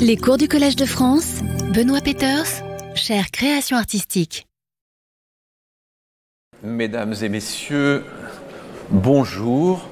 Les 0.00 0.16
cours 0.16 0.38
du 0.38 0.48
Collège 0.48 0.76
de 0.76 0.86
France, 0.86 1.42
Benoît 1.74 2.00
Peters, 2.00 2.46
chère 2.94 3.30
création 3.30 3.76
artistique. 3.76 4.46
Mesdames 6.62 7.14
et 7.20 7.28
messieurs, 7.28 8.04
bonjour. 8.88 9.86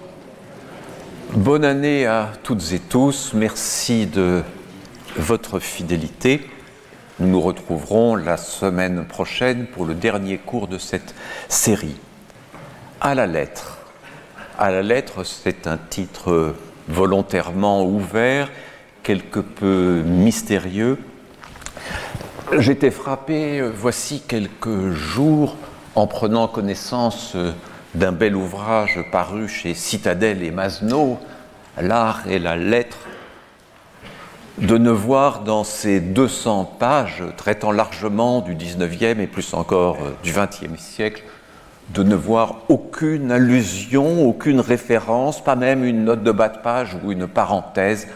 Bonne 1.34 1.62
année 1.62 2.06
à 2.06 2.32
toutes 2.42 2.72
et 2.72 2.78
tous. 2.78 3.34
Merci 3.34 4.06
de 4.06 4.42
votre 5.16 5.58
fidélité. 5.58 6.40
Nous 7.18 7.28
nous 7.28 7.40
retrouverons 7.42 8.16
la 8.16 8.38
semaine 8.38 9.04
prochaine 9.04 9.66
pour 9.66 9.84
le 9.84 9.94
dernier 9.94 10.38
cours 10.38 10.68
de 10.68 10.78
cette 10.78 11.14
série. 11.50 11.96
À 13.02 13.14
la 13.14 13.26
lettre. 13.26 13.76
À 14.56 14.70
la 14.70 14.82
lettre, 14.82 15.22
c'est 15.24 15.66
un 15.66 15.76
titre 15.76 16.54
volontairement 16.88 17.84
ouvert, 17.84 18.50
quelque 19.08 19.40
peu 19.40 20.02
mystérieux. 20.04 20.98
J'étais 22.58 22.90
frappé, 22.90 23.62
voici 23.62 24.20
quelques 24.20 24.90
jours, 24.90 25.56
en 25.94 26.06
prenant 26.06 26.46
connaissance 26.46 27.34
d'un 27.94 28.12
bel 28.12 28.36
ouvrage 28.36 29.02
paru 29.10 29.48
chez 29.48 29.72
Citadel 29.72 30.42
et 30.42 30.50
Masneau, 30.50 31.16
L'art 31.80 32.28
et 32.28 32.38
la 32.38 32.56
lettre, 32.56 32.98
de 34.58 34.76
ne 34.76 34.90
voir 34.90 35.40
dans 35.40 35.64
ces 35.64 36.00
200 36.00 36.76
pages 36.78 37.22
traitant 37.38 37.72
largement 37.72 38.42
du 38.42 38.54
19e 38.54 39.20
et 39.20 39.26
plus 39.26 39.54
encore 39.54 39.96
euh, 40.02 40.10
du 40.22 40.32
20e 40.32 40.76
siècle, 40.76 41.22
de 41.94 42.02
ne 42.02 42.14
voir 42.14 42.56
aucune 42.68 43.32
allusion, 43.32 44.28
aucune 44.28 44.60
référence, 44.60 45.42
pas 45.42 45.56
même 45.56 45.82
une 45.82 46.04
note 46.04 46.22
de 46.22 46.30
bas 46.30 46.50
de 46.50 46.58
page 46.58 46.98
ou 47.02 47.12
une 47.12 47.26
parenthèse 47.26 48.08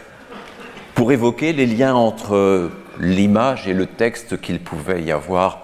pour 0.95 1.11
évoquer 1.11 1.53
les 1.53 1.65
liens 1.65 1.95
entre 1.95 2.69
l'image 2.99 3.67
et 3.67 3.73
le 3.73 3.87
texte 3.87 4.39
qu'il 4.39 4.59
pouvait 4.59 5.03
y 5.03 5.11
avoir 5.11 5.63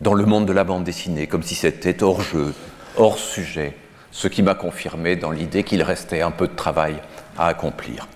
dans 0.00 0.14
le 0.14 0.26
monde 0.26 0.46
de 0.46 0.52
la 0.52 0.64
bande 0.64 0.84
dessinée, 0.84 1.26
comme 1.26 1.42
si 1.42 1.54
c'était 1.54 2.02
hors 2.02 2.20
jeu, 2.20 2.54
hors 2.96 3.18
sujet, 3.18 3.74
ce 4.10 4.28
qui 4.28 4.42
m'a 4.42 4.54
confirmé 4.54 5.16
dans 5.16 5.30
l'idée 5.30 5.62
qu'il 5.62 5.82
restait 5.82 6.20
un 6.20 6.30
peu 6.30 6.48
de 6.48 6.54
travail 6.54 6.96
à 7.38 7.46
accomplir. 7.46 8.06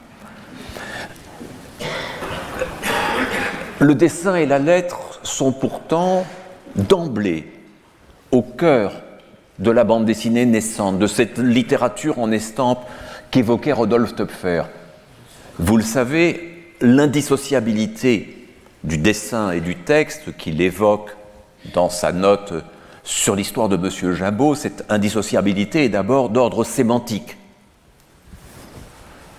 Le 3.79 3.95
dessin 3.95 4.35
et 4.35 4.45
la 4.45 4.59
lettre 4.59 5.21
sont 5.23 5.53
pourtant 5.53 6.27
d'emblée 6.77 7.51
au 8.31 8.43
cœur 8.43 8.93
de 9.59 9.71
la 9.71 9.85
bande 9.85 10.05
dessinée 10.05 10.45
naissante, 10.47 10.99
de 10.99 11.07
cette 11.07 11.39
littérature 11.39 12.19
en 12.19 12.31
estampe 12.31 12.81
qu'évoquait 13.31 13.73
Rodolphe 13.73 14.15
Töpfer. 14.17 14.65
Vous 15.59 15.77
le 15.77 15.83
savez, 15.83 16.50
l'indissociabilité 16.81 18.47
du 18.85 18.99
dessin 18.99 19.51
et 19.51 19.61
du 19.61 19.77
texte 19.77 20.37
qu'il 20.37 20.61
évoque 20.61 21.17
dans 21.75 21.91
sa 21.91 22.13
note 22.13 22.55
sur 23.03 23.35
l'histoire 23.35 23.69
de 23.69 23.77
M. 23.77 24.15
Jabot, 24.15 24.55
cette 24.55 24.85
indissociabilité 24.89 25.85
est 25.85 25.89
d'abord 25.89 26.31
d'ordre 26.31 26.65
sémantique. 26.65 27.37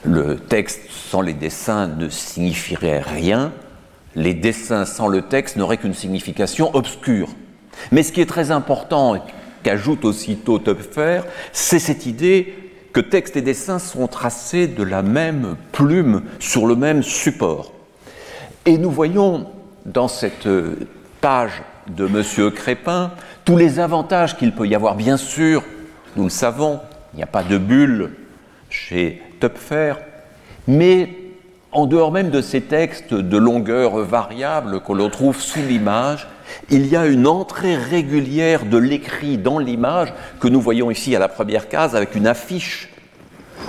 Le 0.04 0.38
texte 0.38 0.82
sans 0.90 1.22
les 1.22 1.34
dessins 1.34 1.88
ne 1.88 2.10
signifierait 2.10 3.02
rien, 3.02 3.52
les 4.16 4.34
dessins 4.34 4.86
sans 4.86 5.08
le 5.08 5.22
texte 5.24 5.56
n'auraient 5.56 5.78
qu'une 5.78 5.94
signification 5.94 6.76
obscure. 6.76 7.30
Mais 7.92 8.04
ce 8.04 8.12
qui 8.12 8.22
est 8.22 8.26
très 8.26 8.52
important, 8.52 9.24
qu'ajoute 9.64 10.06
aussitôt 10.06 10.60
Töpfer, 10.60 11.22
c'est 11.54 11.80
cette 11.80 12.06
idée 12.06 12.54
que 12.94 13.00
texte 13.00 13.38
et 13.38 13.42
dessin 13.42 13.80
sont 13.80 14.08
tracés 14.08 14.68
de 14.68 14.84
la 14.84 15.02
même 15.02 15.56
plume 15.72 16.24
sur 16.40 16.68
le 16.68 16.76
même 16.76 17.04
support. 17.04 17.74
Et 18.66 18.78
nous 18.78 18.92
voyons 18.92 19.48
dans 19.86 20.08
cette 20.08 20.48
page 21.22 21.64
de 21.88 22.06
M. 22.06 22.52
Crépin 22.52 23.12
tous 23.46 23.58
les 23.58 23.80
avantages 23.80 24.38
qu'il 24.38 24.54
peut 24.54 24.68
y 24.68 24.76
avoir. 24.76 24.96
Bien 24.96 25.18
sûr, 25.18 25.64
nous 26.16 26.26
le 26.26 26.30
savons, 26.30 26.80
il 27.14 27.18
n'y 27.18 27.24
a 27.24 27.28
pas 27.28 27.44
de 27.44 27.58
bulle 27.58 28.12
chez 28.70 29.22
Töpfer, 29.40 29.94
mais 30.68 31.18
en 31.72 31.86
dehors 31.86 32.12
même 32.12 32.30
de 32.30 32.42
ces 32.42 32.62
textes 32.62 33.14
de 33.14 33.38
longueur 33.38 33.98
variable 34.00 34.82
que 34.82 34.92
l'on 34.92 35.10
trouve 35.10 35.40
sous 35.40 35.60
l'image, 35.60 36.28
il 36.70 36.88
y 36.88 36.96
a 36.96 37.06
une 37.06 37.28
entrée 37.28 37.76
régulière 37.76 38.66
de 38.66 38.78
l'écrit 38.78 39.38
dans 39.38 39.60
l'image 39.60 40.14
que 40.40 40.48
nous 40.48 40.62
voyons 40.62 40.92
ici 40.92 41.16
à 41.16 41.20
la 41.20 41.28
première 41.28 41.70
case 41.70 41.96
avec 41.96 42.16
une 42.16 42.28
affiche 42.28 42.90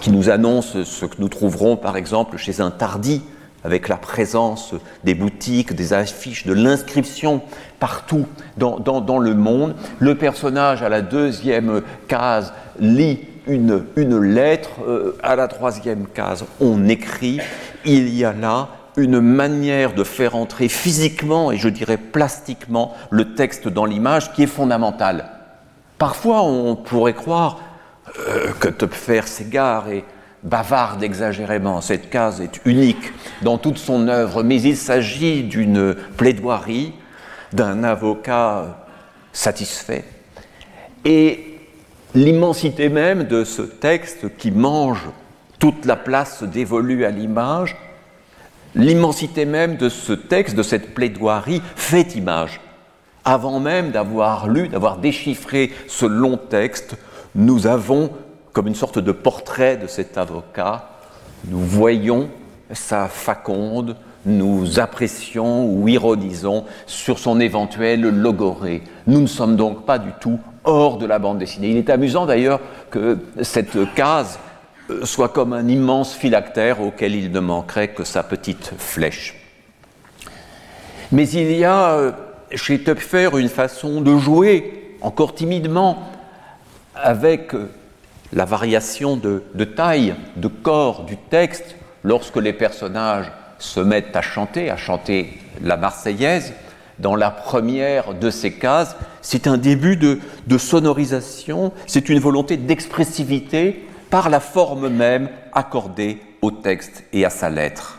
qui 0.01 0.11
nous 0.11 0.31
annonce 0.31 0.83
ce 0.83 1.05
que 1.07 1.17
nous 1.19 1.29
trouverons 1.29 1.77
par 1.77 1.97
exemple 1.97 2.37
chez 2.37 2.61
un 2.61 2.71
tardi 2.71 3.23
avec 3.65 3.89
la 3.89 3.97
présence 3.97 4.75
des 5.05 5.15
boutiques, 5.15 5.75
des 5.75 5.93
affiches, 5.93 6.47
de 6.47 6.53
l'inscription 6.53 7.43
partout 7.79 8.27
dans, 8.57 8.79
dans, 8.81 9.19
le 9.19 9.35
monde. 9.35 9.75
Le 9.99 10.17
personnage 10.17 10.83
à 10.83 10.89
la 10.89 11.01
deuxième 11.01 11.83
case 12.09 12.53
lit 12.81 13.21
une, 13.47 13.85
une 13.97 14.21
lettre, 14.21 14.71
euh, 14.87 15.17
à 15.23 15.37
la 15.37 15.49
troisième 15.49 16.07
case 16.07 16.45
on 16.61 16.89
écrit, 16.89 17.41
il 17.85 18.09
y 18.09 18.25
a 18.25 18.33
là 18.33 18.69
une 18.97 19.21
manière 19.21 19.95
de 19.95 20.05
faire 20.05 20.37
entrer 20.37 20.69
physiquement 20.69 21.51
et 21.53 21.57
je 21.57 21.69
dirais 21.69 21.97
plastiquement 21.97 22.95
le 23.11 23.35
texte 23.35 23.69
dans 23.69 23.85
l'image 23.85 24.33
qui 24.33 24.43
est 24.43 24.47
fondamentale. 24.47 25.31
Parfois, 25.99 26.43
on 26.43 26.77
pourrait 26.77 27.15
croire 27.15 27.61
euh, 28.19 28.51
que 28.61 28.69
Topfer 28.69 29.23
s'égare 29.27 29.89
et 29.89 30.05
bavarde 30.43 31.03
exagérément. 31.03 31.81
Cette 31.81 32.11
case 32.11 32.41
est 32.41 32.61
unique 32.65 33.13
dans 33.43 33.59
toute 33.59 33.79
son 33.79 34.09
œuvre, 34.09 34.43
mais 34.43 34.61
il 34.61 34.77
s'agit 34.77 35.45
d'une 35.45 35.95
plaidoirie 36.17 36.93
d'un 37.53 37.85
avocat 37.85 38.87
satisfait. 39.33 40.05
Et 41.05 41.59
l'immensité 42.15 42.89
même 42.89 43.25
de 43.25 43.45
ce 43.45 43.63
texte 43.63 44.37
qui 44.37 44.51
mange 44.51 45.09
toute 45.59 45.85
la 45.85 45.97
place 45.97 46.43
dévolue 46.43 47.05
à 47.05 47.11
l'image, 47.11 47.77
l'immensité 48.75 49.45
même 49.45 49.77
de 49.77 49.89
ce 49.89 50.13
texte, 50.13 50.57
de 50.57 50.63
cette 50.63 50.95
plaidoirie, 50.95 51.63
fait 51.77 52.15
image. 52.15 52.61
Avant 53.25 53.61
même 53.61 53.91
d'avoir 53.91 54.49
lu, 54.49 54.69
d'avoir 54.69 54.99
déchiffré 54.99 55.71
ce 55.87 56.07
long 56.07 56.37
texte, 56.37 56.97
nous 57.35 57.67
avons, 57.67 58.11
comme 58.53 58.67
une 58.67 58.75
sorte 58.75 58.99
de 58.99 59.13
portrait 59.13 59.77
de 59.77 59.87
cet 59.87 60.19
avocat, 60.19 60.89
nous 61.47 61.61
voyons 61.61 62.29
sa 62.73 63.09
faconde, 63.09 63.97
nous 64.25 64.79
apprécions 64.79 65.67
ou 65.67 65.89
ironisons 65.89 66.65
sur 66.87 67.19
son 67.19 67.41
éventuel 67.41 68.01
logoré. 68.03 68.83
Nous 69.07 69.21
ne 69.21 69.27
sommes 69.27 69.57
donc 69.57 69.85
pas 69.85 69.99
du 69.99 70.11
tout 70.21 70.39
hors 70.65 70.99
de 70.99 71.07
la 71.07 71.19
bande 71.19 71.39
dessinée. 71.39 71.71
Il 71.71 71.77
est 71.77 71.91
amusant 71.91 72.27
d'ailleurs 72.27 72.61
que 72.91 73.19
cette 73.43 73.95
case 73.95 74.39
soit 75.05 75.29
comme 75.29 75.53
un 75.53 75.69
immense 75.69 76.15
phylactère 76.15 76.81
auquel 76.81 77.15
il 77.15 77.31
ne 77.31 77.41
manquerait 77.41 77.89
que 77.89 78.05
sa 78.05 78.23
petite 78.23 78.73
flèche. 78.79 79.35
Mais 81.11 81.29
il 81.29 81.53
y 81.53 81.65
a 81.65 81.91
euh, 81.93 82.13
chez 82.55 82.83
Töpfer 82.83 83.31
une 83.39 83.49
façon 83.49 84.01
de 84.01 84.17
jouer, 84.17 84.97
encore 85.03 85.35
timidement, 85.35 85.99
avec 86.95 87.55
euh, 87.55 87.71
la 88.33 88.45
variation 88.45 89.17
de, 89.17 89.43
taille, 89.65 90.15
de 90.37 90.49
corps 90.49 91.05
du 91.05 91.17
texte, 91.17 91.77
lorsque 92.03 92.37
les 92.37 92.53
personnages 92.53 93.31
se 93.59 93.81
mettent 93.81 94.17
à 94.17 94.23
chanter, 94.23 94.71
à 94.71 94.77
chanter 94.77 95.39
la 95.63 95.77
Marseillaise. 95.77 96.55
Dans 96.99 97.15
la 97.17 97.31
première 97.31 98.15
de 98.15 98.31
ces 98.31 98.53
cases, 98.53 98.97
c'est 99.23 99.47
un 99.47 99.57
début 99.57 99.97
de 99.97 100.59
sonorisation, 100.59 101.73
c'est 101.87 102.09
une 102.09 102.21
volonté 102.21 102.57
d'expressivité 102.57 103.87
par 104.13 104.29
la 104.29 104.41
forme 104.41 104.91
même 104.91 105.31
accordée 105.55 106.21
au 106.43 106.51
texte 106.51 107.03
et 107.15 107.25
à 107.25 107.31
sa 107.31 107.49
lettre. 107.49 107.99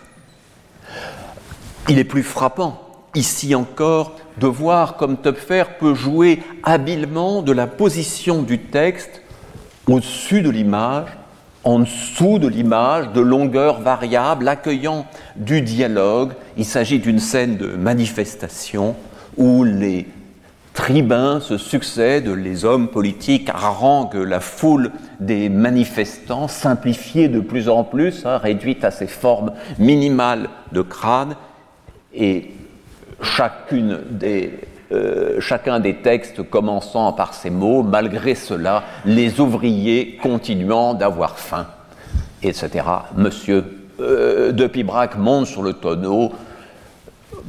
Il 1.90 1.98
est 1.98 2.04
plus 2.04 2.22
frappant, 2.22 2.80
ici 3.16 3.56
encore, 3.56 4.16
de 4.38 4.46
voir 4.46 4.96
comme 4.96 5.18
Töpfer 5.18 5.64
peut 5.80 5.96
jouer 5.96 6.44
habilement 6.62 7.42
de 7.42 7.52
la 7.52 7.66
position 7.66 8.44
du 8.44 8.60
texte 8.60 9.24
au-dessus 9.88 10.44
de 10.44 10.52
l'image, 10.52 11.08
en 11.64 11.80
dessous 11.80 12.38
de 12.38 12.48
l'image, 12.48 13.12
de 13.12 13.22
longueur 13.22 13.82
variable, 13.82 14.48
accueillant 14.48 15.08
du 15.36 15.62
dialogue. 15.62 16.34
Il 16.58 16.66
s'agit 16.66 17.00
d'une 17.00 17.20
scène 17.20 17.58
de 17.58 17.70
manifestation 17.70 18.96
où 19.36 19.64
les 19.64 20.06
tribuns 20.74 21.40
se 21.40 21.58
succèdent, 21.58 22.30
les 22.30 22.66
hommes 22.66 22.88
politiques 22.88 23.50
haranguent 23.50 24.16
la 24.16 24.40
foule 24.40 24.92
des 25.20 25.50
manifestants, 25.50 26.48
simplifiée 26.48 27.28
de 27.30 27.40
plus 27.40 27.70
en 27.70 27.84
plus, 27.84 28.26
hein, 28.26 28.38
réduite 28.38 28.84
à 28.84 28.92
ses 28.92 29.08
formes 29.08 29.54
minimales 29.80 30.50
de 30.72 30.82
crâne, 30.82 31.36
et 32.14 32.52
euh, 34.92 35.40
chacun 35.40 35.80
des 35.80 35.96
textes 35.96 36.44
commençant 36.44 37.14
par 37.14 37.34
ces 37.34 37.50
mots, 37.50 37.84
malgré 37.84 38.36
cela, 38.36 38.84
les 39.06 39.40
ouvriers 39.40 40.18
continuant 40.22 40.94
d'avoir 40.94 41.40
faim, 41.40 41.68
etc. 42.42 42.70
Monsieur 43.16 43.64
euh, 44.00 44.52
de 44.52 44.68
Pibrac 44.68 45.18
monte 45.18 45.48
sur 45.48 45.64
le 45.64 45.74
tonneau. 45.74 46.32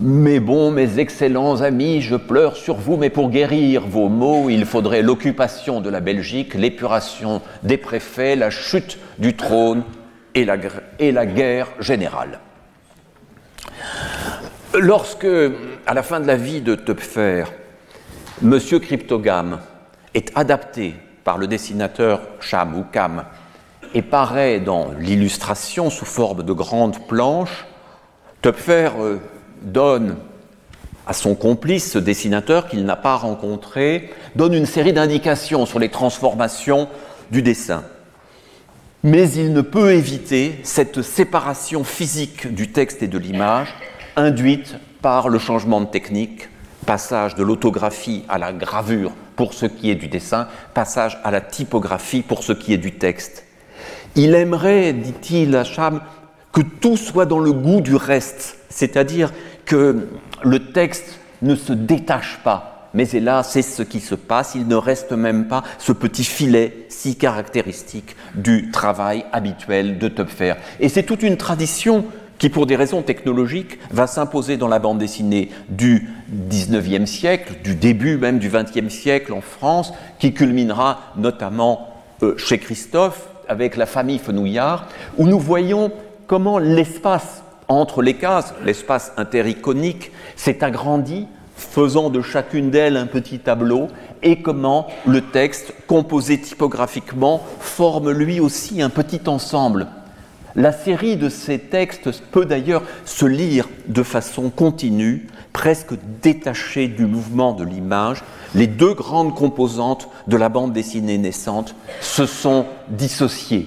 Mes 0.00 0.40
bons, 0.40 0.72
mes 0.72 0.98
excellents 0.98 1.60
amis, 1.60 2.00
je 2.00 2.16
pleure 2.16 2.56
sur 2.56 2.74
vous, 2.74 2.96
mais 2.96 3.10
pour 3.10 3.30
guérir 3.30 3.86
vos 3.86 4.08
maux, 4.08 4.50
il 4.50 4.66
faudrait 4.66 5.02
l'occupation 5.02 5.80
de 5.80 5.88
la 5.88 6.00
Belgique, 6.00 6.54
l'épuration 6.54 7.42
des 7.62 7.76
préfets, 7.76 8.34
la 8.34 8.50
chute 8.50 8.98
du 9.18 9.36
trône 9.36 9.84
et 10.34 10.44
la, 10.44 11.26
guerre 11.26 11.68
générale. 11.78 12.40
Lorsque, 14.74 15.28
à 15.86 15.94
la 15.94 16.02
fin 16.02 16.18
de 16.18 16.26
la 16.26 16.36
vie 16.36 16.60
de 16.60 16.74
Töpfer, 16.74 17.44
M. 18.42 18.58
Cryptogame 18.58 19.60
est 20.12 20.32
adapté 20.34 20.96
par 21.22 21.38
le 21.38 21.46
dessinateur 21.46 22.20
Cham 22.40 22.76
ou 22.76 22.84
Cam 22.90 23.24
et 23.94 24.02
paraît 24.02 24.58
dans 24.58 24.90
l'illustration 24.98 25.88
sous 25.88 26.04
forme 26.04 26.42
de 26.42 26.52
grandes 26.52 27.06
planches, 27.06 27.64
Töpfer 28.42 28.90
euh, 28.98 29.18
donne 29.64 30.16
à 31.06 31.12
son 31.12 31.34
complice, 31.34 31.92
ce 31.92 31.98
dessinateur 31.98 32.68
qu'il 32.68 32.84
n'a 32.84 32.96
pas 32.96 33.16
rencontré, 33.16 34.10
donne 34.36 34.54
une 34.54 34.66
série 34.66 34.92
d'indications 34.92 35.66
sur 35.66 35.78
les 35.78 35.90
transformations 35.90 36.88
du 37.30 37.42
dessin. 37.42 37.84
Mais 39.02 39.30
il 39.32 39.52
ne 39.52 39.60
peut 39.60 39.92
éviter 39.92 40.58
cette 40.62 41.02
séparation 41.02 41.84
physique 41.84 42.54
du 42.54 42.72
texte 42.72 43.02
et 43.02 43.08
de 43.08 43.18
l'image 43.18 43.74
induite 44.16 44.76
par 45.02 45.28
le 45.28 45.38
changement 45.38 45.82
de 45.82 45.86
technique, 45.86 46.48
passage 46.86 47.34
de 47.34 47.42
l'autographie 47.42 48.24
à 48.28 48.38
la 48.38 48.52
gravure 48.52 49.12
pour 49.36 49.52
ce 49.52 49.66
qui 49.66 49.90
est 49.90 49.94
du 49.94 50.08
dessin, 50.08 50.48
passage 50.72 51.18
à 51.24 51.30
la 51.30 51.40
typographie 51.40 52.22
pour 52.22 52.42
ce 52.42 52.52
qui 52.52 52.72
est 52.72 52.78
du 52.78 52.92
texte. 52.92 53.44
Il 54.16 54.34
aimerait, 54.34 54.92
dit-il 54.92 55.54
à 55.56 55.64
Cham, 55.64 56.00
que 56.52 56.60
tout 56.62 56.96
soit 56.96 57.26
dans 57.26 57.40
le 57.40 57.52
goût 57.52 57.80
du 57.80 57.96
reste, 57.96 58.56
c'est-à-dire 58.70 59.32
que 59.64 60.08
le 60.42 60.72
texte 60.72 61.18
ne 61.42 61.54
se 61.54 61.72
détache 61.72 62.40
pas, 62.42 62.88
mais 62.94 63.08
hélas, 63.10 63.50
c'est 63.50 63.62
ce 63.62 63.82
qui 63.82 64.00
se 64.00 64.14
passe, 64.14 64.54
il 64.54 64.68
ne 64.68 64.76
reste 64.76 65.12
même 65.12 65.48
pas 65.48 65.62
ce 65.78 65.92
petit 65.92 66.24
filet 66.24 66.86
si 66.88 67.16
caractéristique 67.16 68.16
du 68.34 68.70
travail 68.70 69.24
habituel 69.32 69.98
de 69.98 70.08
Töpfer. 70.08 70.54
Et 70.80 70.88
c'est 70.88 71.02
toute 71.02 71.22
une 71.22 71.36
tradition 71.36 72.04
qui, 72.38 72.48
pour 72.48 72.66
des 72.66 72.76
raisons 72.76 73.02
technologiques, 73.02 73.78
va 73.90 74.06
s'imposer 74.06 74.56
dans 74.56 74.68
la 74.68 74.78
bande 74.78 74.98
dessinée 74.98 75.50
du 75.68 76.08
19e 76.50 77.06
siècle, 77.06 77.54
du 77.62 77.74
début 77.74 78.16
même 78.16 78.38
du 78.38 78.48
20e 78.48 78.88
siècle 78.88 79.32
en 79.32 79.40
France, 79.40 79.92
qui 80.18 80.32
culminera 80.32 81.00
notamment 81.16 81.88
euh, 82.22 82.36
chez 82.36 82.58
Christophe 82.58 83.28
avec 83.48 83.76
la 83.76 83.86
famille 83.86 84.18
Fenouillard, 84.18 84.88
où 85.16 85.26
nous 85.26 85.38
voyons 85.38 85.92
comment 86.26 86.58
l'espace 86.58 87.43
entre 87.68 88.02
les 88.02 88.14
cases, 88.14 88.54
l'espace 88.64 89.12
intericonique, 89.16 90.12
s'est 90.36 90.62
agrandi, 90.64 91.26
faisant 91.56 92.10
de 92.10 92.20
chacune 92.20 92.70
d'elles 92.70 92.96
un 92.96 93.06
petit 93.06 93.38
tableau, 93.38 93.88
et 94.22 94.42
comment 94.42 94.86
le 95.06 95.20
texte, 95.20 95.72
composé 95.86 96.40
typographiquement, 96.40 97.42
forme 97.60 98.10
lui 98.10 98.40
aussi 98.40 98.82
un 98.82 98.90
petit 98.90 99.20
ensemble. 99.26 99.86
La 100.56 100.72
série 100.72 101.16
de 101.16 101.28
ces 101.28 101.58
textes 101.58 102.10
peut 102.30 102.44
d'ailleurs 102.44 102.82
se 103.04 103.26
lire 103.26 103.68
de 103.88 104.02
façon 104.02 104.50
continue, 104.50 105.26
presque 105.52 105.94
détachée 106.22 106.86
du 106.86 107.06
mouvement 107.06 107.52
de 107.52 107.64
l'image. 107.64 108.22
Les 108.54 108.66
deux 108.66 108.94
grandes 108.94 109.34
composantes 109.34 110.08
de 110.28 110.36
la 110.36 110.48
bande 110.48 110.72
dessinée 110.72 111.18
naissante 111.18 111.74
se 112.00 112.26
sont 112.26 112.66
dissociées. 112.88 113.66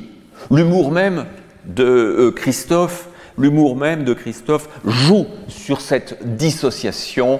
L'humour 0.49 0.91
même 0.91 1.25
de 1.65 1.83
euh, 1.83 2.31
Christophe 2.31 3.09
L'humour 3.37 3.75
même 3.75 4.03
de 4.03 4.13
Christophe 4.13 4.67
joue 4.83 5.27
sur 5.47 5.81
cette 5.81 6.35
dissociation. 6.37 7.39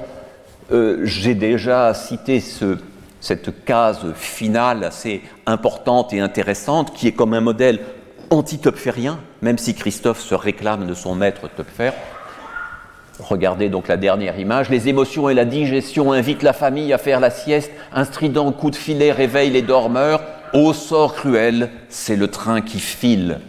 Euh, 0.72 1.00
j'ai 1.04 1.34
déjà 1.34 1.94
cité 1.94 2.44
cette 3.20 3.66
case 3.66 4.14
finale 4.16 4.84
assez 4.84 5.22
importante 5.46 6.14
et 6.14 6.20
intéressante 6.20 6.94
qui 6.94 7.08
est 7.08 7.14
comme 7.14 7.34
un 7.34 7.42
modèle 7.42 7.80
anti-topférien, 8.30 9.20
même 9.42 9.58
si 9.58 9.74
Christophe 9.74 10.20
se 10.20 10.36
réclame 10.36 10.86
de 10.86 10.94
son 10.94 11.16
maître 11.16 11.50
Topfer. 11.50 11.92
Regardez 13.20 13.70
donc 13.70 13.88
la 13.88 13.98
dernière 13.98 14.38
image. 14.40 14.70
Les 14.70 14.90
émotions 14.90 15.30
et 15.30 15.34
la 15.34 15.46
digestion 15.46 16.12
invitent 16.12 16.44
la 16.44 16.54
famille 16.54 16.94
à 16.94 17.00
faire 17.00 17.20
la 17.20 17.32
sieste. 17.32 17.72
Un 17.92 18.04
strident 18.04 18.52
coup 18.52 18.70
de 18.70 18.76
filet 18.76 19.12
réveille 19.12 19.50
les 19.50 19.64
dormeurs. 19.64 20.22
Au 20.54 20.74
sort 20.74 21.16
cruel, 21.16 21.72
c'est 21.90 22.16
le 22.16 22.28
train 22.28 22.62
qui 22.62 22.80
file. 22.80 23.40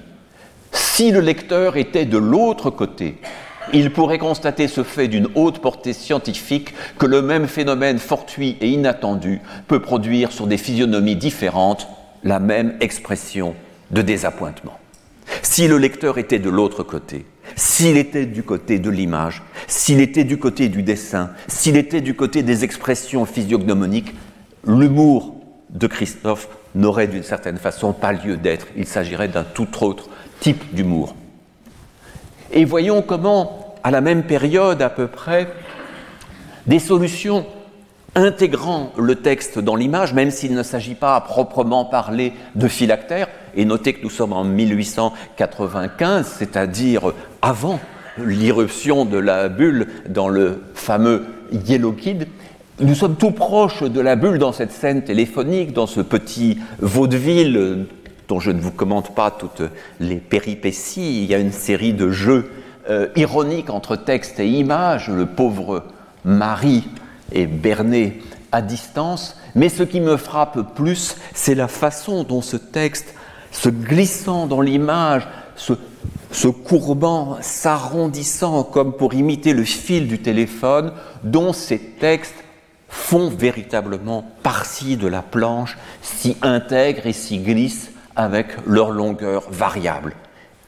Si 0.73 1.11
le 1.11 1.21
lecteur 1.21 1.77
était 1.77 2.05
de 2.05 2.19
l'autre 2.19 2.71
côté, 2.71 3.19
il 3.73 3.93
pourrait 3.93 4.19
constater 4.19 4.69
ce 4.69 4.83
fait 4.83 5.09
d'une 5.09 5.29
haute 5.35 5.61
portée 5.61 5.93
scientifique 5.93 6.75
que 6.99 7.07
le 7.07 7.23
même 7.23 7.47
phénomène 7.47 7.99
fortuit 7.99 8.57
et 8.61 8.69
inattendu 8.69 9.41
peut 9.67 9.81
produire 9.81 10.33
sur 10.33 10.47
des 10.47 10.57
physionomies 10.57 11.17
différentes 11.17 11.89
la 12.25 12.41
même 12.41 12.77
expression 12.81 13.55
de 13.91 14.03
désappointement. 14.03 14.79
Si 15.43 15.69
le 15.69 15.79
lecteur 15.79 16.19
était 16.19 16.39
de 16.39 16.51
l'autre 16.51 16.83
côté, 16.83 17.27
s'il 17.57 17.97
était 17.97 18.27
du 18.27 18.43
côté 18.43 18.79
de 18.79 18.91
l'image, 18.91 19.43
s'il 19.67 20.01
était 20.01 20.25
du 20.25 20.39
côté 20.39 20.69
du 20.69 20.83
dessin, 20.83 21.31
s'il 21.47 21.77
était 21.77 22.01
du 22.01 22.15
côté 22.15 22.43
des 22.43 22.65
expressions 22.65 23.25
physiognomoniques, 23.25 24.15
l'humour 24.67 25.35
de 25.71 25.87
Christophe 25.87 26.49
n'aurait 26.75 27.07
d'une 27.07 27.23
certaine 27.23 27.59
façon 27.59 27.93
pas 27.93 28.13
lieu 28.13 28.37
d'être. 28.37 28.67
Il 28.77 28.87
s'agirait 28.87 29.29
d'un 29.29 29.45
tout 29.45 29.69
autre 29.83 30.09
type 30.41 30.75
d'humour. 30.75 31.15
Et 32.53 32.65
voyons 32.65 33.03
comment, 33.03 33.77
à 33.83 33.91
la 33.91 34.01
même 34.01 34.23
période 34.23 34.81
à 34.83 34.91
peu 34.91 35.07
près, 35.07 35.49
des 36.67 36.79
solutions 36.79 37.47
intégrant 38.15 38.93
le 38.97 39.17
texte 39.17 39.59
dans 39.59 39.77
l'image, 39.77 40.15
même 40.15 40.31
s'il 40.31 40.55
ne 40.55 40.63
s'agit 40.63 40.95
pas 40.95 41.15
à 41.15 41.21
proprement 41.21 41.85
parler 41.85 42.33
de 42.55 42.69
phylactère, 42.69 43.29
et 43.55 43.65
notez 43.65 43.93
que 43.93 44.03
nous 44.03 44.11
sommes 44.11 44.33
en 44.33 44.45
1895, 44.45 46.27
c'est-à-dire 46.39 47.13
avant 47.43 47.81
l'irruption 48.19 49.05
de 49.05 49.19
la 49.19 49.49
bulle 49.49 49.89
dans 50.09 50.29
le 50.29 50.63
fameux 50.75 51.27
Yellow 51.53 51.93
Kid, 51.93 52.27
nous 52.81 52.95
sommes 52.95 53.17
tout 53.17 53.33
proches 53.33 53.83
de 53.83 54.01
la 54.01 54.15
bulle 54.17 54.39
dans 54.39 54.53
cette 54.53 54.73
scène 54.73 55.03
téléphonique, 55.03 55.73
dans 55.73 55.87
ce 55.87 56.01
petit 56.01 56.59
vaudeville 56.79 57.87
dont 58.29 58.41
je 58.41 58.51
ne 58.51 58.61
vous 58.61 58.71
commente 58.71 59.15
pas 59.15 59.31
toutes 59.31 59.63
les 60.01 60.17
péripéties. 60.17 61.23
Il 61.23 61.31
y 61.31 61.35
a 61.35 61.39
une 61.39 61.53
série 61.53 61.95
de 61.95 62.11
jeux 62.11 62.53
euh, 62.91 63.09
ironiques 63.17 63.71
entre 63.71 63.97
texte 63.97 64.39
et 64.39 64.47
image. 64.47 65.09
Le 65.09 65.27
pauvre 65.27 65.85
mari 66.25 66.85
est 67.33 67.47
berné 67.47 68.21
à 68.53 68.61
distance. 68.61 69.37
Mais 69.55 69.71
ce 69.71 69.83
qui 69.83 70.01
me 70.01 70.19
frappe 70.19 70.75
plus, 70.75 71.17
c'est 71.35 71.55
la 71.55 71.69
façon 71.69 72.23
dont 72.23 72.43
ce 72.43 72.59
texte, 72.59 73.15
se 73.51 73.71
glissant 73.71 74.47
dans 74.47 74.61
l'image, 74.61 75.27
se, 75.57 75.73
se 76.31 76.49
courbant, 76.49 77.39
s'arrondissant 77.41 78.63
comme 78.63 78.93
pour 78.93 79.15
imiter 79.15 79.55
le 79.55 79.65
fil 79.65 80.07
du 80.07 80.19
téléphone, 80.19 80.93
dont 81.25 81.55
ces 81.55 81.79
textes 81.79 82.45
font 82.91 83.31
véritablement 83.31 84.25
partie 84.43 84.99
de 84.99 85.07
la 85.07 85.23
planche, 85.23 85.79
s'y 86.03 86.37
intègrent 86.43 87.07
et 87.07 87.13
s'y 87.15 87.39
glissent 87.39 87.91
avec 88.19 88.49
leur 88.67 88.91
longueur 88.91 89.45
variable. 89.51 90.13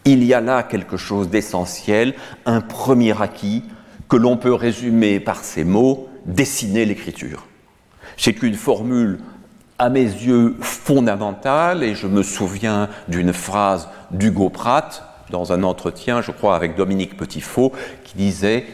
Il 0.07 0.25
y 0.25 0.33
a 0.33 0.41
là 0.41 0.63
quelque 0.63 0.97
chose 0.97 1.29
d'essentiel, 1.29 2.15
un 2.47 2.63
premier 2.63 3.21
acquis 3.21 3.65
que 4.09 4.17
l'on 4.17 4.39
peut 4.39 4.55
résumer 4.55 5.21
par 5.21 5.45
ces 5.45 5.65
mots, 5.65 6.09
dessiner 6.25 6.87
l'écriture. 6.87 7.47
C'est 8.17 8.43
une 8.43 8.55
formule 8.55 9.19
à 9.79 9.91
mes 9.91 10.05
yeux 10.05 10.57
fondamentale 10.61 11.83
et 11.83 11.95
je 11.95 12.07
me 12.07 12.23
souviens 12.23 12.89
d'une 13.09 13.33
phrase 13.33 13.89
d'Hugo 14.11 14.49
Pratt 14.49 15.05
dans 15.31 15.53
un 15.53 15.63
entretien, 15.63 16.23
je 16.23 16.31
crois, 16.31 16.55
avec 16.55 16.77
Dominique 16.77 17.17
Petitfaux, 17.17 17.73
qui 18.05 18.17
disait 18.17 18.67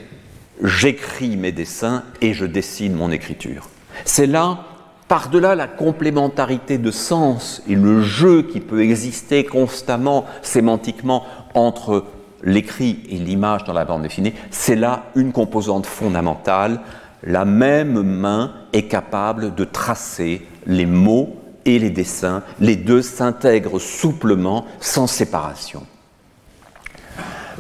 J'écris 0.63 1.37
mes 1.37 1.53
dessins 1.53 2.03
et 2.21 2.35
je 2.35 2.47
dessine 2.47 2.95
mon 2.95 3.11
écriture. 3.11 3.69
C'est 4.05 4.27
là 4.27 4.65
par-delà 5.09 5.55
la 5.55 5.69
complémentarité 5.69 6.79
de 6.79 6.91
sens 6.91 7.63
et 7.69 7.75
le 7.75 8.03
jeu 8.03 8.43
qui 8.43 8.61
peut 8.61 8.83
exister 8.83 9.45
constamment 9.45 10.25
sémantiquement 10.43 11.25
entre 11.55 12.05
l'écrit 12.43 13.01
et 13.09 13.17
l'image 13.17 13.65
dans 13.65 13.73
la 13.73 13.85
bande 13.85 14.03
dessinée, 14.03 14.35
c'est 14.51 14.77
là 14.77 15.05
une 15.15 15.33
composante 15.33 15.87
fondamentale. 15.87 16.81
La 17.23 17.45
même 17.45 18.03
main 18.03 18.53
est 18.73 18.89
capable 18.89 19.55
de 19.55 19.65
tracer 19.65 20.47
les 20.67 20.87
mots 20.87 21.37
et 21.65 21.79
les 21.79 21.91
dessins. 21.91 22.43
Les 22.61 22.77
deux 22.77 23.03
s'intègrent 23.03 23.81
souplement, 23.81 24.67
sans 24.81 25.07
séparation. 25.07 25.85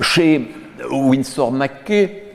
Chez 0.00 0.52
Winsor 0.90 1.52
McKay, 1.52 2.25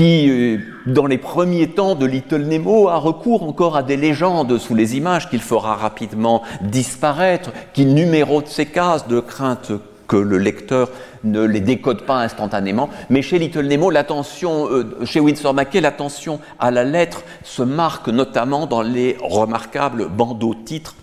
qui, 0.00 0.30
euh, 0.30 0.56
dans 0.86 1.04
les 1.04 1.18
premiers 1.18 1.66
temps 1.66 1.94
de 1.94 2.06
Little 2.06 2.44
Nemo, 2.44 2.88
a 2.88 2.96
recours 2.96 3.42
encore 3.42 3.76
à 3.76 3.82
des 3.82 3.98
légendes 3.98 4.56
sous 4.56 4.74
les 4.74 4.96
images 4.96 5.28
qu'il 5.28 5.42
fera 5.42 5.74
rapidement 5.74 6.40
disparaître, 6.62 7.50
qui 7.74 7.84
numérote 7.84 8.48
ses 8.48 8.64
cases 8.64 9.06
de 9.08 9.20
crainte 9.20 9.72
que 10.08 10.16
le 10.16 10.38
lecteur 10.38 10.88
ne 11.22 11.42
les 11.42 11.60
décode 11.60 12.06
pas 12.06 12.16
instantanément. 12.16 12.88
Mais 13.10 13.20
chez 13.20 13.38
Little 13.38 13.66
Nemo, 13.66 13.90
l'attention, 13.90 14.70
euh, 14.70 15.04
chez 15.04 15.20
Winsor 15.20 15.52
McKay, 15.52 15.82
l'attention 15.82 16.40
à 16.58 16.70
la 16.70 16.84
lettre 16.84 17.22
se 17.44 17.62
marque 17.62 18.08
notamment 18.08 18.64
dans 18.64 18.80
les 18.80 19.18
remarquables 19.20 20.08
bandeaux 20.08 20.54
titres 20.54 20.94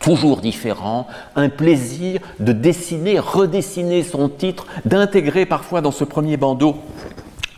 toujours 0.00 0.42
différents, 0.42 1.06
un 1.34 1.48
plaisir 1.48 2.20
de 2.40 2.52
dessiner, 2.52 3.18
redessiner 3.18 4.02
son 4.02 4.28
titre, 4.28 4.66
d'intégrer 4.84 5.44
parfois 5.44 5.80
dans 5.80 5.90
ce 5.90 6.04
premier 6.04 6.36
bandeau 6.36 6.76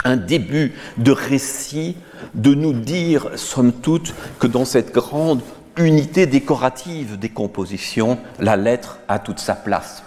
un 0.04 0.16
début 0.16 0.72
de 0.98 1.12
récit, 1.12 1.96
de 2.34 2.54
nous 2.54 2.72
dire, 2.72 3.30
somme 3.36 3.72
toute, 3.72 4.14
que 4.38 4.46
dans 4.46 4.64
cette 4.64 4.92
grande 4.92 5.42
unité 5.76 6.26
décorative 6.26 7.18
des 7.18 7.28
compositions, 7.28 8.18
la 8.38 8.56
lettre 8.56 8.98
a 9.08 9.18
toute 9.18 9.38
sa 9.38 9.54
place. 9.54 10.02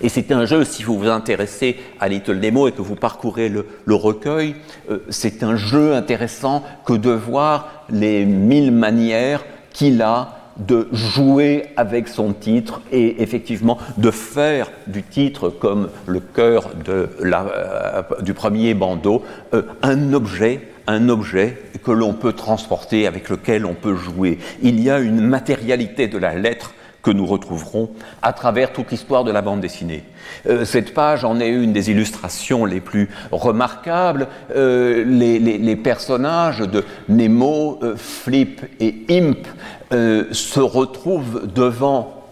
Et 0.00 0.08
c'est 0.08 0.32
un 0.32 0.44
jeu, 0.46 0.64
si 0.64 0.82
vous 0.82 0.98
vous 0.98 1.08
intéressez 1.08 1.76
à 2.00 2.08
Little 2.08 2.38
Nemo 2.38 2.66
et 2.66 2.72
que 2.72 2.82
vous 2.82 2.96
parcourez 2.96 3.48
le, 3.48 3.94
recueil, 3.94 4.56
euh, 4.90 4.98
c'est 5.10 5.44
un 5.44 5.54
jeu 5.54 5.94
intéressant 5.94 6.64
que 6.84 6.94
de 6.94 7.10
voir 7.10 7.84
les 7.88 8.24
mille 8.24 8.72
manières 8.72 9.44
qu'il 9.72 10.02
a 10.02 10.41
de 10.56 10.88
jouer 10.92 11.66
avec 11.76 12.08
son 12.08 12.32
titre 12.32 12.80
et 12.92 13.22
effectivement 13.22 13.78
de 13.96 14.10
faire 14.10 14.70
du 14.86 15.02
titre 15.02 15.48
comme 15.48 15.88
le 16.06 16.20
cœur 16.20 16.70
euh, 16.88 18.02
du 18.20 18.34
premier 18.34 18.74
bandeau 18.74 19.22
euh, 19.54 19.62
un 19.82 20.12
objet 20.12 20.68
un 20.88 21.08
objet 21.08 21.58
que 21.84 21.92
l'on 21.92 22.12
peut 22.12 22.32
transporter, 22.32 23.06
avec 23.06 23.28
lequel 23.28 23.66
on 23.66 23.74
peut 23.74 23.94
jouer. 23.94 24.38
Il 24.62 24.80
y 24.80 24.90
a 24.90 24.98
une 24.98 25.20
matérialité 25.20 26.08
de 26.08 26.18
la 26.18 26.34
lettre 26.34 26.74
que 27.04 27.12
nous 27.12 27.24
retrouverons 27.24 27.90
à 28.20 28.32
travers 28.32 28.72
toute 28.72 28.90
l'histoire 28.90 29.22
de 29.22 29.30
la 29.30 29.42
bande 29.42 29.60
dessinée. 29.60 30.02
Euh, 30.48 30.64
cette 30.64 30.92
page 30.92 31.24
en 31.24 31.38
est 31.38 31.50
une 31.50 31.72
des 31.72 31.90
illustrations 31.90 32.64
les 32.64 32.80
plus 32.80 33.10
remarquables. 33.30 34.26
Les, 34.54 35.76
personnages 35.76 36.58
de 36.58 36.84
Nemo, 37.08 37.78
Flip 37.96 38.60
et 38.80 39.04
Imp 39.08 39.46
se 39.92 40.60
retrouvent 40.60 41.46
devant 41.52 42.24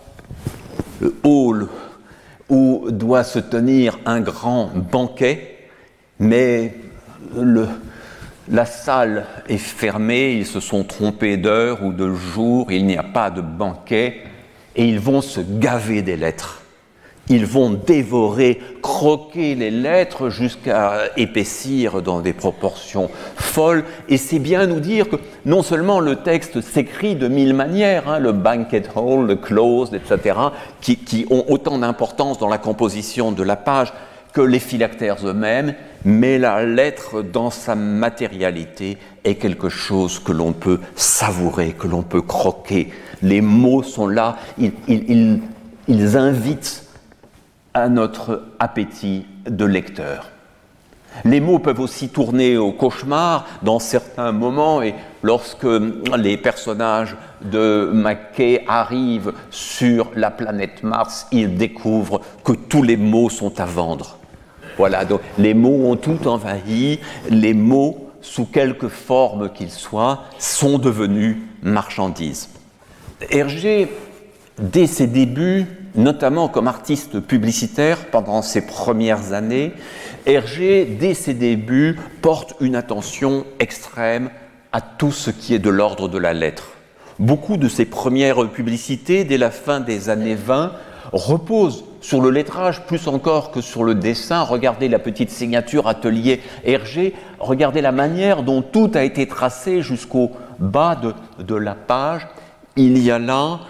le 1.00 1.14
hall 1.22 1.68
où 2.48 2.86
doit 2.90 3.24
se 3.24 3.38
tenir 3.38 3.98
un 4.06 4.20
grand 4.20 4.70
banquet, 4.74 5.68
mais 6.18 6.74
la 8.48 8.66
salle 8.66 9.26
est 9.48 9.58
fermée, 9.58 10.32
ils 10.32 10.46
se 10.46 10.60
sont 10.60 10.84
trompés 10.84 11.36
d'heure 11.36 11.84
ou 11.84 11.92
de 11.92 12.12
jour, 12.12 12.72
il 12.72 12.86
n'y 12.86 12.96
a 12.96 13.02
pas 13.02 13.30
de 13.30 13.40
banquet, 13.40 14.22
et 14.74 14.88
ils 14.88 14.98
vont 14.98 15.20
se 15.20 15.40
gaver 15.40 16.02
des 16.02 16.16
lettres. 16.16 16.59
Ils 17.30 17.46
vont 17.46 17.70
dévorer, 17.70 18.60
croquer 18.82 19.54
les 19.54 19.70
lettres 19.70 20.28
jusqu'à 20.28 21.04
épaissir 21.16 22.02
dans 22.02 22.20
des 22.20 22.34
proportions 22.34 23.08
folles. 23.36 23.84
Et 24.10 24.18
c'est 24.18 24.38
bien 24.38 24.66
nous 24.66 24.80
dire 24.80 25.08
que 25.08 25.16
non 25.46 25.62
seulement 25.62 26.00
le 26.00 26.16
texte 26.16 26.60
s'écrit 26.60 27.16
de 27.16 27.28
mille 27.28 27.54
manières, 27.54 28.10
hein, 28.10 28.18
le 28.18 28.32
banquet 28.32 28.82
hall, 28.94 29.26
le 29.26 29.36
closed, 29.36 29.94
etc., 29.94 30.38
qui 30.82 31.26
ont 31.30 31.46
autant 31.48 31.78
d'importance 31.78 32.38
dans 32.38 32.48
la 32.48 32.58
composition 32.58 33.32
de 33.32 33.42
la 33.42 33.56
page, 33.56 33.92
que 34.32 34.40
les 34.40 34.58
phylactères 34.58 35.26
eux-mêmes, 35.26 35.74
mais 36.04 36.38
la 36.38 36.64
lettre 36.64 37.22
dans 37.22 37.50
sa 37.50 37.74
matérialité 37.74 38.98
est 39.24 39.34
quelque 39.36 39.68
chose 39.68 40.18
que 40.18 40.32
l'on 40.32 40.52
peut 40.52 40.80
savourer, 40.94 41.72
que 41.72 41.86
l'on 41.86 42.02
peut 42.02 42.22
croquer. 42.22 42.90
Les 43.22 43.40
mots 43.40 43.82
sont 43.82 44.06
là, 44.06 44.36
ils, 44.58 46.16
invitent 46.16 46.84
à 47.74 47.88
notre 47.88 48.42
appétit 48.58 49.26
de 49.46 49.64
lecteur. 49.64 50.30
Les 51.24 51.40
mots 51.40 51.58
peuvent 51.58 51.80
aussi 51.80 52.08
tourner 52.08 52.56
au 52.56 52.72
cauchemar 52.72 53.46
dans 53.62 53.78
certains 53.78 54.32
moments 54.32 54.80
et 54.80 54.94
lorsque 55.22 55.66
les 56.16 56.36
personnages 56.36 57.16
de 57.42 57.90
Mackay 57.92 58.64
arrivent 58.68 59.32
sur 59.50 60.10
la 60.14 60.30
planète 60.30 60.82
Mars, 60.82 61.26
ils 61.32 61.56
découvrent 61.56 62.20
que 62.44 62.52
tous 62.52 62.82
les 62.82 62.96
mots 62.96 63.28
sont 63.28 63.60
à 63.60 63.64
vendre. 63.64 64.18
Voilà, 64.78 65.04
donc 65.04 65.20
les 65.36 65.52
mots 65.52 65.90
ont 65.90 65.96
tout 65.96 66.26
envahi, 66.26 67.00
les 67.28 67.54
mots, 67.54 68.06
sous 68.22 68.46
quelque 68.46 68.88
forme 68.88 69.50
qu'ils 69.50 69.70
soient, 69.70 70.24
sont 70.38 70.78
devenus 70.78 71.38
marchandises. 71.62 72.50
Hergé, 73.30 73.88
dès 74.58 74.86
ses 74.86 75.06
débuts, 75.06 75.66
notamment 75.94 76.48
comme 76.48 76.68
artiste 76.68 77.20
publicitaire 77.20 78.06
pendant 78.10 78.42
ses 78.42 78.66
premières 78.66 79.32
années, 79.32 79.72
Hergé, 80.26 80.84
dès 80.84 81.14
ses 81.14 81.34
débuts, 81.34 81.98
porte 82.22 82.54
une 82.60 82.76
attention 82.76 83.44
extrême 83.58 84.30
à 84.72 84.80
tout 84.80 85.12
ce 85.12 85.30
qui 85.30 85.54
est 85.54 85.58
de 85.58 85.70
l'ordre 85.70 86.08
de 86.08 86.18
la 86.18 86.32
lettre. 86.32 86.72
Beaucoup 87.18 87.56
de 87.56 87.68
ses 87.68 87.84
premières 87.84 88.48
publicités, 88.50 89.24
dès 89.24 89.38
la 89.38 89.50
fin 89.50 89.80
des 89.80 90.08
années 90.08 90.34
20, 90.34 90.72
reposent 91.12 91.84
sur 92.00 92.20
le 92.20 92.30
lettrage 92.30 92.86
plus 92.86 93.08
encore 93.08 93.50
que 93.50 93.60
sur 93.60 93.84
le 93.84 93.94
dessin. 93.94 94.42
Regardez 94.42 94.88
la 94.88 94.98
petite 94.98 95.30
signature 95.30 95.86
atelier 95.86 96.40
Hergé, 96.64 97.14
regardez 97.38 97.80
la 97.80 97.92
manière 97.92 98.42
dont 98.42 98.62
tout 98.62 98.90
a 98.94 99.02
été 99.02 99.26
tracé 99.26 99.82
jusqu'au 99.82 100.32
bas 100.58 100.96
de, 100.96 101.14
de, 101.42 101.54
la 101.54 101.74
page. 101.74 102.26
Il 102.76 102.98
y 102.98 103.10
a 103.10 103.18
là, 103.18 103.60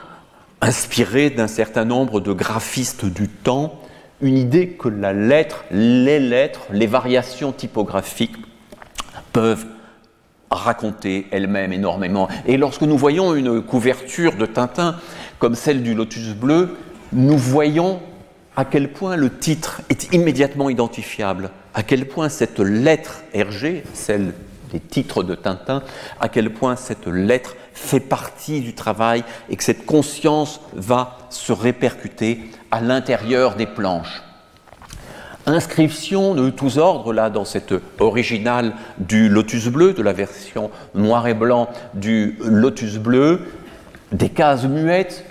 inspiré 0.60 1.30
d'un 1.30 1.48
certain 1.48 1.84
nombre 1.84 2.20
de 2.20 2.32
graphistes 2.32 3.04
du 3.04 3.28
temps, 3.28 3.80
une 4.20 4.36
idée 4.36 4.68
que 4.68 4.88
la 4.88 5.12
lettre, 5.12 5.64
les 5.70 6.18
lettres, 6.18 6.66
les 6.72 6.86
variations 6.86 7.52
typographiques 7.52 8.36
peuvent 9.32 9.64
raconter 10.50 11.26
elles-mêmes 11.30 11.72
énormément. 11.72 12.28
Et 12.46 12.56
lorsque 12.56 12.82
nous 12.82 12.98
voyons 12.98 13.34
une 13.34 13.62
couverture 13.62 14.36
de 14.36 14.46
Tintin 14.46 14.96
comme 15.38 15.54
celle 15.54 15.82
du 15.82 15.94
Lotus 15.94 16.34
bleu, 16.34 16.76
nous 17.12 17.38
voyons 17.38 18.00
à 18.56 18.64
quel 18.64 18.92
point 18.92 19.16
le 19.16 19.30
titre 19.30 19.80
est 19.88 20.12
immédiatement 20.12 20.68
identifiable, 20.68 21.50
à 21.72 21.82
quel 21.82 22.06
point 22.06 22.28
cette 22.28 22.58
lettre 22.58 23.22
Hergé, 23.32 23.84
celle 23.94 24.34
des 24.72 24.80
titres 24.80 25.22
de 25.22 25.34
Tintin, 25.34 25.82
à 26.20 26.28
quel 26.28 26.50
point 26.50 26.76
cette 26.76 27.06
lettre 27.06 27.56
fait 27.80 28.00
partie 28.00 28.60
du 28.60 28.74
travail 28.74 29.24
et 29.48 29.56
que 29.56 29.64
cette 29.64 29.86
conscience 29.86 30.60
va 30.74 31.18
se 31.30 31.52
répercuter 31.52 32.50
à 32.70 32.80
l'intérieur 32.80 33.56
des 33.56 33.66
planches. 33.66 34.22
Inscription 35.46 36.34
de 36.34 36.50
tous 36.50 36.76
ordres, 36.78 37.12
là, 37.12 37.30
dans 37.30 37.46
cette 37.46 37.74
originale 37.98 38.74
du 38.98 39.28
Lotus 39.28 39.68
bleu, 39.68 39.94
de 39.94 40.02
la 40.02 40.12
version 40.12 40.70
noir 40.94 41.26
et 41.26 41.34
blanc 41.34 41.68
du 41.94 42.36
Lotus 42.44 42.98
bleu, 42.98 43.40
des 44.12 44.28
cases 44.28 44.64
muettes, 44.64 45.24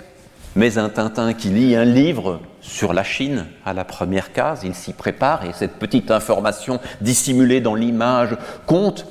mais 0.56 0.76
un 0.76 0.88
Tintin 0.88 1.32
qui 1.32 1.48
lit 1.48 1.76
un 1.76 1.84
livre 1.84 2.40
sur 2.60 2.92
la 2.92 3.04
Chine 3.04 3.46
à 3.64 3.72
la 3.72 3.84
première 3.84 4.32
case, 4.32 4.62
il 4.64 4.74
s'y 4.74 4.92
prépare 4.92 5.44
et 5.44 5.52
cette 5.54 5.78
petite 5.78 6.10
information 6.10 6.80
dissimulée 7.00 7.60
dans 7.60 7.76
l'image 7.76 8.36
compte. 8.66 9.06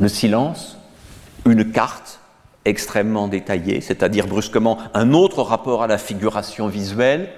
Le 0.00 0.08
silence, 0.08 0.78
une 1.46 1.70
carte 1.70 2.20
extrêmement 2.64 3.28
détaillée, 3.28 3.80
c'est-à-dire 3.80 4.26
brusquement 4.26 4.78
un 4.94 5.12
autre 5.12 5.42
rapport 5.42 5.82
à 5.82 5.86
la 5.86 5.98
figuration 5.98 6.68
visuelle, 6.68 7.28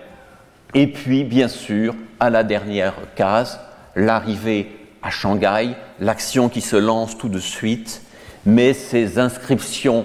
et 0.74 0.86
puis 0.86 1.24
bien 1.24 1.48
sûr 1.48 1.94
à 2.20 2.30
la 2.30 2.44
dernière 2.44 2.94
case, 3.16 3.58
l'arrivée 3.96 4.70
à 5.02 5.10
Shanghai, 5.10 5.76
l'action 6.00 6.48
qui 6.48 6.60
se 6.60 6.76
lance 6.76 7.16
tout 7.16 7.28
de 7.28 7.38
suite, 7.38 8.02
mais 8.44 8.74
ces 8.74 9.18
inscriptions 9.18 10.04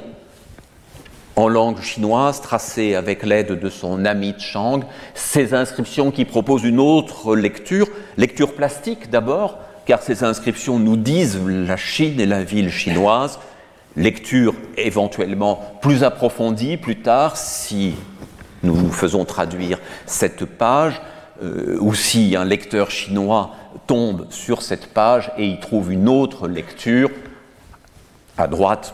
en 1.35 1.47
langue 1.47 1.81
chinoise, 1.81 2.41
tracée 2.41 2.95
avec 2.95 3.23
l'aide 3.23 3.59
de 3.59 3.69
son 3.69 4.03
ami 4.03 4.35
Chang, 4.37 4.81
ces 5.13 5.53
inscriptions 5.53 6.11
qui 6.11 6.25
proposent 6.25 6.65
une 6.65 6.81
autre 6.81 7.35
lecture, 7.35 7.87
lecture 8.17 8.55
plastique 8.55 9.09
d'abord, 9.09 9.57
car 9.85 10.01
ces 10.01 10.23
inscriptions 10.23 10.79
nous 10.79 10.97
disent 10.97 11.39
la 11.45 11.77
Chine 11.77 12.19
et 12.19 12.25
la 12.25 12.43
ville 12.43 12.69
chinoise, 12.69 13.39
lecture 13.95 14.53
éventuellement 14.77 15.77
plus 15.81 16.03
approfondie 16.03 16.77
plus 16.77 17.01
tard 17.01 17.37
si 17.37 17.95
nous 18.63 18.75
nous 18.75 18.91
faisons 18.91 19.25
traduire 19.25 19.79
cette 20.05 20.45
page, 20.45 21.01
euh, 21.43 21.77
ou 21.79 21.93
si 21.93 22.35
un 22.35 22.43
lecteur 22.43 22.91
chinois 22.91 23.55
tombe 23.87 24.27
sur 24.29 24.61
cette 24.61 24.87
page 24.87 25.31
et 25.37 25.47
y 25.47 25.59
trouve 25.59 25.91
une 25.91 26.09
autre 26.09 26.47
lecture, 26.47 27.09
à 28.37 28.47
droite, 28.47 28.93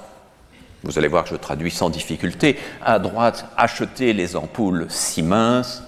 vous 0.83 0.99
allez 0.99 1.07
voir 1.07 1.23
que 1.23 1.31
je 1.31 1.35
traduis 1.35 1.71
sans 1.71 1.89
difficulté. 1.89 2.57
À 2.83 2.99
droite, 2.99 3.47
acheter 3.57 4.13
les 4.13 4.35
ampoules 4.35 4.85
si 4.89 5.23
minces. 5.23 5.83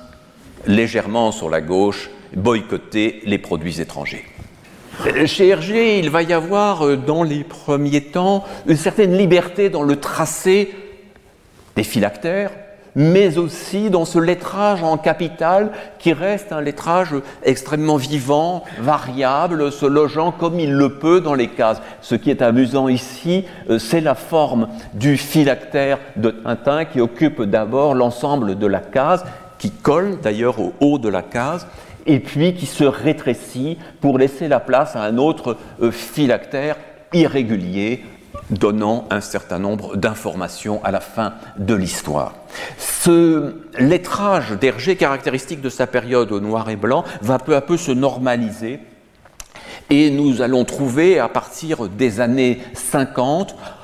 Légèrement 0.65 1.31
sur 1.31 1.51
la 1.51 1.61
gauche, 1.61 2.09
boycotter 2.35 3.21
les 3.25 3.37
produits 3.37 3.79
étrangers. 3.79 4.25
Chez 5.25 5.49
Hergé, 5.49 5.99
il 5.99 6.09
va 6.09 6.23
y 6.23 6.33
avoir 6.33 6.85
euh, 6.85 6.97
dans 6.97 7.21
les 7.21 7.43
premiers 7.43 8.01
temps 8.01 8.43
une 8.65 8.77
certaine 8.77 9.15
liberté 9.15 9.69
dans 9.69 9.83
le 9.83 9.97
tracé 9.97 10.73
des 11.75 11.83
phylactères, 11.83 12.49
mais 12.95 13.37
aussi 13.37 13.91
dans 13.91 14.05
ce 14.05 14.17
lettrage 14.17 14.81
en 14.81 14.97
capital 14.97 15.71
qui 15.99 16.13
reste 16.13 16.51
un 16.51 16.61
lettrage 16.61 17.13
extrêmement 17.43 17.97
vivant, 17.97 18.63
variable, 18.79 19.71
se 19.71 19.85
logeant 19.85 20.31
comme 20.31 20.59
il 20.59 20.73
le 20.73 20.97
peut 20.97 21.21
dans 21.21 21.35
les 21.35 21.49
cases. 21.49 21.79
Ce 22.01 22.15
qui 22.15 22.31
est 22.31 22.41
amusant 22.41 22.87
ici, 22.87 23.45
euh, 23.69 23.77
c'est 23.77 24.01
la 24.01 24.15
forme 24.15 24.67
du 24.95 25.15
phylactère 25.15 25.99
de 26.15 26.31
Tintin 26.31 26.85
qui 26.85 27.01
occupe 27.01 27.43
d'abord 27.43 27.93
l'ensemble 27.93 28.57
de 28.57 28.65
la 28.65 28.79
case, 28.79 29.23
qui 29.59 29.69
colle 29.69 30.17
d'ailleurs 30.21 30.59
au 30.59 30.73
haut 30.79 30.97
de 30.97 31.09
la 31.09 31.21
case, 31.21 31.67
et 32.07 32.19
puis 32.19 32.53
qui 32.53 32.65
se 32.65 32.83
rétrécit 32.83 33.77
pour 34.01 34.17
laisser 34.17 34.47
la 34.47 34.59
place 34.59 34.95
à 34.95 35.03
un 35.03 35.17
autre 35.17 35.57
euh, 35.81 35.91
phylactère 35.91 36.77
irrégulier, 37.13 38.03
donnant 38.49 39.05
un 39.09 39.21
certain 39.21 39.59
nombre 39.59 39.97
d'informations 39.97 40.83
à 40.83 40.91
la 40.91 41.01
fin 41.01 41.33
de 41.57 41.73
l'histoire. 41.73 42.35
Ce 42.77 43.55
lettrage 43.77 44.51
d'Hergé, 44.51 44.95
caractéristique 44.95 45.61
de 45.61 45.69
sa 45.69 45.87
période 45.87 46.31
au 46.31 46.39
noir 46.39 46.69
et 46.69 46.75
blanc, 46.75 47.03
va 47.21 47.39
peu 47.39 47.55
à 47.55 47.61
peu 47.61 47.77
se 47.77 47.91
normaliser 47.91 48.79
et 49.89 50.09
nous 50.09 50.41
allons 50.41 50.65
trouver 50.65 51.19
à 51.19 51.29
partir 51.29 51.87
des 51.87 52.19
années 52.19 52.59
50 52.73 53.51
euh, 53.51 53.76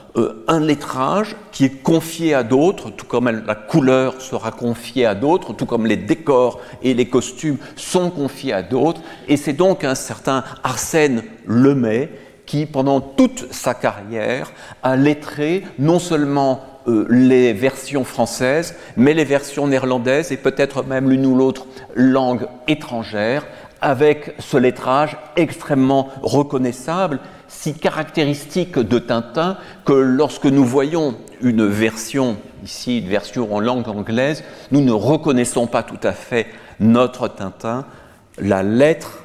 un 0.47 0.59
lettrage 0.59 1.35
qui 1.51 1.65
est 1.65 1.81
confié 1.81 2.33
à 2.33 2.43
d'autres, 2.43 2.91
tout 2.91 3.05
comme 3.05 3.29
la 3.29 3.55
couleur 3.55 4.21
sera 4.21 4.51
confiée 4.51 5.05
à 5.05 5.15
d'autres, 5.15 5.53
tout 5.53 5.65
comme 5.65 5.87
les 5.87 5.97
décors 5.97 6.59
et 6.83 6.93
les 6.93 7.07
costumes 7.07 7.57
sont 7.75 8.11
confiés 8.11 8.53
à 8.53 8.61
d'autres. 8.61 9.01
Et 9.27 9.37
c'est 9.37 9.53
donc 9.53 9.83
un 9.83 9.95
certain 9.95 10.43
Arsène 10.63 11.23
Lemay 11.47 12.11
qui, 12.45 12.65
pendant 12.65 13.01
toute 13.01 13.51
sa 13.51 13.73
carrière, 13.73 14.51
a 14.83 14.95
lettré 14.95 15.63
non 15.79 15.97
seulement 15.97 16.61
euh, 16.87 17.07
les 17.09 17.53
versions 17.53 18.03
françaises, 18.03 18.75
mais 18.97 19.13
les 19.13 19.23
versions 19.23 19.67
néerlandaises 19.67 20.31
et 20.31 20.37
peut-être 20.37 20.83
même 20.83 21.09
l'une 21.09 21.25
ou 21.25 21.35
l'autre 21.35 21.65
langue 21.95 22.47
étrangère, 22.67 23.45
avec 23.81 24.33
ce 24.39 24.57
lettrage 24.57 25.17
extrêmement 25.35 26.09
reconnaissable 26.21 27.19
si 27.53 27.73
caractéristique 27.73 28.77
de 28.77 28.99
Tintin 28.99 29.57
que 29.85 29.93
lorsque 29.93 30.45
nous 30.45 30.65
voyons 30.65 31.15
une 31.41 31.65
version, 31.65 32.37
ici 32.63 32.99
une 32.99 33.07
version 33.07 33.53
en 33.53 33.59
langue 33.59 33.87
anglaise, 33.87 34.43
nous 34.71 34.81
ne 34.81 34.91
reconnaissons 34.91 35.67
pas 35.67 35.83
tout 35.83 35.99
à 36.03 36.11
fait 36.11 36.47
notre 36.79 37.27
Tintin. 37.27 37.85
La 38.37 38.63
lettre 38.63 39.19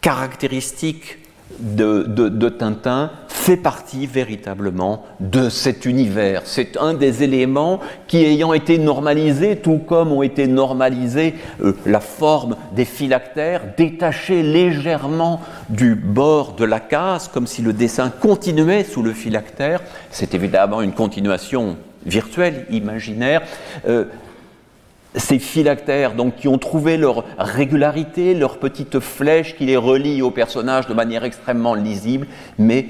caractéristique 0.00 1.18
de, 1.60 2.48
Tintin 2.48 3.10
fait 3.28 3.56
partie 3.56 4.06
véritablement 4.06 5.04
de 5.20 5.48
cet 5.48 5.84
univers. 5.84 6.42
C'est 6.44 6.76
un 6.76 6.94
des 6.94 7.22
éléments 7.22 7.80
qui, 8.06 8.24
ayant 8.24 8.52
été 8.52 8.78
normalisés, 8.78 9.56
tout 9.56 9.78
comme 9.78 10.12
ont 10.12 10.22
été 10.22 10.46
normalisés 10.46 11.34
euh, 11.62 11.72
la 11.86 12.00
forme 12.00 12.56
des 12.74 12.84
phylactères, 12.84 13.62
détachés 13.76 14.42
légèrement 14.42 15.40
du 15.68 15.94
bord 15.94 16.52
de 16.52 16.64
la 16.64 16.80
case, 16.80 17.28
comme 17.28 17.46
si 17.46 17.62
le 17.62 17.72
dessin 17.72 18.10
continuait 18.10 18.84
sous 18.84 19.02
le 19.02 19.12
phylactère. 19.12 19.80
C'est 20.10 20.34
évidemment 20.34 20.82
une 20.82 20.92
continuation 20.92 21.76
virtuelle, 22.06 22.66
imaginaire. 22.70 23.42
Euh, 23.88 24.04
ces 25.14 25.38
phylactères, 25.38 26.14
donc 26.14 26.36
qui 26.36 26.48
ont 26.48 26.58
trouvé 26.58 26.96
leur 26.96 27.24
régularité, 27.38 28.34
leur 28.34 28.58
petite 28.58 29.00
flèche 29.00 29.56
qui 29.56 29.66
les 29.66 29.76
relie 29.76 30.22
au 30.22 30.30
personnage 30.30 30.86
de 30.86 30.94
manière 30.94 31.24
extrêmement 31.24 31.74
lisible, 31.74 32.26
mais 32.58 32.86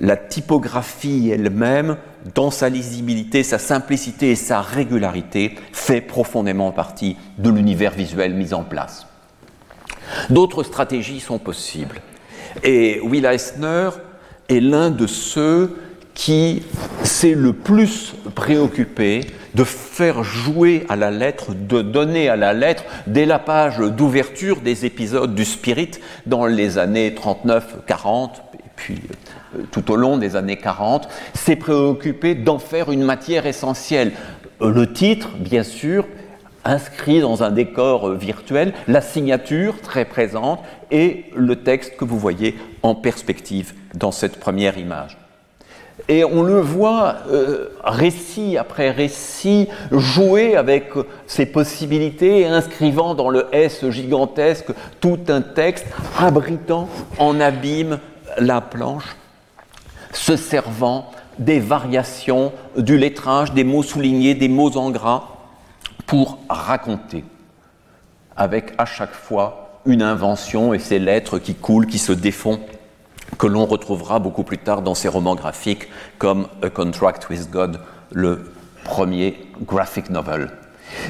la 0.00 0.16
typographie 0.16 1.30
elle-même, 1.30 1.96
dans 2.34 2.50
sa 2.50 2.68
lisibilité, 2.68 3.42
sa 3.42 3.58
simplicité 3.58 4.30
et 4.30 4.36
sa 4.36 4.60
régularité, 4.60 5.54
fait 5.72 6.00
profondément 6.00 6.72
partie 6.72 7.16
de 7.38 7.50
l'univers 7.50 7.92
visuel 7.92 8.34
mis 8.34 8.54
en 8.54 8.64
place. 8.64 9.06
D'autres 10.30 10.62
stratégies 10.62 11.20
sont 11.20 11.38
possibles. 11.38 12.00
Et 12.62 13.00
Will 13.00 13.24
Eisner 13.24 13.90
est 14.48 14.60
l'un 14.60 14.90
de 14.90 15.06
ceux 15.06 15.76
qui 16.14 16.62
s'est 17.04 17.34
le 17.34 17.52
plus 17.52 18.14
préoccupé 18.34 19.26
de 19.54 19.64
faire 19.64 20.22
jouer 20.24 20.84
à 20.88 20.96
la 20.96 21.10
lettre, 21.10 21.54
de 21.54 21.82
donner 21.82 22.28
à 22.28 22.36
la 22.36 22.52
lettre, 22.52 22.84
dès 23.06 23.26
la 23.26 23.38
page 23.38 23.78
d'ouverture 23.78 24.60
des 24.60 24.86
épisodes 24.86 25.34
du 25.34 25.44
Spirit 25.44 25.92
dans 26.26 26.46
les 26.46 26.78
années 26.78 27.10
39-40, 27.10 28.30
et 28.54 28.70
puis 28.76 29.00
euh, 29.56 29.62
tout 29.70 29.90
au 29.90 29.96
long 29.96 30.16
des 30.16 30.36
années 30.36 30.56
40, 30.56 31.08
s'est 31.34 31.56
préoccupé 31.56 32.34
d'en 32.34 32.58
faire 32.58 32.90
une 32.90 33.04
matière 33.04 33.46
essentielle. 33.46 34.12
Euh, 34.60 34.72
le 34.72 34.92
titre, 34.92 35.28
bien 35.38 35.62
sûr, 35.62 36.06
inscrit 36.64 37.20
dans 37.20 37.42
un 37.42 37.50
décor 37.50 38.08
euh, 38.08 38.14
virtuel, 38.14 38.72
la 38.88 39.00
signature 39.00 39.80
très 39.80 40.04
présente 40.04 40.60
et 40.90 41.26
le 41.34 41.56
texte 41.56 41.96
que 41.96 42.04
vous 42.04 42.18
voyez 42.18 42.56
en 42.82 42.94
perspective 42.94 43.74
dans 43.94 44.12
cette 44.12 44.38
première 44.38 44.78
image. 44.78 45.21
Et 46.08 46.24
on 46.24 46.42
le 46.42 46.60
voit 46.60 47.16
euh, 47.30 47.68
récit 47.84 48.56
après 48.56 48.90
récit 48.90 49.68
jouer 49.90 50.56
avec 50.56 50.90
ses 51.26 51.46
possibilités, 51.46 52.46
inscrivant 52.46 53.14
dans 53.14 53.28
le 53.28 53.46
S 53.52 53.88
gigantesque 53.90 54.72
tout 55.00 55.20
un 55.28 55.42
texte, 55.42 55.86
abritant 56.18 56.88
en 57.18 57.40
abîme 57.40 57.98
la 58.38 58.60
planche, 58.60 59.16
se 60.12 60.36
servant 60.36 61.10
des 61.38 61.60
variations 61.60 62.52
du 62.76 62.96
lettrage, 62.98 63.52
des 63.52 63.64
mots 63.64 63.82
soulignés, 63.82 64.34
des 64.34 64.48
mots 64.48 64.76
en 64.76 64.90
gras, 64.90 65.28
pour 66.06 66.38
raconter, 66.48 67.24
avec 68.36 68.72
à 68.78 68.84
chaque 68.84 69.14
fois 69.14 69.80
une 69.86 70.02
invention 70.02 70.74
et 70.74 70.78
ces 70.78 70.98
lettres 70.98 71.38
qui 71.38 71.54
coulent, 71.54 71.86
qui 71.86 71.98
se 71.98 72.12
défont 72.12 72.60
que 73.38 73.46
l'on 73.46 73.66
retrouvera 73.66 74.18
beaucoup 74.18 74.44
plus 74.44 74.58
tard 74.58 74.82
dans 74.82 74.94
ses 74.94 75.08
romans 75.08 75.34
graphiques 75.34 75.88
comme 76.18 76.48
A 76.62 76.70
Contract 76.70 77.28
with 77.30 77.50
God, 77.50 77.80
le 78.12 78.52
premier 78.84 79.36
graphic 79.66 80.10
novel. 80.10 80.50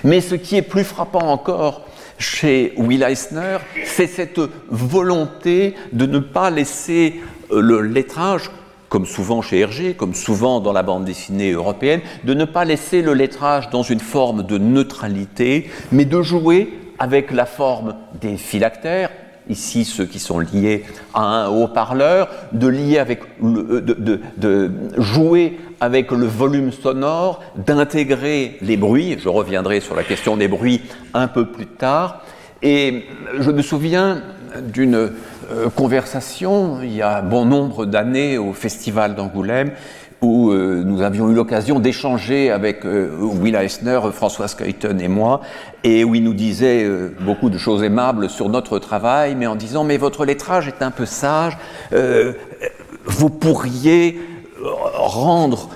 Mais 0.04 0.20
ce 0.20 0.34
qui 0.34 0.56
est 0.56 0.62
plus 0.62 0.84
frappant 0.84 1.30
encore 1.30 1.86
chez 2.18 2.72
Will 2.76 3.02
Eisner, 3.02 3.58
c'est 3.84 4.06
cette 4.06 4.40
volonté 4.68 5.74
de 5.92 6.06
ne 6.06 6.18
pas 6.18 6.50
laisser 6.50 7.20
euh, 7.50 7.60
le 7.60 7.80
lettrage, 7.80 8.50
comme 8.88 9.06
souvent 9.06 9.42
chez 9.42 9.60
Hergé, 9.60 9.94
comme 9.94 10.14
souvent 10.14 10.60
dans 10.60 10.72
la 10.72 10.82
bande 10.82 11.04
dessinée 11.04 11.52
européenne, 11.52 12.00
de 12.24 12.34
ne 12.34 12.44
pas 12.44 12.64
laisser 12.64 13.02
le 13.02 13.14
lettrage 13.14 13.70
dans 13.70 13.82
une 13.82 14.00
forme 14.00 14.44
de 14.44 14.58
neutralité, 14.58 15.70
mais 15.90 16.04
de 16.04 16.22
jouer 16.22 16.78
avec 16.98 17.32
la 17.32 17.46
forme 17.46 17.96
des 18.20 18.36
phylactères, 18.36 19.10
ici 19.48 19.84
ceux 19.84 20.06
qui 20.06 20.18
sont 20.18 20.38
liés 20.38 20.84
à 21.14 21.22
un 21.22 21.48
haut-parleur, 21.48 22.28
de, 22.52 22.68
lier 22.68 22.98
avec 22.98 23.22
euh, 23.42 24.68
jouer 24.98 25.58
avec 25.80 26.10
le 26.12 26.26
volume 26.26 26.72
sonore, 26.72 27.42
d'intégrer 27.56 28.56
les 28.62 28.76
bruits, 28.76 29.16
je 29.18 29.28
reviendrai 29.28 29.80
sur 29.80 29.96
la 29.96 30.04
question 30.04 30.36
des 30.36 30.48
bruits 30.48 30.82
un 31.12 31.28
peu 31.28 31.46
plus 31.46 31.66
tard, 31.66 32.22
et 32.62 33.04
je 33.38 33.50
me 33.50 33.62
souviens 33.62 34.22
d'une 34.60 35.10
euh, 35.50 35.68
conversation 35.74 36.80
il 36.82 36.94
y 36.94 37.02
a 37.02 37.20
bon 37.20 37.44
nombre 37.44 37.86
d'années 37.86 38.38
au 38.38 38.52
Festival 38.52 39.14
d'Angoulême 39.14 39.72
où 40.22 40.52
euh, 40.52 40.82
nous 40.84 41.02
avions 41.02 41.28
eu 41.28 41.34
l'occasion 41.34 41.80
d'échanger 41.80 42.50
avec 42.50 42.86
euh, 42.86 43.10
Will 43.20 43.56
Eisner, 43.56 44.00
François 44.12 44.48
Skeuten 44.48 45.00
et 45.00 45.08
moi, 45.08 45.40
et 45.82 46.04
où 46.04 46.14
il 46.14 46.22
nous 46.22 46.32
disait 46.32 46.84
euh, 46.84 47.14
beaucoup 47.20 47.50
de 47.50 47.58
choses 47.58 47.82
aimables 47.82 48.30
sur 48.30 48.48
notre 48.48 48.78
travail, 48.78 49.34
mais 49.34 49.48
en 49.48 49.56
disant 49.56 49.82
mais 49.82 49.96
votre 49.96 50.24
lettrage 50.24 50.68
est 50.68 50.80
un 50.82 50.92
peu 50.92 51.06
sage, 51.06 51.58
vous 53.04 53.30
pourriez 53.30 54.20
rendre 54.94 55.70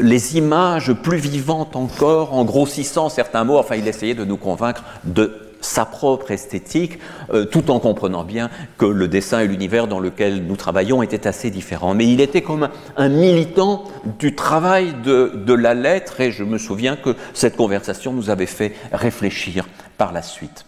les 0.00 0.38
images 0.38 0.94
plus 0.94 1.18
vivantes 1.18 1.76
encore 1.76 2.34
en 2.34 2.44
grossissant 2.44 3.10
certains 3.10 3.44
mots. 3.44 3.58
Enfin, 3.58 3.76
il 3.76 3.86
essayait 3.86 4.14
de 4.14 4.24
nous 4.24 4.38
convaincre 4.38 4.82
de 5.04 5.49
sa 5.60 5.84
propre 5.84 6.30
esthétique, 6.30 6.98
euh, 7.32 7.44
tout 7.44 7.70
en 7.70 7.80
comprenant 7.80 8.24
bien 8.24 8.50
que 8.78 8.86
le 8.86 9.08
dessin 9.08 9.40
et 9.40 9.46
l'univers 9.46 9.86
dans 9.86 10.00
lequel 10.00 10.44
nous 10.44 10.56
travaillons 10.56 11.02
étaient 11.02 11.26
assez 11.26 11.50
différents. 11.50 11.94
Mais 11.94 12.06
il 12.06 12.20
était 12.20 12.42
comme 12.42 12.68
un, 12.96 13.08
militant 13.08 13.84
du 14.18 14.34
travail 14.34 14.94
de, 15.04 15.32
de, 15.34 15.54
la 15.54 15.74
lettre, 15.74 16.20
et 16.20 16.32
je 16.32 16.44
me 16.44 16.58
souviens 16.58 16.96
que 16.96 17.14
cette 17.34 17.56
conversation 17.56 18.12
nous 18.12 18.30
avait 18.30 18.46
fait 18.46 18.74
réfléchir 18.92 19.68
par 19.98 20.12
la 20.12 20.22
suite. 20.22 20.64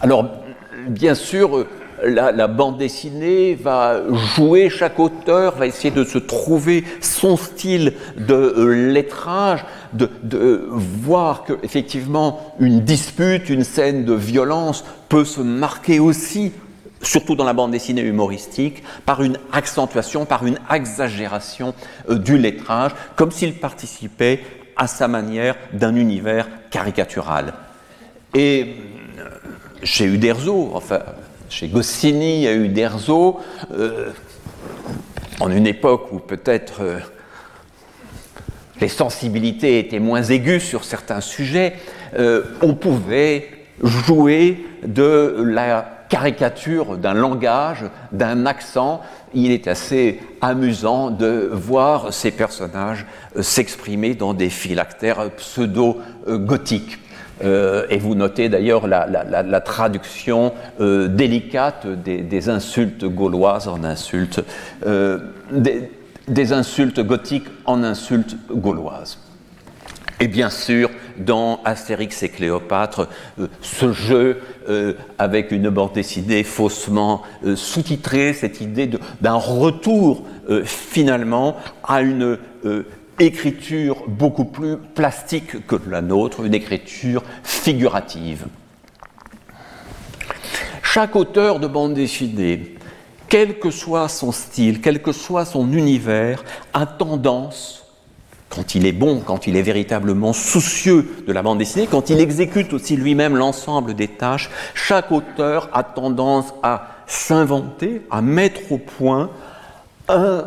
Alors, 0.00 0.26
bien 0.88 1.14
sûr, 1.14 1.66
la, 2.04 2.46
bande 2.46 2.78
dessinée 2.78 3.54
va 3.54 4.00
jouer, 4.34 4.70
chaque 4.70 4.98
auteur 4.98 5.56
va 5.56 5.66
essayer 5.66 5.90
de 5.90 6.04
se 6.04 6.18
trouver 6.18 6.84
son 7.00 7.36
style 7.36 7.94
de 8.16 8.34
euh, 8.34 8.92
lettrage, 8.92 9.64
de, 9.92 10.10
de 10.22 10.64
voir 10.68 11.44
qu'effectivement 11.44 12.54
une 12.60 12.80
dispute, 12.80 13.48
une 13.48 13.64
scène 13.64 14.04
de 14.04 14.14
violence 14.14 14.84
peut 15.08 15.24
se 15.24 15.40
marquer 15.40 15.98
aussi 15.98 16.52
surtout 17.02 17.34
dans 17.34 17.44
la 17.44 17.52
bande 17.52 17.70
dessinée 17.70 18.02
humoristique, 18.02 18.82
par 19.06 19.22
une 19.22 19.38
accentuation, 19.52 20.24
par 20.24 20.46
une 20.46 20.58
exagération 20.72 21.74
euh, 22.10 22.16
du 22.16 22.38
lettrage, 22.38 22.92
comme 23.16 23.30
s'il 23.30 23.54
participait 23.54 24.40
à 24.76 24.86
sa 24.86 25.08
manière 25.08 25.56
d'un 25.72 25.94
univers 25.96 26.48
caricatural. 26.70 27.54
Et 28.34 28.76
euh, 29.18 29.28
chez 29.82 30.04
Uderzo, 30.04 30.70
enfin, 30.74 31.00
chez 31.48 31.68
Goscinny, 31.68 32.38
il 32.38 32.42
y 32.42 32.48
a 32.48 32.52
eu 32.52 32.64
Uderzo, 32.64 33.40
euh, 33.72 34.10
en 35.40 35.50
une 35.50 35.66
époque 35.66 36.12
où 36.12 36.18
peut-être 36.18 36.82
euh, 36.82 36.98
les 38.80 38.88
sensibilités 38.88 39.78
étaient 39.78 39.98
moins 39.98 40.22
aiguës 40.22 40.62
sur 40.62 40.84
certains 40.84 41.20
sujets, 41.20 41.74
on 42.62 42.74
pouvait 42.74 43.50
jouer 43.82 44.64
de 44.86 45.42
la 45.44 45.98
caricature 46.08 46.96
d'un 46.96 47.14
langage, 47.14 47.84
d'un 48.12 48.46
accent. 48.46 49.02
Il 49.34 49.50
est 49.50 49.68
assez 49.68 50.20
amusant 50.40 51.10
de 51.10 51.50
voir 51.52 52.12
ces 52.12 52.30
personnages 52.30 53.06
euh, 53.36 53.42
s'exprimer 53.42 54.14
dans 54.14 54.34
des 54.34 54.50
phylactères 54.50 55.30
pseudo-gothiques. 55.36 56.98
Euh, 57.44 57.86
et 57.90 57.98
vous 57.98 58.14
notez 58.14 58.48
d'ailleurs 58.48 58.86
la, 58.86 59.60
traduction 59.60 60.52
euh, 60.80 61.08
délicate 61.08 61.86
des, 61.86 62.48
insultes 62.48 63.04
gauloises 63.04 63.68
en 63.68 63.84
insultes, 63.84 64.40
des, 65.52 66.52
insultes 66.52 67.00
gothiques 67.00 67.48
en 67.64 67.82
insultes 67.82 68.36
gauloises. 68.50 69.18
Et 70.20 70.26
bien 70.26 70.50
sûr, 70.50 70.90
dans 71.18 71.60
Astérix 71.64 72.22
et 72.24 72.28
Cléopâtre, 72.28 73.08
euh, 73.38 73.46
ce 73.60 73.92
jeu 73.92 74.40
euh, 74.68 74.94
avec 75.18 75.52
une 75.52 75.70
bande 75.70 75.92
dessinée 75.92 76.42
faussement 76.42 77.22
euh, 77.44 77.54
sous-titrée, 77.54 78.32
cette 78.32 78.60
idée 78.60 78.90
d'un 79.20 79.34
retour 79.34 80.24
finalement 80.64 81.56
à 81.84 82.00
une 82.00 82.38
écriture 83.18 84.04
beaucoup 84.06 84.44
plus 84.44 84.76
plastique 84.76 85.66
que 85.66 85.76
la 85.88 86.00
nôtre, 86.02 86.44
une 86.44 86.54
écriture 86.54 87.22
figurative. 87.42 88.46
Chaque 90.82 91.16
auteur 91.16 91.60
de 91.60 91.66
bande 91.66 91.94
dessinée, 91.94 92.76
quel 93.28 93.58
que 93.58 93.70
soit 93.70 94.08
son 94.08 94.32
style, 94.32 94.80
quel 94.80 95.02
que 95.02 95.12
soit 95.12 95.44
son 95.44 95.72
univers, 95.72 96.44
a 96.72 96.86
tendance 96.86 97.84
quand 98.48 98.74
il 98.74 98.86
est 98.86 98.92
bon, 98.92 99.20
quand 99.20 99.46
il 99.46 99.56
est 99.56 99.62
véritablement 99.62 100.32
soucieux 100.32 101.22
de 101.26 101.32
la 101.32 101.42
bande 101.42 101.58
dessinée, 101.58 101.86
quand 101.86 102.08
il 102.08 102.18
exécute 102.18 102.72
aussi 102.72 102.96
lui-même 102.96 103.36
l'ensemble 103.36 103.94
des 103.94 104.08
tâches, 104.08 104.50
chaque 104.74 105.12
auteur 105.12 105.68
a 105.74 105.82
tendance 105.82 106.54
à 106.62 106.88
s'inventer, 107.06 108.02
à 108.10 108.22
mettre 108.22 108.72
au 108.72 108.78
point 108.78 109.30
un 110.08 110.44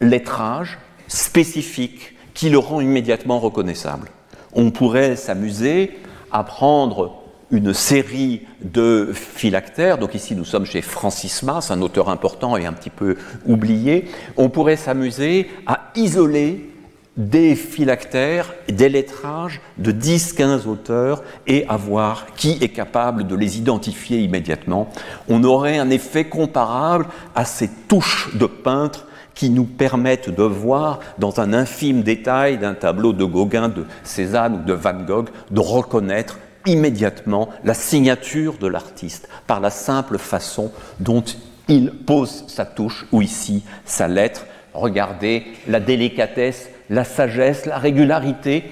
lettrage 0.00 0.78
spécifique 1.10 2.14
qui 2.34 2.48
le 2.48 2.58
rend 2.58 2.80
immédiatement 2.80 3.40
reconnaissable. 3.40 4.08
On 4.54 4.70
pourrait 4.70 5.16
s'amuser 5.16 5.98
à 6.32 6.44
prendre 6.44 7.16
une 7.50 7.74
série 7.74 8.42
de 8.62 9.10
phylactères, 9.12 9.98
donc 9.98 10.14
ici 10.14 10.36
nous 10.36 10.44
sommes 10.44 10.64
chez 10.64 10.82
Francis 10.82 11.42
Mas, 11.42 11.72
un 11.72 11.82
auteur 11.82 12.08
important 12.08 12.56
et 12.56 12.64
un 12.64 12.72
petit 12.72 12.90
peu 12.90 13.16
oublié, 13.44 14.06
on 14.36 14.48
pourrait 14.48 14.76
s'amuser 14.76 15.50
à 15.66 15.90
isoler 15.96 16.70
des 17.16 17.56
phylactères, 17.56 18.54
des 18.68 18.88
lettrages 18.88 19.60
de 19.78 19.90
10-15 19.90 20.68
auteurs 20.68 21.24
et 21.48 21.66
à 21.68 21.76
voir 21.76 22.26
qui 22.36 22.56
est 22.60 22.68
capable 22.68 23.26
de 23.26 23.34
les 23.34 23.58
identifier 23.58 24.20
immédiatement. 24.20 24.88
On 25.28 25.42
aurait 25.42 25.78
un 25.78 25.90
effet 25.90 26.24
comparable 26.24 27.06
à 27.34 27.44
ces 27.44 27.68
touches 27.88 28.36
de 28.36 28.46
peintre 28.46 29.06
qui 29.40 29.48
nous 29.48 29.64
permettent 29.64 30.28
de 30.28 30.42
voir 30.42 31.00
dans 31.16 31.40
un 31.40 31.54
infime 31.54 32.02
détail 32.02 32.58
d'un 32.58 32.74
tableau 32.74 33.14
de 33.14 33.24
Gauguin, 33.24 33.70
de 33.70 33.86
Cézanne 34.04 34.56
ou 34.56 34.66
de 34.66 34.74
Van 34.74 34.92
Gogh, 34.92 35.30
de 35.50 35.60
reconnaître 35.60 36.38
immédiatement 36.66 37.48
la 37.64 37.72
signature 37.72 38.58
de 38.58 38.66
l'artiste 38.66 39.30
par 39.46 39.60
la 39.60 39.70
simple 39.70 40.18
façon 40.18 40.70
dont 40.98 41.24
il 41.68 41.90
pose 41.90 42.44
sa 42.48 42.66
touche 42.66 43.06
ou 43.12 43.22
ici 43.22 43.64
sa 43.86 44.08
lettre. 44.08 44.44
Regardez 44.74 45.46
la 45.68 45.80
délicatesse 45.80 46.68
la 46.90 47.04
sagesse, 47.04 47.64
la 47.64 47.78
régularité, 47.78 48.64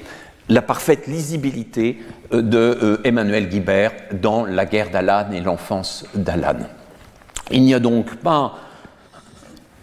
la 0.50 0.60
parfaite 0.60 1.06
lisibilité 1.06 1.98
euh, 2.34 2.42
de 2.42 2.58
euh, 2.58 3.00
Emmanuel 3.04 3.48
Guibert 3.48 3.92
dans 4.20 4.44
La 4.44 4.66
guerre 4.66 4.90
d'Alan 4.90 5.32
et 5.32 5.40
l'enfance 5.40 6.04
d'Alan. 6.14 6.58
Il 7.50 7.62
n'y 7.62 7.72
a 7.72 7.80
donc 7.80 8.16
pas 8.16 8.58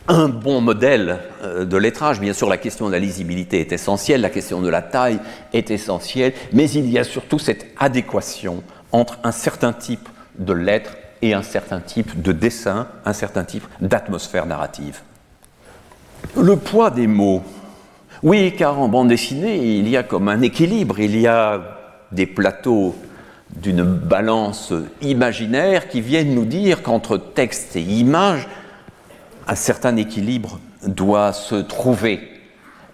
un 0.08 0.28
bon 0.28 0.62
modèle 0.62 1.20
euh, 1.44 1.66
de 1.66 1.78
lettrage. 1.78 2.20
Bien 2.20 2.34
sûr, 2.34 2.50
la 2.50 2.58
question 2.58 2.88
de 2.88 2.92
la 2.92 3.00
lisibilité 3.00 3.60
est 3.60 3.72
essentielle, 3.72 4.22
la 4.22 4.30
question 4.30 4.62
de 4.62 4.70
la 4.70 4.82
taille 4.82 5.20
est 5.54 5.72
essentielle, 5.72 6.34
mais 6.54 6.70
il 6.70 6.90
y 6.90 7.00
a 7.00 7.04
surtout 7.04 7.40
cette 7.40 7.68
adéquation 7.78 8.64
entre 8.92 9.20
un 9.24 9.32
certain 9.32 9.74
type 9.74 10.08
de 10.38 10.54
lettres 10.54 10.96
et 11.22 11.34
un 11.34 11.42
certain 11.42 11.80
type 11.80 12.22
de 12.22 12.32
dessin, 12.32 12.88
un 13.06 13.14
certain 13.14 13.44
type 13.44 13.66
d'atmosphère 13.82 14.46
narrative. 14.46 15.00
Le 16.36 16.56
poids 16.56 16.90
des 16.90 17.08
mots 17.08 17.44
oui, 18.24 18.54
car 18.58 18.80
en 18.80 18.88
bande 18.88 19.10
dessinée, 19.10 19.78
il 19.78 19.88
y 19.88 19.98
a 19.98 20.02
comme 20.02 20.30
un 20.30 20.42
équilibre, 20.42 21.00
il 21.00 21.20
y 21.20 21.28
a 21.28 21.62
des 22.12 22.26
plateaux 22.26 22.96
d'une 23.56 23.84
balance 23.84 24.74
imaginaire 25.02 25.88
qui 25.88 26.02
viennent 26.02 26.34
nous 26.34 26.46
dire 26.46 26.82
qu'entre 26.82 27.18
texte 27.18 27.76
et 27.76 27.82
image, 27.82 28.48
un 29.48 29.56
certain 29.56 29.96
équilibre 29.98 30.60
doit 30.86 31.34
se 31.34 31.56
trouver. 31.56 32.20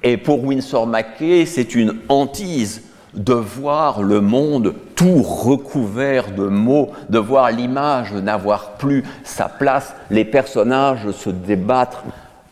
Et 0.03 0.17
pour 0.17 0.43
Winsor 0.43 0.87
McKay, 0.87 1.45
c'est 1.45 1.75
une 1.75 1.95
hantise 2.09 2.83
de 3.13 3.33
voir 3.33 4.03
le 4.03 4.21
monde 4.21 4.73
tout 4.95 5.21
recouvert 5.21 6.31
de 6.31 6.45
mots, 6.45 6.91
de 7.09 7.19
voir 7.19 7.51
l'image 7.51 8.13
n'avoir 8.13 8.73
plus 8.73 9.03
sa 9.23 9.49
place, 9.49 9.93
les 10.09 10.25
personnages 10.25 11.11
se 11.11 11.29
débattre 11.29 12.03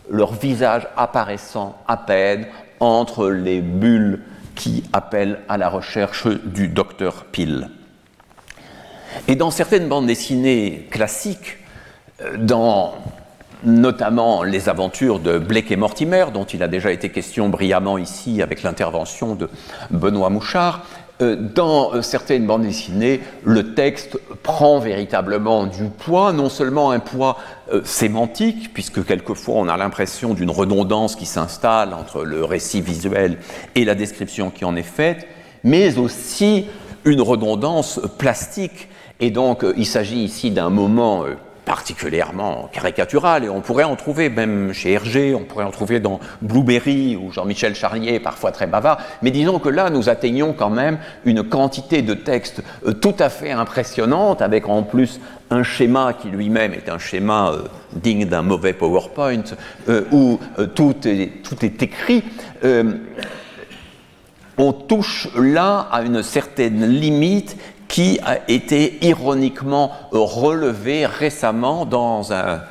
leur 0.09 0.33
visage 0.33 0.87
apparaissant 0.97 1.77
à 1.87 1.95
peine 1.97 2.45
entre 2.79 3.29
les 3.29 3.61
bulles 3.61 4.21
qui 4.55 4.83
appellent 4.91 5.39
à 5.47 5.57
la 5.57 5.69
recherche 5.69 6.27
du 6.27 6.67
docteur 6.67 7.25
Peel. 7.25 7.69
Et 9.27 9.35
dans 9.35 9.51
certaines 9.51 9.87
bandes 9.87 10.07
dessinées 10.07 10.87
classiques, 10.91 11.57
euh, 12.21 12.37
dans 12.37 12.95
notamment 13.63 14.43
les 14.43 14.69
aventures 14.69 15.19
de 15.19 15.37
Blake 15.37 15.71
et 15.71 15.75
Mortimer, 15.75 16.25
dont 16.33 16.45
il 16.45 16.63
a 16.63 16.67
déjà 16.67 16.91
été 16.91 17.09
question 17.09 17.49
brillamment 17.49 17.97
ici 17.97 18.41
avec 18.41 18.63
l'intervention 18.63 19.35
de 19.35 19.49
Benoît 19.91 20.29
Mouchard, 20.29 20.85
euh, 21.21 21.35
dans 21.35 21.93
euh, 21.93 22.01
certaines 22.01 22.45
bandes 22.45 22.61
dessinées, 22.61 23.19
le 23.43 23.73
texte 23.73 24.17
prend 24.41 24.79
véritablement 24.79 25.65
du 25.65 25.89
poids, 25.89 26.31
non 26.31 26.47
seulement 26.47 26.91
un 26.91 26.99
poids 26.99 27.37
euh, 27.73 27.81
sémantique, 27.83 28.73
puisque 28.73 29.05
quelquefois 29.05 29.55
on 29.55 29.67
a 29.67 29.75
l'impression 29.75 30.33
d'une 30.33 30.49
redondance 30.49 31.17
qui 31.17 31.25
s'installe 31.25 31.93
entre 31.93 32.23
le 32.23 32.45
récit 32.45 32.79
visuel 32.79 33.37
et 33.75 33.83
la 33.83 33.95
description 33.95 34.49
qui 34.49 34.63
en 34.63 34.77
est 34.77 34.81
faite, 34.81 35.27
mais 35.65 35.97
aussi 35.97 36.67
une 37.03 37.21
redondance 37.21 37.99
plastique. 38.17 38.87
Et 39.19 39.29
donc 39.29 39.65
il 39.75 39.85
s'agit 39.85 40.23
ici 40.23 40.51
d'un 40.51 40.69
moment 40.69 41.25
particulièrement 41.69 42.67
caricatural, 42.73 43.43
et 43.43 43.49
on 43.49 43.61
pourrait 43.61 43.83
en 43.83 43.95
trouver 43.95 44.31
même 44.31 44.73
chez 44.73 44.93
Hergé, 44.93 45.35
on 45.35 45.43
pourrait 45.43 45.65
en 45.65 45.69
trouver 45.69 45.99
dans 45.99 46.19
Blueberry 46.41 47.15
ou 47.15 47.31
Jean-Michel 47.31 47.75
Charlier, 47.75 48.19
parfois 48.19 48.51
très 48.51 48.65
bavard, 48.65 48.97
mais 49.21 49.29
disons 49.29 49.59
que 49.59 49.69
là, 49.69 49.91
nous 49.91 50.09
atteignons 50.09 50.53
quand 50.53 50.71
même 50.71 50.97
une 51.25 51.43
quantité 51.43 52.01
de 52.01 52.15
textes 52.15 52.63
euh, 52.87 52.93
tout 52.93 53.13
à 53.19 53.29
fait 53.29 53.51
impressionnante, 53.51 54.41
avec 54.41 54.67
en 54.67 54.81
plus 54.81 55.19
un 55.51 55.61
schéma 55.61 56.13
qui 56.19 56.29
lui-même 56.29 56.73
est 56.73 56.89
un 56.89 56.97
schéma 56.97 57.51
euh, 57.51 57.61
digne 57.93 58.25
d'un 58.25 58.41
mauvais 58.41 58.73
PowerPoint, 58.73 59.43
euh, 59.89 60.05
où 60.11 60.39
tout, 60.73 60.95
est, 61.05 61.43
tout 61.43 61.63
est 61.63 61.83
écrit. 61.83 62.23
On 64.57 64.73
touche 64.73 65.27
là 65.35 65.87
à 65.91 66.01
une 66.01 66.23
certaine 66.23 66.83
limite 66.85 67.55
qui 67.89 68.19
a 68.23 68.39
été 68.49 69.05
ironiquement 69.05 69.91
relevé 70.11 71.05
récemment 71.05 71.85
dans 71.85 72.31
un, 72.31 72.61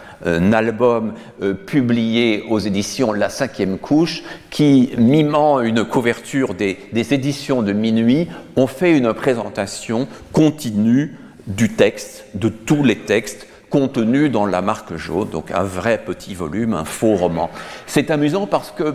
album 0.53 1.15
euh, 1.43 1.55
publié 1.55 2.43
aux 2.49 2.59
éditions 2.59 3.13
La 3.13 3.29
Cinquième 3.29 3.79
Couche, 3.79 4.25
qui, 4.51 4.91
mimant 4.99 5.61
une 5.61 5.85
couverture 5.85 6.55
des, 6.55 6.77
des, 6.93 7.15
éditions 7.15 7.63
de 7.63 7.73
minuit, 7.73 8.27
ont 8.57 8.67
fait 8.67 8.99
une 8.99 9.13
présentation 9.13 10.09
continue 10.33 11.17
du 11.47 11.69
texte, 11.69 12.25
de 12.35 12.49
tous 12.49 12.83
les 12.83 12.97
textes 12.97 13.47
contenu 13.71 14.29
dans 14.29 14.47
la 14.47 14.63
marque 14.63 14.97
jaune, 14.97 15.29
donc 15.29 15.51
un 15.51 15.63
vrai 15.63 15.99
petit 16.05 16.35
volume, 16.35 16.75
un 16.75 16.85
faux 16.85 17.15
roman. 17.15 17.51
C'est 17.87 18.11
amusant 18.11 18.47
parce 18.47 18.71
que, 18.71 18.95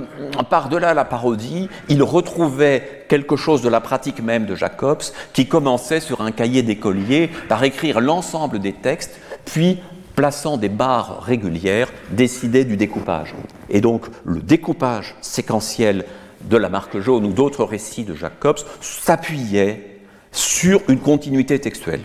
par-delà 0.50 0.94
la 0.94 1.06
parodie, 1.06 1.70
il 1.90 2.04
retrouvait 2.04 3.06
quelque 3.10 3.36
chose 3.36 3.62
de 3.62 3.70
la 3.70 3.82
pratique 3.82 4.22
même 4.22 4.46
de 4.46 4.56
Jacobs, 4.56 5.04
qui 5.34 5.48
commençait 5.48 6.00
sur 6.00 6.22
un 6.22 6.32
cahier 6.32 6.64
d'écolier 6.64 7.30
par 7.50 7.64
écrire 7.64 8.02
l'ensemble 8.02 8.60
des 8.60 8.74
textes, 8.74 9.20
puis 9.46 9.80
plaçant 10.16 10.58
des 10.58 10.70
barres 10.70 11.22
régulières, 11.22 11.92
décidait 12.12 12.66
du 12.66 12.78
découpage. 12.78 13.34
Et 13.70 13.82
donc 13.82 14.06
le 14.26 14.42
découpage 14.42 15.16
séquentiel 15.22 16.06
de 16.42 16.58
la 16.58 16.70
marque 16.70 17.00
jaune 17.00 17.26
ou 17.26 17.34
d'autres 17.34 17.64
récits 17.64 18.04
de 18.04 18.14
Jacobs 18.14 18.60
s'appuyaient 18.82 20.00
sur 20.32 20.82
une 20.88 21.00
continuité 21.00 21.60
textuelle. 21.60 22.02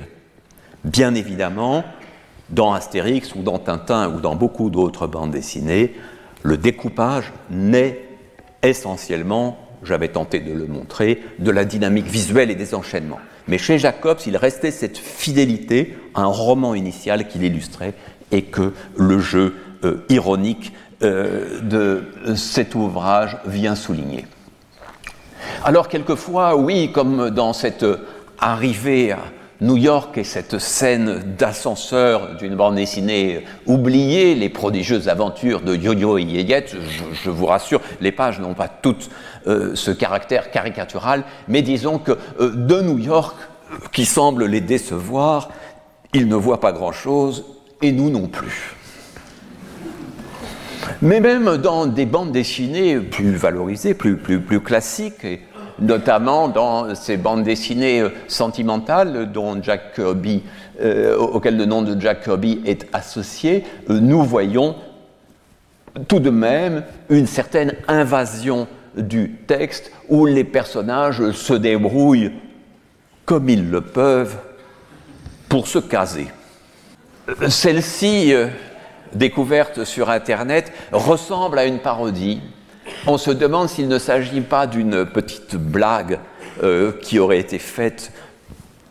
Bien 0.84 1.14
évidemment, 1.14 1.84
dans 2.50 2.72
Astérix 2.72 3.34
ou 3.34 3.42
dans 3.42 3.58
Tintin 3.58 4.10
ou 4.10 4.20
dans 4.20 4.36
beaucoup 4.36 4.70
d'autres 4.70 5.06
bandes 5.06 5.30
dessinées, 5.30 5.94
le 6.42 6.56
découpage 6.56 7.32
naît 7.50 8.00
essentiellement, 8.62 9.58
j'avais 9.82 10.08
tenté 10.08 10.40
de 10.40 10.52
le 10.52 10.66
montrer, 10.66 11.22
de 11.38 11.50
la 11.50 11.64
dynamique 11.64 12.06
visuelle 12.06 12.50
et 12.50 12.54
des 12.54 12.74
enchaînements. 12.74 13.20
Mais 13.46 13.58
chez 13.58 13.78
Jacobs, 13.78 14.18
il 14.26 14.36
restait 14.36 14.70
cette 14.70 14.98
fidélité 14.98 15.96
à 16.14 16.22
un 16.22 16.26
roman 16.26 16.74
initial 16.74 17.28
qu'il 17.28 17.44
illustrait 17.44 17.94
et 18.30 18.42
que 18.42 18.72
le 18.96 19.18
jeu 19.18 19.54
euh, 19.84 20.04
ironique 20.08 20.72
euh, 21.02 21.60
de 21.62 22.34
cet 22.36 22.74
ouvrage 22.74 23.38
vient 23.46 23.74
souligner. 23.74 24.26
Alors 25.64 25.88
quelquefois, 25.88 26.56
oui, 26.56 26.90
comme 26.92 27.30
dans 27.30 27.52
cette 27.52 27.86
arrivée 28.38 29.12
à 29.12 29.18
New 29.60 29.76
York 29.76 30.16
et 30.18 30.24
cette 30.24 30.58
scène 30.60 31.34
d'ascenseur 31.36 32.36
d'une 32.36 32.54
bande 32.54 32.76
dessinée 32.76 33.44
oubliée, 33.66 34.36
les 34.36 34.48
prodigieuses 34.48 35.08
aventures 35.08 35.62
de 35.62 35.74
Yo-Yo 35.74 36.18
et 36.18 36.22
Yeyette, 36.22 36.76
je, 37.24 37.30
vous 37.30 37.46
rassure, 37.46 37.80
les 38.00 38.12
pages 38.12 38.38
n'ont 38.38 38.54
pas 38.54 38.68
toutes 38.68 39.10
euh, 39.48 39.74
ce 39.74 39.90
caractère 39.90 40.52
caricatural, 40.52 41.24
mais 41.48 41.62
disons 41.62 41.98
que 41.98 42.12
euh, 42.40 42.52
de 42.54 42.82
New 42.82 42.98
York, 42.98 43.36
qui 43.92 44.04
semble 44.04 44.46
les 44.46 44.60
décevoir, 44.60 45.48
ils 46.14 46.28
ne 46.28 46.36
voient 46.36 46.60
pas 46.60 46.72
grand-chose, 46.72 47.44
et 47.82 47.90
nous 47.92 48.10
non 48.10 48.28
plus. 48.28 48.76
Mais 51.02 51.20
même 51.20 51.58
dans 51.58 51.86
des 51.86 52.06
bandes 52.06 52.32
dessinées 52.32 52.98
plus 52.98 53.34
valorisées, 53.34 53.94
plus, 53.94 54.18
classiques, 54.60 55.26
notamment 55.80 56.48
dans 56.48 56.94
ces 56.94 57.16
bandes 57.16 57.42
dessinées 57.42 58.00
euh, 58.00 58.10
sentimentales 58.26 59.30
dont 59.32 59.60
euh, 59.60 60.24
le 60.80 61.64
nom 61.64 61.82
de 61.82 62.00
Jack 62.00 62.24
Kirby 62.24 62.60
est 62.64 62.86
associé, 62.92 63.64
euh, 63.90 64.00
nous 64.00 64.22
voyons 64.22 64.76
tout 66.06 66.20
de 66.20 66.30
même 66.30 66.84
une 67.08 67.26
certaine 67.26 67.74
invasion 67.88 68.68
du 68.96 69.36
texte 69.46 69.90
où 70.08 70.26
les 70.26 70.44
personnages 70.44 71.30
se 71.32 71.54
débrouillent 71.54 72.32
comme 73.24 73.48
ils 73.48 73.70
le 73.70 73.80
peuvent 73.80 74.36
pour 75.48 75.66
se 75.66 75.78
caser. 75.78 76.28
Celle-ci, 77.48 78.32
découverte 79.12 79.84
sur 79.84 80.08
Internet, 80.08 80.72
ressemble 80.92 81.58
à 81.58 81.66
une 81.66 81.78
parodie 81.78 82.40
on 83.06 83.18
se 83.18 83.30
demande 83.30 83.68
s'il 83.68 83.88
ne 83.88 83.98
s'agit 83.98 84.40
pas 84.40 84.66
d'une 84.66 85.04
petite 85.04 85.56
blague 85.56 86.18
euh, 86.62 86.92
qui 87.00 87.18
aurait 87.18 87.38
été 87.38 87.58
faite 87.58 88.12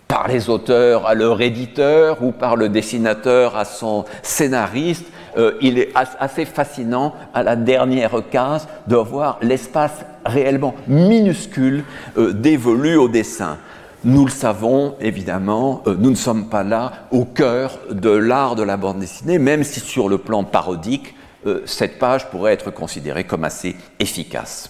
par 0.08 0.28
les 0.28 0.50
auteurs 0.50 1.06
à 1.06 1.14
leur 1.14 1.42
éditeur 1.42 2.24
ou 2.24 2.32
par 2.32 2.56
le 2.56 2.70
dessinateur 2.70 3.58
à 3.58 3.66
son 3.66 4.06
scénariste. 4.24 5.06
Euh, 5.38 5.54
il 5.62 5.78
est 5.78 5.90
assez 6.20 6.46
fascinant 6.46 7.14
à 7.34 7.44
la 7.44 7.56
dernière 7.56 8.16
case 8.32 8.68
de 8.88 8.96
voir 8.96 9.38
l'espace 9.42 10.06
réellement 10.26 10.76
minuscule 10.88 11.84
euh, 12.18 12.32
dévolu 12.32 12.96
au 12.96 13.10
dessin. 13.10 13.58
Nous 14.06 14.26
le 14.26 14.32
savons, 14.32 14.96
évidemment, 15.02 15.84
nous 15.86 16.12
ne 16.12 16.16
sommes 16.16 16.48
pas 16.48 16.64
là 16.64 16.94
au 17.12 17.26
cœur 17.26 17.78
de 17.92 18.12
l'art 18.12 18.56
de 18.56 18.64
la 18.64 18.78
bande 18.78 19.00
dessinée, 19.00 19.40
même 19.40 19.64
si 19.66 19.82
sur 19.82 20.08
le 20.08 20.18
plan 20.18 20.44
parodique, 20.46 21.16
euh, 21.48 21.62
cette 21.66 21.98
page 21.98 22.30
pourrait 22.30 22.54
être 22.54 22.72
considérée 22.72 23.24
comme 23.24 23.46
assez 23.46 23.76
efficace. 24.00 24.70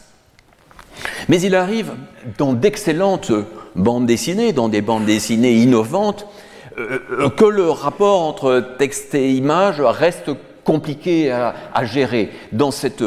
Mais 1.28 1.42
il 1.42 1.56
arrive 1.56 1.94
dans 2.38 2.54
d'excellentes 2.54 3.32
bandes 3.76 4.06
dessinées, 4.06 4.54
dans 4.54 4.70
des 4.70 4.82
bandes 4.82 5.06
dessinées 5.06 5.54
innovantes, 5.54 6.28
euh, 6.78 7.30
que 7.30 7.46
le 7.46 7.70
rapport 7.70 8.22
entre 8.22 8.76
texte 8.78 9.16
et 9.16 9.32
image 9.32 9.82
reste 9.82 10.32
compliqué 10.64 11.32
à, 11.32 11.86
gérer. 11.86 12.30
Dans 12.52 12.72
cette 12.72 13.04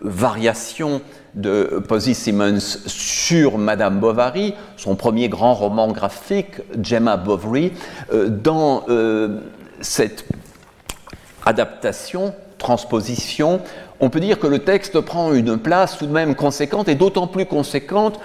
variation 0.00 1.00
de 1.34 1.82
Posy 1.88 2.14
Simmons 2.14 2.60
sur 2.86 3.56
Madame 3.56 4.00
Bovary, 4.00 4.54
son 4.76 4.96
premier 4.96 5.28
grand 5.28 5.54
roman 5.54 5.88
graphique, 5.92 6.60
Gemma 6.82 7.16
Bovary, 7.16 7.72
euh, 8.12 8.28
dans 8.28 8.84
cette 9.80 10.26
adaptation, 11.46 12.34
transposition, 12.64 13.60
on 14.00 14.08
peut 14.10 14.20
dire 14.20 14.38
que 14.38 14.46
le 14.46 14.60
texte 14.60 14.98
prend 15.00 15.32
une 15.34 15.58
place 15.58 15.98
tout 15.98 16.06
de 16.06 16.12
même 16.12 16.34
conséquente, 16.34 16.88
et 16.88 16.94
d'autant 16.94 17.26
plus 17.26 17.44
conséquente 17.46 18.18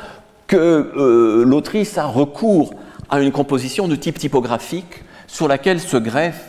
que 0.48 0.56
euh, 0.56 1.44
l'autrice 1.46 1.98
a 1.98 2.06
recours 2.06 2.74
à 3.10 3.20
une 3.20 3.32
composition 3.32 3.88
de 3.88 3.96
type 3.96 4.18
typographique 4.18 5.04
sur 5.28 5.48
laquelle 5.48 5.80
se 5.80 5.98
greffe 5.98 6.46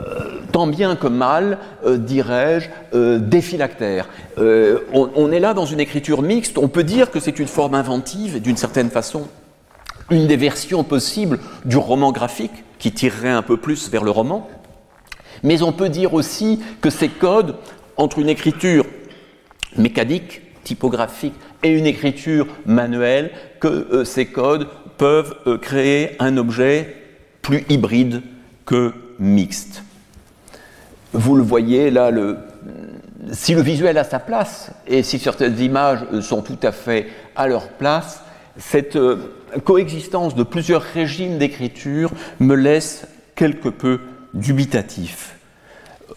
euh, 0.00 0.38
tant 0.52 0.68
bien 0.68 0.94
que 0.94 1.08
mal, 1.08 1.58
euh, 1.84 1.98
dirais-je, 1.98 3.18
des 3.18 3.42
phylactères. 3.42 4.08
On, 4.38 5.10
on, 5.16 5.32
est 5.32 5.40
là 5.40 5.54
dans 5.54 5.66
une 5.66 5.80
écriture 5.80 6.22
mixte, 6.22 6.56
on 6.56 6.68
peut 6.68 6.84
dire 6.84 7.10
que 7.10 7.18
c'est 7.18 7.38
une 7.40 7.48
forme 7.48 7.74
inventive, 7.74 8.40
d'une 8.40 8.56
certaine 8.56 8.90
façon, 8.90 9.26
une 10.10 10.28
des 10.28 10.36
versions 10.36 10.84
possibles 10.84 11.40
du 11.64 11.76
roman 11.76 12.12
graphique, 12.12 12.64
qui 12.78 12.92
tirerait 12.92 13.28
un 13.28 13.42
peu 13.42 13.56
plus 13.56 13.90
vers 13.90 14.04
le 14.04 14.12
roman, 14.12 14.48
mais 15.42 15.62
on 15.62 15.72
peut 15.72 15.88
dire 15.88 16.14
aussi 16.14 16.60
que 16.80 16.90
ces 16.90 17.08
codes, 17.08 17.56
entre 17.96 18.18
une 18.18 18.28
écriture 18.28 18.84
mécanique, 19.76 20.42
typographique, 20.64 21.34
et 21.62 21.70
une 21.70 21.86
écriture 21.86 22.46
manuelle, 22.66 23.30
que 23.60 23.68
euh, 23.68 24.04
ces 24.04 24.26
codes 24.26 24.68
peuvent 24.96 25.34
euh, 25.46 25.58
créer 25.58 26.10
un 26.20 26.36
objet 26.36 26.94
plus 27.42 27.64
hybride 27.68 28.22
que 28.66 28.92
mixte. 29.18 29.82
Vous 31.12 31.34
le 31.36 31.42
voyez 31.42 31.90
là, 31.90 32.12
si 33.32 33.54
le 33.54 33.62
visuel 33.62 33.98
a 33.98 34.04
sa 34.04 34.18
place, 34.18 34.70
et 34.86 35.02
si 35.02 35.18
certaines 35.18 35.58
images 35.58 36.00
sont 36.20 36.42
tout 36.42 36.58
à 36.62 36.72
fait 36.72 37.08
à 37.34 37.48
leur 37.48 37.68
place, 37.68 38.22
cette 38.58 38.96
euh, 38.96 39.16
coexistence 39.64 40.34
de 40.34 40.42
plusieurs 40.42 40.82
régimes 40.82 41.38
d'écriture 41.38 42.10
me 42.40 42.54
laisse 42.54 43.06
quelque 43.34 43.68
peu 43.68 44.00
dubitatif. 44.34 45.36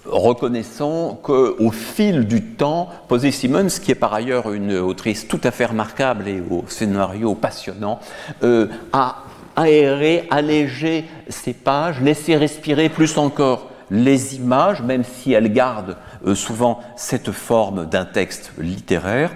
Reconnaissons 0.05 1.19
qu'au 1.21 1.71
fil 1.71 2.25
du 2.25 2.41
temps, 2.41 2.89
Posey 3.07 3.31
Simmons, 3.31 3.67
qui 3.81 3.91
est 3.91 3.95
par 3.95 4.13
ailleurs 4.13 4.51
une 4.51 4.77
autrice 4.77 5.27
tout 5.27 5.41
à 5.43 5.51
fait 5.51 5.65
remarquable 5.65 6.27
et 6.27 6.41
au 6.49 6.63
scénario 6.67 7.35
passionnant, 7.35 7.99
euh, 8.43 8.67
a 8.93 9.23
aéré, 9.55 10.27
allégé 10.31 11.05
ses 11.29 11.53
pages, 11.53 12.01
laissé 12.01 12.35
respirer 12.35 12.89
plus 12.89 13.17
encore 13.17 13.69
les 13.91 14.35
images, 14.35 14.81
même 14.81 15.03
si 15.03 15.33
elles 15.33 15.51
gardent 15.51 15.97
euh, 16.25 16.33
souvent 16.33 16.79
cette 16.95 17.31
forme 17.31 17.85
d'un 17.85 18.05
texte 18.05 18.53
littéraire, 18.57 19.31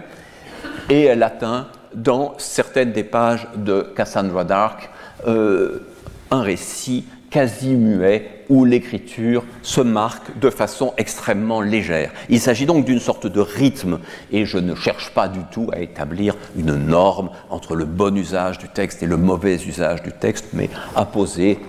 et 0.90 1.04
elle 1.04 1.24
atteint 1.24 1.68
dans 1.94 2.34
certaines 2.38 2.92
des 2.92 3.04
pages 3.04 3.48
de 3.56 3.82
Cassandra 3.96 4.44
Dark 4.44 4.90
euh, 5.28 5.88
un 6.32 6.42
récit 6.42 7.06
quasi 7.36 7.76
muet 7.76 8.46
où 8.48 8.64
l'écriture 8.64 9.44
se 9.62 9.82
marque 9.82 10.40
de 10.40 10.50
façon 10.50 10.94
extrêmement 10.96 11.60
légère. 11.60 12.14
Il 12.30 12.40
s'agit 12.40 12.66
donc 12.66 12.86
d'une 12.86 13.02
sorte 13.02 13.28
de 13.28 13.42
rythme 13.42 14.00
et 14.32 14.46
je 14.46 14.58
ne 14.58 14.74
cherche 14.74 15.14
pas 15.14 15.28
du 15.28 15.42
tout 15.52 15.70
à 15.74 15.82
établir 15.82 16.38
une 16.56 16.76
norme 16.76 17.30
entre 17.50 17.76
le 17.76 17.84
bon 17.84 18.16
usage 18.16 18.58
du 18.58 18.70
texte 18.70 19.04
et 19.04 19.06
le 19.06 19.18
mauvais 19.18 19.56
usage 19.56 20.02
du 20.02 20.14
texte, 20.14 20.46
mais 20.54 20.70
à 20.96 21.04
poser 21.04 21.60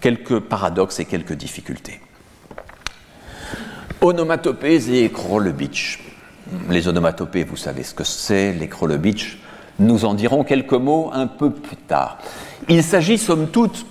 quelques 0.00 0.38
paradoxes 0.38 1.00
et 1.00 1.04
quelques 1.04 1.32
difficultés. 1.32 1.98
Onomatopées 4.00 5.02
et 5.02 5.10
Krolebitsch. 5.10 5.98
Les 6.70 6.86
onomatopées, 6.86 7.42
vous 7.42 7.56
savez 7.56 7.82
ce 7.82 7.92
que 7.92 8.04
c'est, 8.04 8.52
les 8.52 8.68
Krolebitsch, 8.68 9.38
nous 9.80 10.04
en 10.04 10.14
dirons 10.14 10.44
quelques 10.44 10.74
mots 10.74 11.10
un 11.12 11.26
peu 11.26 11.50
plus 11.50 11.76
tard. 11.76 12.18
Il 12.68 12.84
s'agit 12.84 13.18
somme 13.18 13.48
toute 13.48 13.84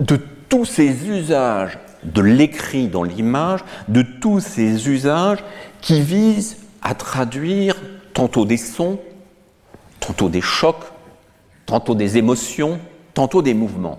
de 0.00 0.18
tous 0.52 0.66
ces 0.66 1.08
usages 1.08 1.78
de 2.04 2.20
l'écrit 2.20 2.88
dans 2.88 3.04
l'image, 3.04 3.60
de 3.88 4.02
tous 4.02 4.40
ces 4.40 4.86
usages 4.86 5.38
qui 5.80 6.02
visent 6.02 6.58
à 6.82 6.94
traduire 6.94 7.74
tantôt 8.12 8.44
des 8.44 8.58
sons, 8.58 9.00
tantôt 9.98 10.28
des 10.28 10.42
chocs, 10.42 10.84
tantôt 11.64 11.94
des 11.94 12.18
émotions, 12.18 12.78
tantôt 13.14 13.40
des 13.40 13.54
mouvements. 13.54 13.98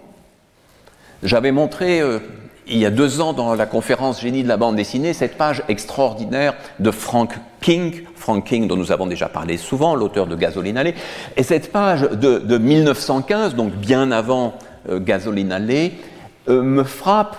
J'avais 1.24 1.52
montré 1.52 2.02
euh, 2.02 2.20
il 2.68 2.78
y 2.78 2.86
a 2.86 2.92
deux 2.92 3.20
ans 3.20 3.34
dans 3.34 3.56
la 3.56 3.66
conférence 3.66 4.22
Génie 4.22 4.44
de 4.44 4.48
la 4.48 4.58
bande 4.58 4.76
dessinée 4.76 5.14
cette 5.14 5.40
page 5.40 5.64
extraordinaire 5.70 6.54
de 6.78 6.92
Frank 6.92 7.34
King, 7.62 8.04
Frank 8.16 8.46
King 8.46 8.68
dont 8.68 8.78
nous 8.78 8.92
avons 8.92 9.08
déjà 9.08 9.28
parlé 9.28 9.58
souvent, 9.58 9.96
l'auteur 9.96 10.28
de 10.28 10.36
Gasoline 10.36 10.78
Alley, 10.78 10.94
et 11.36 11.42
cette 11.42 11.72
page 11.72 12.02
de, 12.02 12.58
1915, 12.60 13.56
donc 13.56 13.74
bien 13.74 14.12
avant 14.12 14.54
euh, 14.88 15.00
Gasoline 15.00 15.52
Alley, 15.52 15.94
euh, 15.94 16.13
me 16.48 16.84
frappe 16.84 17.38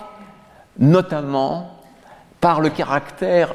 notamment 0.79 1.79
par 2.41 2.61
le 2.61 2.69
caractère 2.69 3.53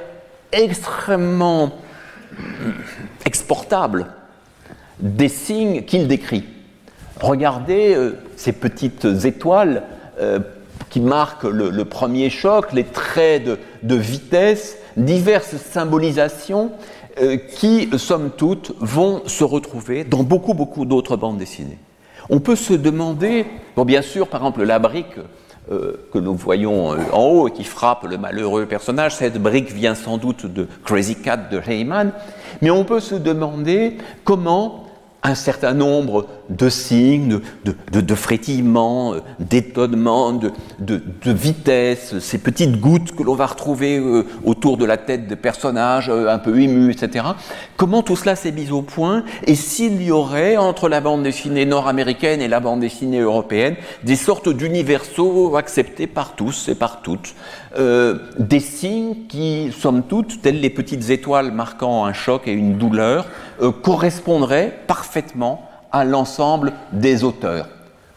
extrêmement 0.52 1.72
exportable 3.24 4.06
des 4.98 5.28
signes 5.28 5.82
qu'il 5.82 6.08
décrit. 6.08 6.44
Regardez 7.20 7.94
euh, 7.94 8.18
ces 8.36 8.52
petites 8.52 9.04
étoiles 9.24 9.82
euh, 10.20 10.40
qui 10.88 11.00
marquent 11.00 11.44
le, 11.44 11.84
premier 11.84 12.30
choc, 12.30 12.72
les 12.72 12.84
traits 12.84 13.48
de, 13.82 13.94
vitesse, 13.94 14.76
diverses 14.96 15.56
symbolisations 15.56 16.72
euh, 17.20 17.36
qui, 17.36 17.88
somme 17.96 18.30
toute, 18.36 18.74
vont 18.80 19.22
se 19.26 19.44
retrouver 19.44 20.04
dans 20.04 20.22
beaucoup, 20.22 20.54
beaucoup 20.54 20.84
d'autres 20.84 21.16
bandes 21.16 21.38
dessinées. 21.38 21.78
On 22.30 22.40
peut 22.40 22.56
se 22.56 22.72
demander, 22.72 23.44
bien 23.84 24.02
sûr, 24.02 24.28
par 24.28 24.40
exemple, 24.40 24.62
la 24.62 24.78
brique 24.78 25.16
que 25.68 26.18
nous 26.18 26.34
voyons 26.34 26.90
en 27.12 27.22
haut 27.22 27.48
et 27.48 27.52
qui 27.52 27.64
frappe 27.64 28.04
le 28.04 28.18
malheureux 28.18 28.66
personnage, 28.66 29.14
cette 29.14 29.40
brique 29.40 29.70
vient 29.70 29.94
sans 29.94 30.16
doute 30.16 30.46
de 30.46 30.66
Crazy 30.84 31.16
Cat 31.16 31.36
de 31.36 31.60
Heyman, 31.64 32.12
mais 32.62 32.70
on 32.70 32.84
peut 32.84 33.00
se 33.00 33.14
demander 33.14 33.98
comment 34.24 34.86
un 35.22 35.34
certain 35.34 35.74
nombre 35.74 36.26
de 36.48 36.68
signes, 36.68 37.40
de, 37.64 38.00
de, 38.00 38.14
frétillements, 38.14 39.14
euh, 39.14 39.20
d'étonnements, 39.38 40.32
de, 40.32 40.52
vitesse, 41.26 42.18
ces 42.18 42.38
petites 42.38 42.80
gouttes 42.80 43.14
que 43.14 43.22
l'on 43.22 43.34
va 43.34 43.46
retrouver 43.46 43.98
euh, 43.98 44.24
autour 44.44 44.76
de 44.78 44.84
la 44.84 44.96
tête 44.96 45.28
de 45.28 45.34
personnages 45.34 46.08
euh, 46.08 46.28
un 46.28 46.38
peu 46.38 46.58
émus, 46.58 46.90
etc. 46.90 47.26
Comment 47.76 48.02
tout 48.02 48.16
cela 48.16 48.34
s'est 48.34 48.50
mis 48.50 48.70
au 48.70 48.82
point 48.82 49.24
et 49.46 49.54
s'il 49.54 50.02
y 50.02 50.10
aurait 50.10 50.56
entre 50.56 50.88
la 50.88 51.00
bande 51.00 51.22
dessinée 51.22 51.66
nord-américaine 51.66 52.40
et 52.40 52.48
la 52.48 52.60
bande 52.60 52.80
dessinée 52.80 53.20
européenne 53.20 53.76
des 54.02 54.16
sortes 54.16 54.48
d'universaux 54.48 55.56
acceptés 55.56 56.06
par 56.06 56.34
tous 56.34 56.68
et 56.68 56.74
par 56.74 57.02
toutes, 57.02 57.34
des 58.38 58.60
signes 58.60 59.26
qui, 59.28 59.72
somme 59.78 60.02
toute, 60.02 60.42
telles 60.42 60.60
les 60.60 60.70
petites 60.70 61.10
étoiles 61.10 61.52
marquant 61.52 62.04
un 62.04 62.12
choc 62.12 62.48
et 62.48 62.52
une 62.52 62.76
douleur, 62.76 63.26
correspondraient 63.82 64.78
parfaitement 64.86 65.09
à 65.92 66.04
l'ensemble 66.04 66.72
des 66.92 67.24
auteurs. 67.24 67.68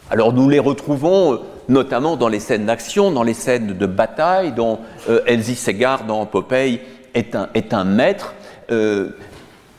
Alors 0.09 0.33
nous 0.33 0.49
les 0.49 0.59
retrouvons 0.59 1.33
euh, 1.33 1.37
notamment 1.69 2.17
dans 2.17 2.27
les 2.27 2.39
scènes 2.39 2.65
d'action, 2.65 3.11
dans 3.11 3.23
les 3.23 3.33
scènes 3.33 3.77
de 3.77 3.85
bataille, 3.85 4.51
dont 4.51 4.79
euh, 5.09 5.21
Elsie 5.25 5.55
Segar 5.55 6.03
dans 6.03 6.25
Popeye 6.25 6.81
est 7.13 7.35
un, 7.35 7.49
est 7.53 7.73
un 7.73 7.83
maître. 7.83 8.33
Euh, 8.71 9.09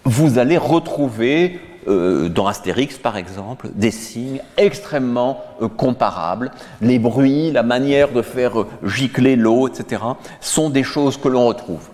vous 0.05 0.38
allez 0.38 0.59
retrouver 0.59 1.61
dans 1.87 2.46
Astérix 2.46 2.96
par 2.96 3.18
exemple 3.18 3.68
des 3.74 3.90
signes 3.90 4.40
extrêmement 4.57 5.44
comparables. 5.77 6.50
Les 6.81 6.98
bruits, 6.98 7.50
la 7.50 7.62
manière 7.62 8.11
de 8.11 8.22
faire 8.22 8.64
gicler 8.83 9.37
l'eau, 9.37 9.68
etc., 9.68 10.00
sont 10.40 10.70
des 10.70 10.83
choses 10.83 11.18
que 11.18 11.29
l'on 11.29 11.46
retrouve. 11.46 11.90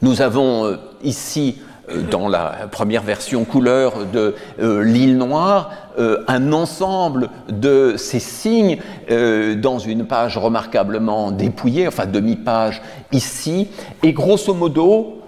Nous 0.00 0.22
avons 0.22 0.78
ici 1.02 1.58
dans 2.10 2.28
la 2.28 2.68
première 2.70 3.02
version 3.02 3.44
couleur 3.44 4.06
de 4.06 4.34
euh, 4.60 4.82
l'île 4.82 5.18
Noire, 5.18 5.70
euh, 5.98 6.24
un 6.28 6.52
ensemble 6.52 7.30
de 7.48 7.94
ces 7.96 8.20
signes 8.20 8.78
dans 9.08 9.78
une 9.78 10.06
page 10.06 10.38
remarquablement 10.38 11.30
dépouillée, 11.30 11.86
enfin 11.86 12.06
demi-page 12.06 12.80
ici, 13.12 13.68
et 14.02 14.12
grosso 14.12 14.54
modo, 14.54 15.20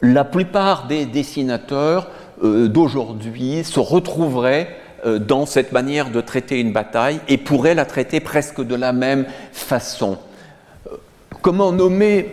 la 0.00 0.24
plupart 0.24 0.86
des 0.86 1.06
dessinateurs 1.06 2.08
d'aujourd'hui 2.42 3.64
se 3.64 3.80
retrouveraient 3.80 4.76
dans 5.04 5.44
cette 5.44 5.72
manière 5.72 6.10
de 6.10 6.20
traiter 6.20 6.60
une 6.60 6.72
bataille 6.72 7.20
et 7.28 7.36
pourraient 7.36 7.74
la 7.74 7.84
traiter 7.84 8.20
presque 8.20 8.60
de 8.60 8.74
la 8.74 8.92
même 8.92 9.26
façon. 9.52 10.18
Comment 11.42 11.72
nommer 11.72 12.32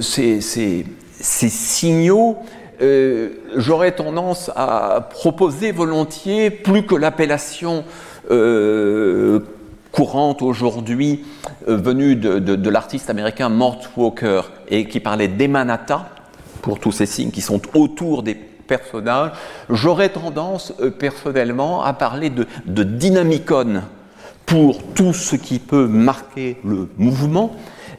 ces, 0.00 0.40
ces 0.40 1.48
signaux 1.48 2.38
euh, 2.82 3.28
j'aurais 3.56 3.92
tendance 3.92 4.50
à 4.56 5.06
proposer 5.10 5.70
volontiers, 5.70 6.50
plus 6.50 6.84
que 6.84 6.96
l'appellation 6.96 7.84
euh, 8.30 9.40
courante 9.92 10.42
aujourd'hui 10.42 11.24
euh, 11.68 11.76
venue 11.76 12.16
de, 12.16 12.68
l'artiste 12.70 13.08
américain 13.08 13.48
Mort 13.48 13.78
Walker 13.96 14.42
et 14.68 14.86
qui 14.86 14.98
parlait 14.98 15.28
d'emanata, 15.28 16.08
pour 16.60 16.80
tous 16.80 16.92
ces 16.92 17.06
signes 17.06 17.30
qui 17.30 17.40
sont 17.40 17.60
autour 17.74 18.22
des 18.22 18.34
personnages, 18.34 19.32
j'aurais 19.68 20.08
tendance 20.08 20.72
personnellement 20.98 21.82
à 21.82 21.92
parler 21.92 22.30
de, 22.30 22.46
de 22.66 22.82
dynamicon 22.82 23.82
pour 24.46 24.82
tout 24.94 25.12
ce 25.12 25.36
qui 25.36 25.58
peut 25.58 25.86
marquer 25.86 26.56
le 26.64 26.88
mouvement 26.96 27.56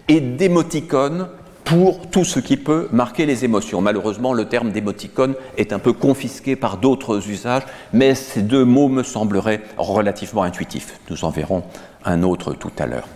et 0.07 0.19
d'émoticône 0.19 1.27
pour 1.63 2.07
tout 2.09 2.25
ce 2.25 2.39
qui 2.39 2.57
peut 2.57 2.87
marquer 2.91 3.25
les 3.25 3.45
émotions. 3.45 3.81
Malheureusement, 3.81 4.33
le 4.33 4.45
terme 4.45 4.71
d'émoticône 4.71 5.35
est 5.57 5.73
un 5.73 5.79
peu 5.79 5.93
confisqué 5.93 6.55
par 6.55 6.77
d'autres 6.77 7.29
usages, 7.29 7.63
mais 7.93 8.15
ces 8.15 8.41
deux 8.41 8.65
mots 8.65 8.89
me 8.89 9.03
sembleraient 9.03 9.61
relativement 9.77 10.43
intuitifs. 10.43 10.99
Nous 11.09 11.25
en 11.25 11.29
verrons 11.29 11.63
un 12.05 12.23
autre 12.23 12.53
tout 12.53 12.71
à 12.77 12.85
l'heure. 12.85 13.07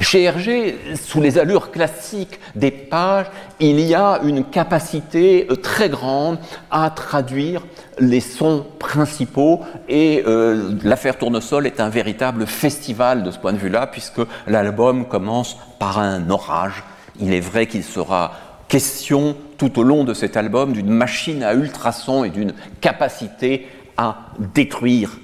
Chez 0.00 0.22
Hergé, 0.22 0.78
sous 0.94 1.20
les 1.20 1.38
allures 1.38 1.70
classiques 1.70 2.38
des 2.54 2.70
pages, 2.70 3.26
il 3.60 3.80
y 3.80 3.94
a 3.94 4.20
une 4.22 4.44
capacité 4.44 5.46
euh, 5.50 5.56
très 5.56 5.88
grande 5.88 6.38
à 6.70 6.90
traduire 6.90 7.62
les 7.98 8.20
sons 8.20 8.64
principaux 8.78 9.60
et 9.88 10.22
euh, 10.26 10.72
l'affaire 10.82 11.18
Tournesol 11.18 11.66
est 11.66 11.80
un 11.80 11.88
véritable 11.88 12.46
festival 12.46 13.22
de 13.22 13.30
ce 13.30 13.38
point 13.38 13.52
de 13.52 13.58
vue-là 13.58 13.86
puisque 13.86 14.20
l'album 14.46 15.06
commence 15.06 15.56
par 15.78 15.98
un 15.98 16.30
orage 16.30 16.84
il 17.20 17.32
est 17.32 17.40
vrai 17.40 17.66
qu'il 17.66 17.84
sera 17.84 18.32
question 18.68 19.36
tout 19.58 19.78
au 19.78 19.82
long 19.82 20.04
de 20.04 20.14
cet 20.14 20.36
album 20.36 20.72
d'une 20.72 20.88
machine 20.88 21.42
à 21.42 21.54
ultrasons 21.54 22.24
et 22.24 22.30
d'une 22.30 22.54
capacité 22.80 23.66
à 23.96 24.28
détruire, 24.54 25.18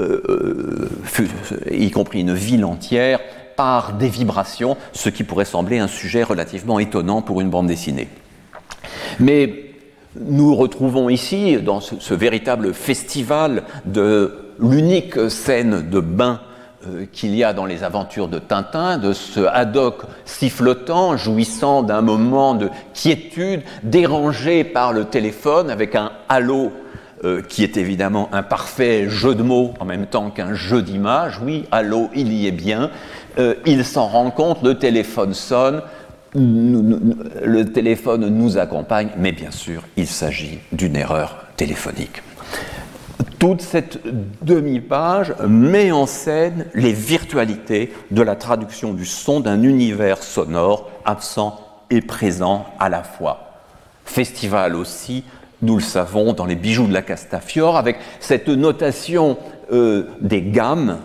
euh, 0.00 0.88
euh, 1.20 1.70
y 1.70 1.90
compris 1.90 2.20
une 2.20 2.34
ville 2.34 2.64
entière, 2.64 3.20
par 3.56 3.94
des 3.94 4.08
vibrations, 4.08 4.76
ce 4.92 5.08
qui 5.08 5.24
pourrait 5.24 5.44
sembler 5.44 5.78
un 5.78 5.88
sujet 5.88 6.22
relativement 6.22 6.78
étonnant 6.78 7.22
pour 7.22 7.40
une 7.40 7.50
bande 7.50 7.66
dessinée. 7.66 8.08
Mais 9.18 9.72
nous 10.20 10.54
retrouvons 10.54 11.08
ici, 11.08 11.56
dans 11.56 11.80
ce 11.80 12.14
véritable 12.14 12.72
festival 12.72 13.64
de 13.84 14.54
l'unique 14.60 15.30
scène 15.30 15.88
de 15.88 16.00
bain 16.00 16.40
euh, 16.86 17.06
qu'il 17.10 17.34
y 17.34 17.42
a 17.42 17.52
dans 17.52 17.66
les 17.66 17.82
aventures 17.82 18.28
de 18.28 18.38
Tintin, 18.38 18.98
de 18.98 19.12
ce 19.12 19.40
Haddock 19.40 20.02
sifflotant, 20.24 21.16
jouissant 21.16 21.82
d'un 21.82 22.02
moment 22.02 22.54
de 22.54 22.70
quiétude, 22.94 23.62
dérangé 23.82 24.62
par 24.62 24.92
le 24.92 25.06
téléphone 25.06 25.70
avec 25.70 25.96
un 25.96 26.12
halo 26.28 26.70
euh, 27.24 27.42
qui 27.42 27.64
est 27.64 27.76
évidemment 27.76 28.28
un 28.30 28.44
parfait 28.44 29.08
jeu 29.08 29.34
de 29.34 29.42
mots 29.42 29.74
en 29.80 29.84
même 29.84 30.06
temps 30.06 30.30
qu'un 30.30 30.54
jeu 30.54 30.80
d'images. 30.80 31.40
Oui, 31.42 31.64
halo, 31.72 32.10
il 32.14 32.32
y 32.32 32.46
est 32.46 32.52
bien. 32.52 32.90
Euh, 33.40 33.54
il 33.66 33.84
s'en 33.84 34.06
rend 34.06 34.30
compte, 34.30 34.62
le 34.62 34.78
téléphone 34.78 35.34
sonne, 35.34 35.82
le 36.34 37.64
téléphone 37.64 38.28
nous 38.28 38.56
accompagne, 38.56 39.08
mais 39.16 39.32
bien 39.32 39.50
sûr, 39.50 39.82
il 39.96 40.06
s'agit 40.06 40.60
d'une 40.70 40.94
erreur 40.94 41.44
téléphonique. 41.56 42.22
Toute 43.38 43.62
cette 43.62 44.00
demi-page 44.42 45.32
met 45.46 45.92
en 45.92 46.06
scène 46.06 46.66
les 46.74 46.92
virtualités 46.92 47.92
de 48.10 48.22
la 48.22 48.34
traduction 48.34 48.94
du 48.94 49.04
son 49.04 49.38
d'un 49.38 49.62
univers 49.62 50.24
sonore 50.24 50.90
absent 51.04 51.60
et 51.90 52.00
présent 52.00 52.66
à 52.80 52.88
la 52.88 53.04
fois. 53.04 53.52
Festival 54.04 54.74
aussi, 54.74 55.22
nous 55.62 55.76
le 55.76 55.82
savons, 55.82 56.32
dans 56.32 56.46
les 56.46 56.56
bijoux 56.56 56.88
de 56.88 56.92
la 56.92 57.02
Castafiore, 57.02 57.76
avec 57.76 57.98
cette 58.18 58.48
notation 58.48 59.38
euh, 59.70 60.08
des 60.20 60.42
gammes 60.42 60.98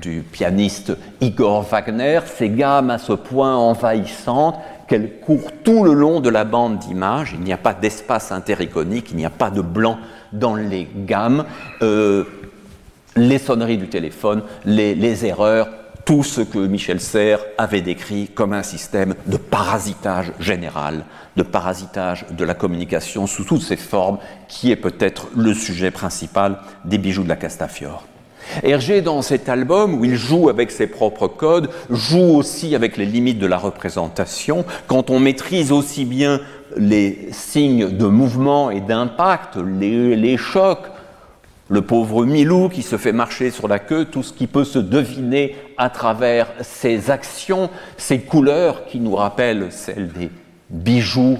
du 0.00 0.22
pianiste 0.22 0.96
Igor 1.20 1.62
Wagner, 1.62 2.20
ces 2.26 2.50
gammes 2.50 2.90
à 2.90 2.98
ce 2.98 3.14
point 3.14 3.56
envahissantes 3.56 4.56
qu'elles 4.86 5.18
courent 5.20 5.52
tout 5.64 5.82
le 5.82 5.92
long 5.92 6.20
de 6.20 6.30
la 6.30 6.44
bande 6.44 6.78
d'images. 6.78 7.32
Il 7.34 7.40
n'y 7.40 7.52
a 7.52 7.58
pas 7.58 7.74
d'espace 7.74 8.30
intericonique, 8.30 9.08
il 9.10 9.16
n'y 9.16 9.26
a 9.26 9.30
pas 9.30 9.50
de 9.50 9.60
blanc 9.60 9.98
dans 10.32 10.54
les 10.54 10.88
gammes, 11.06 11.44
euh, 11.82 12.24
les 13.16 13.38
sonneries 13.38 13.78
du 13.78 13.88
téléphone, 13.88 14.42
les, 14.64 15.24
erreurs, 15.26 15.68
tout 16.04 16.22
ce 16.22 16.40
que 16.40 16.58
Michel 16.58 17.00
Serres 17.00 17.44
avait 17.58 17.82
décrit 17.82 18.28
comme 18.28 18.52
un 18.52 18.62
système 18.62 19.14
de 19.26 19.36
parasitage 19.36 20.32
général, 20.38 21.04
de 21.36 21.42
parasitage 21.42 22.26
de 22.30 22.44
la 22.44 22.54
communication 22.54 23.26
sous 23.26 23.44
toutes 23.44 23.62
ses 23.62 23.76
formes, 23.76 24.18
qui 24.48 24.70
est 24.70 24.76
peut-être 24.76 25.28
le 25.36 25.54
sujet 25.54 25.90
principal 25.90 26.58
des 26.84 26.98
bijoux 26.98 27.24
de 27.24 27.28
la 27.28 27.36
Castafiore. 27.36 28.04
Hergé, 28.62 29.02
dans 29.02 29.22
cet 29.22 29.48
album, 29.48 29.94
où 29.94 30.04
il 30.04 30.16
joue 30.16 30.48
avec 30.48 30.70
ses 30.70 30.86
propres 30.86 31.28
codes, 31.28 31.70
joue 31.90 32.36
aussi 32.36 32.74
avec 32.74 32.96
les 32.96 33.06
limites 33.06 33.38
de 33.38 33.46
la 33.46 33.58
représentation. 33.58 34.64
Quand 34.86 35.10
on 35.10 35.20
maîtrise 35.20 35.72
aussi 35.72 36.04
bien 36.04 36.40
les 36.76 37.28
signes 37.32 37.96
de 37.96 38.06
mouvement 38.06 38.70
et 38.70 38.80
d'impact, 38.80 39.56
les, 39.56 40.36
chocs, 40.36 40.86
le 41.68 41.82
pauvre 41.82 42.24
Milou 42.24 42.68
qui 42.68 42.82
se 42.82 42.96
fait 42.96 43.12
marcher 43.12 43.50
sur 43.50 43.68
la 43.68 43.78
queue, 43.78 44.04
tout 44.04 44.22
ce 44.22 44.32
qui 44.32 44.46
peut 44.46 44.64
se 44.64 44.78
deviner 44.78 45.56
à 45.76 45.90
travers 45.90 46.48
ses 46.60 47.10
actions, 47.10 47.70
ses 47.96 48.20
couleurs 48.20 48.86
qui 48.86 49.00
nous 49.00 49.14
rappellent 49.14 49.68
celles 49.70 50.08
des 50.08 50.30
bijoux 50.68 51.38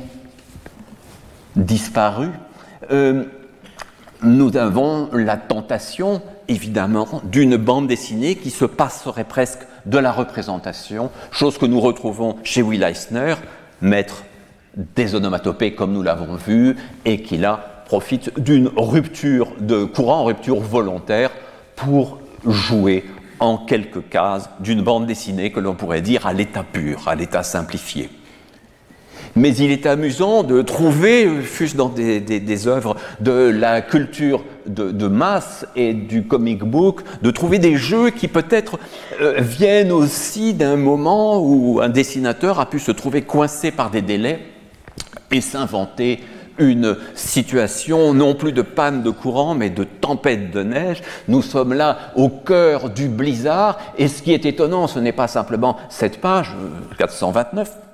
disparus. 1.56 2.30
Euh, 2.90 3.24
nous 4.22 4.56
avons 4.56 5.08
la 5.12 5.36
tentation, 5.36 6.20
évidemment, 6.50 7.22
d'une 7.24 7.56
bande 7.56 7.86
dessinée 7.86 8.34
qui 8.34 8.50
se 8.50 8.64
passerait 8.64 9.24
presque 9.24 9.60
de 9.86 9.98
la 9.98 10.12
représentation, 10.12 11.10
chose 11.30 11.56
que 11.56 11.64
nous 11.64 11.80
retrouvons 11.80 12.36
chez 12.42 12.60
Will 12.60 12.82
Eisner, 12.82 13.36
maître 13.80 14.24
des 14.76 15.14
onomatopées 15.14 15.74
comme 15.74 15.92
nous 15.92 16.02
l'avons 16.02 16.34
vu, 16.34 16.76
et 17.04 17.22
qui 17.22 17.38
là 17.38 17.84
profite 17.86 18.38
d'une 18.38 18.68
rupture 18.76 19.52
de 19.60 19.84
courant, 19.84 20.24
rupture 20.24 20.60
volontaire, 20.60 21.30
pour 21.76 22.18
jouer 22.44 23.04
en 23.38 23.56
quelques 23.56 24.08
cases 24.10 24.50
d'une 24.60 24.82
bande 24.82 25.06
dessinée 25.06 25.50
que 25.50 25.60
l'on 25.60 25.74
pourrait 25.74 26.02
dire 26.02 26.26
à 26.26 26.32
l'état 26.32 26.64
pur, 26.64 27.08
à 27.08 27.14
l'état 27.14 27.42
simplifié. 27.42 28.10
Mais 29.36 29.54
il 29.54 29.70
est 29.70 29.86
amusant 29.86 30.42
de 30.42 30.60
trouver, 30.62 31.42
fût-ce 31.42 31.76
dans 31.76 31.88
des, 31.88 32.66
œuvres 32.66 32.96
de 33.20 33.32
la 33.32 33.80
culture 33.80 34.44
de, 34.66 35.08
masse 35.08 35.66
et 35.76 35.94
du 35.94 36.24
comic 36.24 36.64
book, 36.64 37.02
de 37.22 37.30
trouver 37.30 37.58
des 37.58 37.76
jeux 37.76 38.10
qui 38.10 38.28
peut-être 38.28 38.78
euh, 39.20 39.36
viennent 39.40 39.92
aussi 39.92 40.54
d'un 40.54 40.76
moment 40.76 41.40
où 41.42 41.80
un 41.80 41.88
dessinateur 41.88 42.60
a 42.60 42.68
pu 42.68 42.78
se 42.78 42.90
trouver 42.90 43.22
coincé 43.22 43.70
par 43.70 43.90
des 43.90 44.02
délais 44.02 44.40
et 45.30 45.40
s'inventer 45.40 46.20
une 46.58 46.96
situation 47.14 48.12
non 48.12 48.34
plus 48.34 48.52
de 48.52 48.62
panne 48.62 49.02
de 49.02 49.10
courant, 49.10 49.54
mais 49.54 49.70
de 49.70 49.84
tempête 49.84 50.50
de 50.50 50.62
neige. 50.62 51.02
Nous 51.26 51.42
sommes 51.42 51.72
là 51.72 52.12
au 52.16 52.28
cœur 52.28 52.90
du 52.90 53.08
blizzard, 53.08 53.78
et 53.96 54.08
ce 54.08 54.22
qui 54.22 54.32
est 54.32 54.44
étonnant, 54.44 54.86
ce 54.86 54.98
n'est 54.98 55.12
pas 55.12 55.28
simplement 55.28 55.76
cette 55.88 56.20
page, 56.20 56.54
429, 56.98 57.68
euh, 57.68 57.89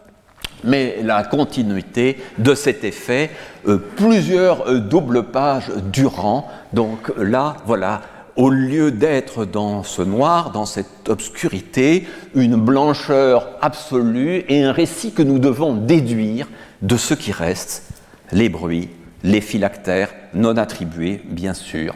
mais 0.65 0.99
la 1.03 1.23
continuité 1.23 2.19
de 2.39 2.55
cet 2.55 2.85
effet, 2.85 3.31
euh, 3.69 3.79
plusieurs 3.97 4.69
euh, 4.69 4.79
doubles 4.79 5.25
pages 5.25 5.71
durant. 5.93 6.49
Donc 6.73 7.13
là, 7.17 7.57
voilà, 7.67 8.03
au 8.37 8.51
lieu 8.51 8.91
d'être 8.91 9.45
dans 9.45 9.83
ce 9.83 10.03
noir, 10.03 10.51
dans 10.51 10.67
cette 10.67 11.09
obscurité, 11.09 12.07
une 12.35 12.57
blancheur 12.57 13.49
absolue 13.61 14.45
et 14.49 14.63
un 14.63 14.73
récit 14.73 15.13
que 15.13 15.23
nous 15.23 15.39
devons 15.39 15.75
déduire 15.75 16.49
de 16.83 16.97
ce 16.97 17.15
qui 17.15 17.33
reste, 17.33 17.85
les 18.33 18.49
bruits, 18.49 18.91
les 19.25 19.41
phylactères 19.41 20.13
non 20.35 20.57
attribués, 20.57 21.23
bien 21.25 21.55
sûr, 21.55 21.95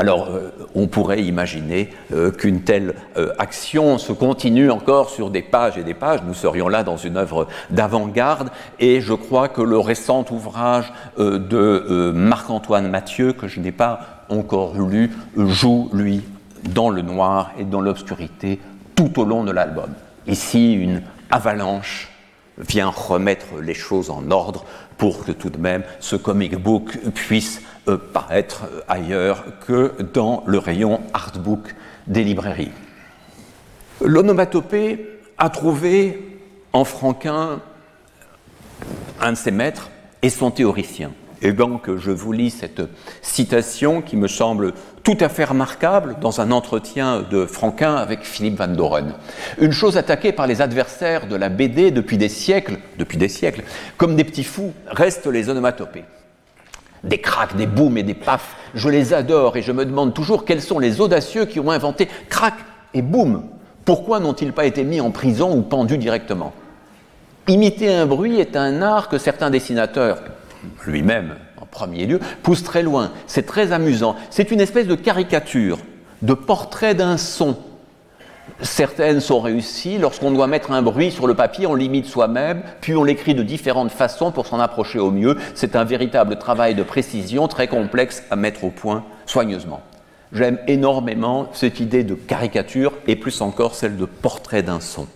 alors, 0.00 0.28
euh, 0.30 0.50
on 0.74 0.86
pourrait 0.86 1.22
imaginer 1.22 1.90
euh, 2.14 2.30
qu'une 2.30 2.62
telle 2.62 2.94
euh, 3.18 3.34
action 3.38 3.98
se 3.98 4.14
continue 4.14 4.70
encore 4.70 5.10
sur 5.10 5.28
des 5.28 5.42
pages 5.42 5.76
et 5.76 5.82
des 5.82 5.92
pages. 5.92 6.20
Nous 6.26 6.32
serions 6.32 6.68
là 6.70 6.82
dans 6.82 6.96
une 6.96 7.18
œuvre 7.18 7.46
d'avant-garde, 7.68 8.48
et 8.78 9.02
je 9.02 9.12
crois 9.12 9.48
que 9.48 9.60
le 9.60 9.78
récent 9.78 10.24
ouvrage 10.30 10.90
de 11.18 12.12
Marc-Antoine 12.14 12.88
Mathieu, 12.88 13.34
que 13.34 13.46
je 13.46 13.60
n'ai 13.60 13.72
pas 13.72 14.24
encore 14.30 14.72
lu, 14.78 15.12
joue, 15.36 15.90
lui, 15.92 16.22
dans 16.70 16.88
le 16.88 17.02
noir 17.02 17.50
et 17.58 17.64
dans 17.64 17.82
l'obscurité 17.82 18.58
tout 18.94 19.20
au 19.20 19.26
long 19.26 19.44
de 19.44 19.52
l'album. 19.52 19.90
Ici, 20.26 20.72
une 20.72 21.02
avalanche 21.30 22.08
vient 22.56 22.88
remettre 22.88 23.60
les 23.60 23.74
choses 23.74 24.08
en 24.08 24.30
ordre 24.30 24.64
pour 24.96 25.26
que 25.26 25.32
tout 25.32 25.50
de 25.50 25.58
même 25.58 25.82
ce 25.98 26.16
comic 26.16 26.56
book 26.56 26.98
puisse 27.14 27.60
euh, 27.88 27.96
paraître 27.96 28.64
ailleurs 28.88 29.44
que 29.66 29.92
dans 30.12 30.42
le 30.46 30.58
rayon 30.58 31.00
artbook 31.14 31.74
des 32.06 32.24
librairies. 32.24 32.72
L'onomatopée 34.02 35.20
a 35.38 35.50
trouvé 35.50 36.40
en 36.72 36.84
Franquin 36.84 37.60
un 39.20 39.32
de 39.32 39.36
ses 39.36 39.50
maîtres 39.50 39.90
et 40.22 40.30
son 40.30 40.50
théoricien. 40.50 41.12
Et 41.42 41.52
donc 41.52 41.96
je 41.96 42.10
vous 42.10 42.32
lis 42.32 42.50
cette 42.50 42.82
citation 43.22 44.02
qui 44.02 44.16
me 44.16 44.28
semble 44.28 44.74
tout 45.02 45.16
à 45.20 45.30
fait 45.30 45.44
remarquable 45.44 46.16
dans 46.20 46.42
un 46.42 46.50
entretien 46.50 47.22
de 47.22 47.46
Franquin 47.46 47.94
avec 47.94 48.24
Philippe 48.24 48.58
Van 48.58 48.68
Doren. 48.68 49.14
Une 49.58 49.72
chose 49.72 49.96
attaquée 49.96 50.32
par 50.32 50.46
les 50.46 50.60
adversaires 50.60 51.26
de 51.26 51.36
la 51.36 51.48
BD 51.48 51.90
depuis 51.90 52.18
des 52.18 52.28
siècles, 52.28 52.78
depuis 52.98 53.16
des 53.16 53.28
siècles, 53.28 53.62
comme 53.96 54.16
des 54.16 54.24
petits 54.24 54.44
fous, 54.44 54.74
restent 54.86 55.26
les 55.26 55.48
onomatopées 55.48 56.04
des 57.04 57.18
cracks, 57.18 57.56
des 57.56 57.66
booms 57.66 57.98
et 57.98 58.02
des 58.02 58.14
pafs. 58.14 58.56
Je 58.74 58.88
les 58.88 59.14
adore 59.14 59.56
et 59.56 59.62
je 59.62 59.72
me 59.72 59.84
demande 59.84 60.14
toujours 60.14 60.44
quels 60.44 60.62
sont 60.62 60.78
les 60.78 61.00
audacieux 61.00 61.46
qui 61.46 61.60
ont 61.60 61.70
inventé 61.70 62.08
crack 62.28 62.54
et 62.94 63.02
boom. 63.02 63.44
Pourquoi 63.84 64.20
n'ont-ils 64.20 64.52
pas 64.52 64.66
été 64.66 64.84
mis 64.84 65.00
en 65.00 65.10
prison 65.10 65.56
ou 65.56 65.62
pendus 65.62 65.98
directement? 65.98 66.52
Imiter 67.48 67.92
un 67.94 68.06
bruit 68.06 68.38
est 68.38 68.56
un 68.56 68.82
art 68.82 69.08
que 69.08 69.18
certains 69.18 69.50
dessinateurs, 69.50 70.22
lui-même 70.86 71.36
en 71.60 71.66
premier 71.66 72.06
lieu, 72.06 72.20
poussent 72.42 72.62
très 72.62 72.82
loin. 72.82 73.10
C'est 73.26 73.46
très 73.46 73.72
amusant. 73.72 74.16
C'est 74.30 74.50
une 74.50 74.60
espèce 74.60 74.86
de 74.86 74.94
caricature, 74.94 75.78
de 76.22 76.34
portrait 76.34 76.94
d'un 76.94 77.16
son 77.16 77.56
Certaines 78.62 79.20
sont 79.20 79.40
réussies. 79.40 79.98
Lorsqu'on 79.98 80.30
doit 80.30 80.46
mettre 80.46 80.72
un 80.72 80.82
bruit 80.82 81.10
sur 81.10 81.26
le 81.26 81.34
papier, 81.34 81.66
on 81.66 81.74
limite 81.74 82.06
soi-même, 82.06 82.62
puis 82.80 82.94
on 82.94 83.04
l'écrit 83.04 83.34
de 83.34 83.42
différentes 83.42 83.90
façons 83.90 84.32
pour 84.32 84.46
s'en 84.46 84.60
approcher 84.60 84.98
au 84.98 85.10
mieux. 85.10 85.36
C'est 85.54 85.76
un 85.76 85.84
véritable 85.84 86.38
travail 86.38 86.74
de 86.74 86.82
précision 86.82 87.48
très 87.48 87.68
complexe 87.68 88.22
à 88.30 88.36
mettre 88.36 88.64
au 88.64 88.70
point 88.70 89.04
soigneusement. 89.24 89.80
J'aime 90.32 90.58
énormément 90.68 91.48
cette 91.52 91.80
idée 91.80 92.04
de 92.04 92.14
caricature 92.14 92.92
et 93.06 93.16
plus 93.16 93.40
encore 93.40 93.74
celle 93.74 93.96
de 93.96 94.04
portrait 94.04 94.62
d'un 94.62 94.80
son. 94.80 95.06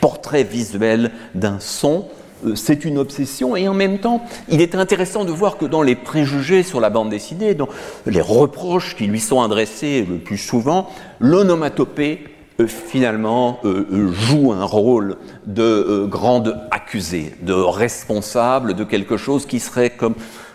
Portrait 0.00 0.44
visuel 0.44 1.10
d'un 1.34 1.58
son, 1.60 2.06
euh, 2.46 2.54
c'est 2.54 2.84
une 2.84 2.98
obsession 2.98 3.56
et 3.56 3.68
en 3.68 3.74
même 3.74 3.98
temps, 3.98 4.24
il 4.48 4.60
est 4.60 4.74
intéressant 4.74 5.24
de 5.24 5.32
voir 5.32 5.58
que 5.58 5.66
dans 5.66 5.82
les 5.82 5.96
préjugés 5.96 6.62
sur 6.62 6.80
la 6.80 6.90
bande 6.90 7.10
dessinée, 7.10 7.54
dans 7.54 7.68
les 8.06 8.20
reproches 8.20 8.96
qui 8.96 9.06
lui 9.06 9.20
sont 9.20 9.42
adressés 9.42 10.06
le 10.08 10.18
plus 10.18 10.38
souvent, 10.38 10.88
l'onomatopée 11.20 12.24
finalement 12.66 13.60
euh, 13.64 13.86
euh, 13.92 14.12
joue 14.12 14.52
un 14.52 14.64
rôle 14.64 15.16
de 15.46 16.06
grande 16.10 16.60
accusée, 16.70 17.34
de 17.42 17.52
responsable 17.52 18.74
de 18.74 18.84
quelque 18.84 19.16
chose 19.16 19.46
qui 19.46 19.60
serait 19.60 19.90
comme 19.90 20.14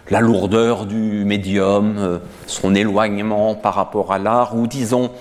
la 0.10 0.20
lourdeur 0.20 0.86
du 0.86 1.24
médium, 1.24 2.20
son 2.46 2.76
éloignement 2.76 3.56
par 3.56 3.76
rapport 3.76 4.12
à 4.12 4.20
l'art, 4.20 4.54
ou 4.58 4.68
disons 4.68 5.12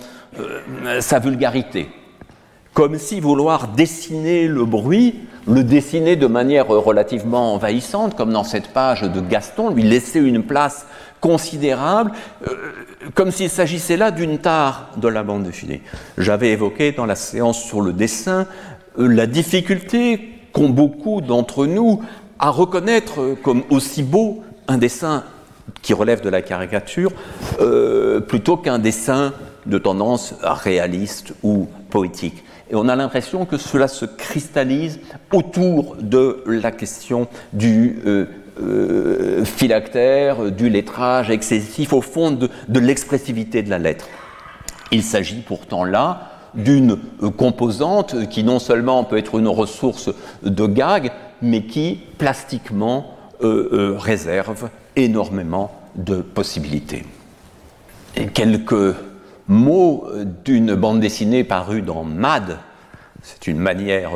sa 0.98 1.20
vulgarité. 1.20 1.88
Comme 2.74 2.98
si 2.98 3.20
vouloir 3.20 3.68
dessiner 3.68 4.48
le 4.48 4.64
bruit, 4.64 5.14
le 5.46 5.62
dessiner 5.62 6.16
de 6.16 6.26
manière 6.26 6.68
relativement 6.68 7.54
envahissante, 7.54 8.16
comme 8.16 8.32
dans 8.32 8.44
cette 8.44 8.68
page 8.68 9.02
de 9.02 9.20
Gaston, 9.20 9.70
lui 9.70 9.82
laisser 9.82 10.20
une 10.20 10.42
place 10.42 10.86
considérable, 11.20 12.12
euh, 12.46 12.54
comme 13.14 13.30
s'il 13.30 13.50
s'agissait 13.50 13.96
là 13.96 14.10
d'une 14.10 14.38
tare 14.38 14.90
de 14.96 15.08
la 15.08 15.22
bande 15.22 15.44
dessinée. 15.44 15.82
J'avais 16.18 16.50
évoqué 16.50 16.92
dans 16.92 17.06
la 17.06 17.14
séance 17.14 17.62
sur 17.62 17.80
le 17.80 17.92
dessin 17.92 18.46
euh, 18.98 19.06
la 19.06 19.26
difficulté 19.26 20.30
qu'ont 20.52 20.68
beaucoup 20.68 21.20
d'entre 21.20 21.66
nous 21.66 22.02
à 22.38 22.50
reconnaître 22.50 23.36
comme 23.42 23.62
aussi 23.70 24.02
beau 24.02 24.42
un 24.66 24.78
dessin 24.78 25.24
qui 25.80 25.94
relève 25.94 26.22
de 26.22 26.28
la 26.28 26.42
caricature 26.42 27.12
euh, 27.60 28.20
plutôt 28.20 28.56
qu'un 28.56 28.78
dessin 28.78 29.32
de 29.66 29.78
tendance 29.78 30.34
réaliste 30.42 31.34
ou 31.42 31.68
poétique. 31.90 32.42
Et 32.72 32.74
on 32.74 32.88
a 32.88 32.96
l'impression 32.96 33.44
que 33.44 33.58
cela 33.58 33.86
se 33.86 34.06
cristallise 34.06 34.98
autour 35.30 35.96
de 36.00 36.42
la 36.46 36.72
question 36.72 37.28
du 37.52 37.98
euh, 38.60 39.44
phylactère, 39.44 40.50
du 40.50 40.70
lettrage 40.70 41.30
excessif, 41.30 41.92
au 41.92 42.00
fond 42.00 42.30
de, 42.30 42.48
l'expressivité 42.80 43.62
de 43.62 43.68
la 43.68 43.78
lettre. 43.78 44.06
Il 44.90 45.02
s'agit 45.02 45.40
pourtant 45.40 45.84
là 45.84 46.30
d'une 46.54 46.98
euh, 47.22 47.28
composante 47.30 48.28
qui 48.30 48.42
non 48.42 48.58
seulement 48.58 49.04
peut 49.04 49.18
être 49.18 49.38
une 49.38 49.48
ressource 49.48 50.08
de 50.42 50.66
gag, 50.66 51.12
mais 51.42 51.64
qui 51.64 52.00
plastiquement 52.16 53.18
euh, 53.42 53.96
réserve 53.98 54.70
énormément 54.96 55.70
de 55.94 56.22
possibilités. 56.22 57.04
Quelques 58.32 58.94
mots 59.48 60.06
d'une 60.44 60.74
bande 60.74 61.00
dessinée 61.00 61.44
parue 61.44 61.82
dans 61.82 62.04
Mad, 62.04 62.58
c'est 63.22 63.46
une 63.46 63.58
manière 63.58 64.10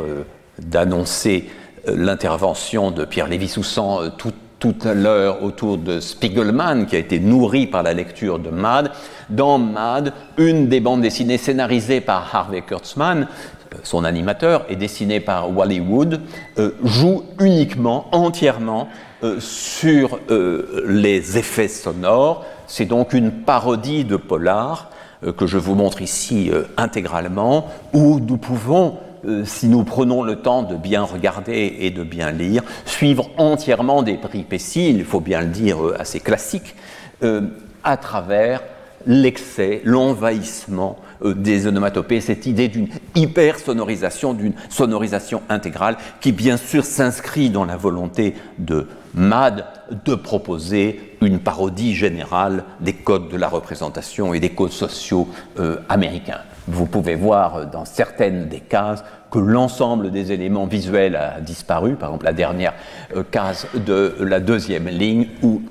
d'annoncer 0.58 1.48
l'intervention 1.86 2.90
de 2.90 3.04
Pierre 3.04 3.28
Lévy-Soussan 3.28 4.02
euh, 4.02 4.10
tout, 4.58 4.74
à 4.84 4.94
l'heure 4.94 5.44
autour 5.44 5.78
de 5.78 6.00
Spiegelman, 6.00 6.86
qui 6.86 6.96
a 6.96 6.98
été 6.98 7.20
nourri 7.20 7.68
par 7.68 7.84
la 7.84 7.92
lecture 7.92 8.40
de 8.40 8.50
Mad. 8.50 8.90
Dans 9.30 9.58
Mad, 9.58 10.12
une 10.38 10.68
des 10.68 10.80
bandes 10.80 11.02
dessinées 11.02 11.38
scénarisées 11.38 12.00
par 12.00 12.34
Harvey 12.34 12.62
Kurtzman, 12.62 13.28
euh, 13.74 13.76
son 13.84 14.02
animateur, 14.02 14.64
et 14.68 14.74
dessinée 14.74 15.20
par 15.20 15.56
Wally 15.56 15.78
Wood, 15.78 16.20
euh, 16.58 16.72
joue 16.82 17.22
uniquement, 17.40 18.08
entièrement 18.12 18.88
sur 19.40 20.20
les 20.28 21.38
effets 21.38 21.68
sonores. 21.68 22.44
C'est 22.66 22.84
donc 22.84 23.12
une 23.12 23.32
parodie 23.32 24.04
de 24.04 24.16
Polar 24.16 24.90
que 25.36 25.46
je 25.46 25.58
vous 25.58 25.74
montre 25.74 26.02
ici 26.02 26.50
intégralement, 26.76 27.68
où 27.92 28.20
nous 28.20 28.36
pouvons 28.36 28.98
euh, 29.26 29.44
si 29.44 29.66
nous 29.66 29.82
prenons 29.82 30.22
le 30.22 30.36
temps 30.36 30.62
de 30.62 30.76
bien 30.76 31.02
regarder 31.02 31.76
et 31.80 31.90
de 31.90 32.04
bien 32.04 32.30
lire, 32.30 32.62
suivre 32.84 33.28
entièrement 33.38 34.02
des 34.02 34.16
péripéties, 34.16 34.90
il 34.90 35.04
faut 35.04 35.20
bien 35.20 35.40
le 35.40 35.48
dire, 35.48 35.84
euh, 35.84 35.96
assez 36.00 36.20
classiques, 36.20 36.74
à 37.82 37.96
travers 37.96 38.62
l'excès, 39.06 39.80
l'envahissement 39.84 40.98
euh, 41.24 41.34
des 41.34 41.66
onomatopées, 41.66 42.20
cette 42.20 42.46
idée 42.46 42.68
d'une 42.68 42.88
hyper-sonorisation, 43.14 44.34
d'une 44.34 44.52
sonorisation 44.68 45.42
intégrale 45.48 45.96
qui 46.20 46.32
bien 46.32 46.56
sûr 46.56 46.84
s'inscrit 46.84 47.50
dans 47.50 47.64
la 47.64 47.76
volonté 47.76 48.34
de 48.58 48.86
Mad 49.16 49.64
de 50.04 50.14
proposer 50.14 51.16
une 51.20 51.40
parodie 51.40 51.94
générale 51.94 52.64
des 52.80 52.92
codes 52.92 53.28
de 53.28 53.36
la 53.36 53.48
représentation 53.48 54.34
et 54.34 54.40
des 54.40 54.50
codes 54.50 54.72
sociaux 54.72 55.28
euh, 55.58 55.78
américains. 55.88 56.40
Vous 56.68 56.86
pouvez 56.86 57.14
voir 57.14 57.56
euh, 57.56 57.64
dans 57.64 57.84
certaines 57.84 58.48
des 58.48 58.60
cases 58.60 59.02
que 59.30 59.38
l'ensemble 59.38 60.10
des 60.12 60.32
éléments 60.32 60.66
visuels 60.66 61.16
a 61.16 61.40
disparu, 61.40 61.96
par 61.96 62.10
exemple 62.10 62.26
la 62.26 62.32
dernière 62.32 62.74
case 63.30 63.66
de 63.74 64.14
la 64.20 64.38
deuxième 64.38 64.88
ligne 64.88 65.28
où 65.42 65.62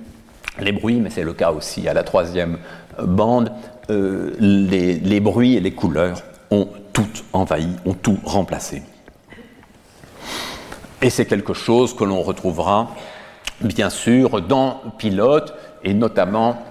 les 0.59 0.71
bruits, 0.71 0.99
mais 0.99 1.09
c'est 1.09 1.23
le 1.23 1.33
cas 1.33 1.51
aussi 1.51 1.87
à 1.87 1.93
la 1.93 2.03
troisième 2.03 2.57
bande, 3.01 3.51
euh, 3.89 4.33
les, 4.39 5.19
bruits 5.19 5.55
et 5.55 5.59
les 5.59 5.71
couleurs 5.71 6.23
ont 6.51 6.67
tout 6.93 7.07
envahi, 7.33 7.69
ont 7.85 7.93
tout 7.93 8.17
remplacé. 8.23 8.81
Et 11.01 11.09
c'est 11.09 11.25
quelque 11.25 11.53
chose 11.53 11.95
que 11.95 12.03
l'on 12.03 12.21
retrouvera 12.21 12.89
bien 13.61 13.89
sûr 13.89 14.41
dans 14.41 14.81
Pilote 14.97 15.53
et 15.83 15.93
notamment 15.93 16.63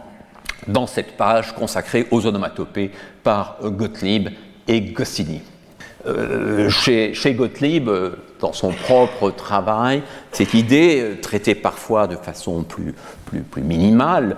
dans 0.66 0.86
cette 0.86 1.16
page 1.16 1.54
consacrée 1.54 2.06
aux 2.10 2.26
onomatopées 2.26 2.90
par 3.22 3.58
Gottlieb 3.62 4.30
et 4.66 4.80
Goscinny. 4.80 5.42
Euh, 6.06 6.68
chez, 6.68 7.34
Gottlieb, 7.34 7.88
euh, 7.88 8.10
dans 8.38 8.52
son 8.52 8.72
propre 8.72 9.30
travail, 9.30 10.02
cette 10.32 10.52
idée, 10.52 11.00
euh, 11.00 11.14
traitée 11.20 11.54
parfois 11.54 12.06
de 12.06 12.16
façon 12.16 12.62
plus, 12.62 12.94
plus, 13.24 13.40
plus 13.40 13.62
minimale, 13.62 14.36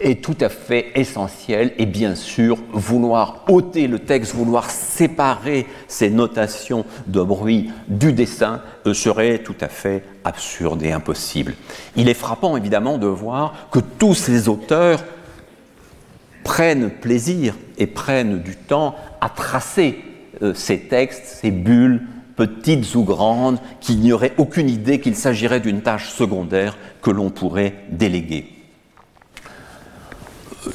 est 0.00 0.22
tout 0.22 0.36
à 0.40 0.50
fait 0.50 0.92
essentielle 0.94 1.72
et 1.78 1.86
bien 1.86 2.14
sûr, 2.14 2.58
vouloir 2.72 3.44
ôter 3.48 3.86
le 3.86 4.00
texte, 4.00 4.34
vouloir 4.34 4.68
séparer 4.68 5.66
ces 5.88 6.10
notations 6.10 6.84
de 7.06 7.22
bruit 7.22 7.70
du 7.88 8.12
dessin 8.12 8.60
serait 8.92 9.38
tout 9.38 9.56
à 9.62 9.68
fait 9.68 10.02
absurde 10.24 10.82
et 10.82 10.92
impossible. 10.92 11.54
Il 11.96 12.08
est 12.08 12.14
frappant 12.14 12.56
évidemment 12.56 12.98
de 12.98 13.06
voir 13.06 13.68
que 13.70 13.78
tous 13.78 14.14
ces 14.14 14.48
auteurs 14.48 15.04
prennent 16.42 16.90
plaisir 16.90 17.54
et 17.78 17.86
prennent 17.86 18.42
du 18.42 18.56
temps 18.56 18.94
à 19.20 19.28
tracer 19.28 19.98
euh, 20.42 20.54
ces 20.54 20.80
textes, 20.80 21.24
ces 21.24 21.50
bulles, 21.50 22.02
petites 22.36 22.94
ou 22.94 23.04
grandes, 23.04 23.58
qu'il 23.80 24.00
n'y 24.00 24.12
aurait 24.12 24.34
aucune 24.38 24.68
idée 24.68 25.00
qu'il 25.00 25.16
s'agirait 25.16 25.60
d'une 25.60 25.82
tâche 25.82 26.10
secondaire 26.10 26.76
que 27.00 27.10
l'on 27.10 27.30
pourrait 27.30 27.74
déléguer. 27.90 28.50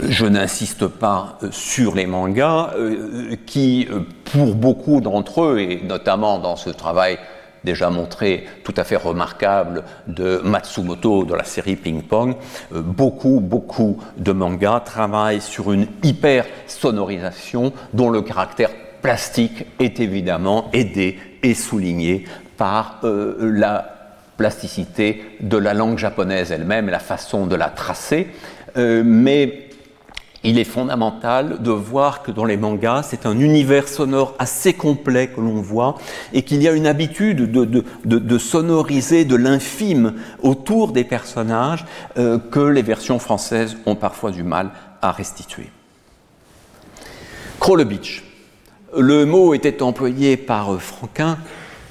Je 0.07 0.25
n'insiste 0.25 0.87
pas 0.87 1.37
euh, 1.43 1.49
sur 1.51 1.95
les 1.95 2.05
mangas 2.05 2.73
euh, 2.75 3.35
qui, 3.45 3.87
pour 4.31 4.55
beaucoup 4.55 5.01
d'entre 5.01 5.43
eux, 5.43 5.59
et 5.59 5.81
notamment 5.83 6.39
dans 6.39 6.55
ce 6.55 6.69
travail 6.69 7.19
déjà 7.63 7.89
montré 7.89 8.45
tout 8.63 8.73
à 8.77 8.83
fait 8.83 8.95
remarquable 8.95 9.83
de 10.07 10.41
Matsumoto 10.43 11.25
de 11.25 11.35
la 11.35 11.43
série 11.43 11.75
Ping 11.75 12.03
Pong, 12.03 12.35
euh, 12.73 12.81
beaucoup, 12.81 13.39
beaucoup 13.39 14.01
de 14.17 14.31
mangas 14.31 14.81
travaillent 14.81 15.41
sur 15.41 15.71
une 15.71 15.87
hyper 16.03 16.45
sonorisation 16.67 17.73
dont 17.93 18.09
le 18.09 18.21
caractère 18.21 18.71
plastique 19.01 19.65
est 19.79 19.99
évidemment 19.99 20.69
aidé 20.73 21.19
et 21.43 21.53
souligné 21.53 22.25
par 22.57 22.99
euh, 23.03 23.37
la 23.39 23.95
plasticité 24.37 25.23
de 25.41 25.57
la 25.57 25.73
langue 25.73 25.97
japonaise 25.97 26.51
elle-même, 26.51 26.89
la 26.89 26.99
façon 26.99 27.45
de 27.45 27.55
la 27.55 27.69
tracer, 27.69 28.27
euh, 28.77 29.03
mais 29.05 29.68
il 30.43 30.57
est 30.57 30.63
fondamental 30.63 31.61
de 31.61 31.71
voir 31.71 32.23
que 32.23 32.31
dans 32.31 32.45
les 32.45 32.55
mangas, 32.55 33.03
c'est 33.03 33.25
un 33.25 33.37
univers 33.39 33.87
sonore 33.87 34.35
assez 34.39 34.73
complet 34.73 35.27
que 35.27 35.41
l'on 35.41 35.61
voit 35.61 35.97
et 36.33 36.43
qu'il 36.43 36.63
y 36.63 36.67
a 36.67 36.71
une 36.71 36.87
habitude 36.87 37.51
de, 37.51 38.37
sonoriser 38.37 39.25
de 39.25 39.35
l'infime 39.35 40.13
autour 40.41 40.93
des 40.93 41.03
personnages 41.03 41.85
euh, 42.17 42.37
que 42.37 42.59
les 42.59 42.81
versions 42.81 43.19
françaises 43.19 43.75
ont 43.85 43.95
parfois 43.95 44.31
du 44.31 44.43
mal 44.43 44.71
à 45.01 45.11
restituer. 45.11 45.69
Beach. 47.85 48.23
Le 48.97 49.25
mot 49.25 49.53
était 49.53 49.83
employé 49.83 50.37
par 50.37 50.73
euh, 50.73 50.79
Franquin 50.79 51.37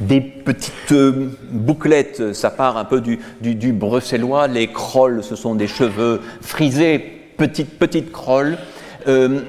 des 0.00 0.20
petites 0.20 0.92
euh, 0.92 1.30
bouclettes, 1.50 2.32
ça 2.32 2.50
part 2.50 2.76
un 2.76 2.84
peu 2.84 3.00
du, 3.00 3.18
du 3.40 3.72
bruxellois, 3.72 4.48
les 4.48 4.68
crolles, 4.68 5.22
ce 5.22 5.36
sont 5.36 5.54
des 5.54 5.66
cheveux 5.66 6.20
frisés 6.40 7.17
petite, 7.38 7.78
petite 7.78 8.12
crolle. 8.12 8.58
Euh, 9.06 9.40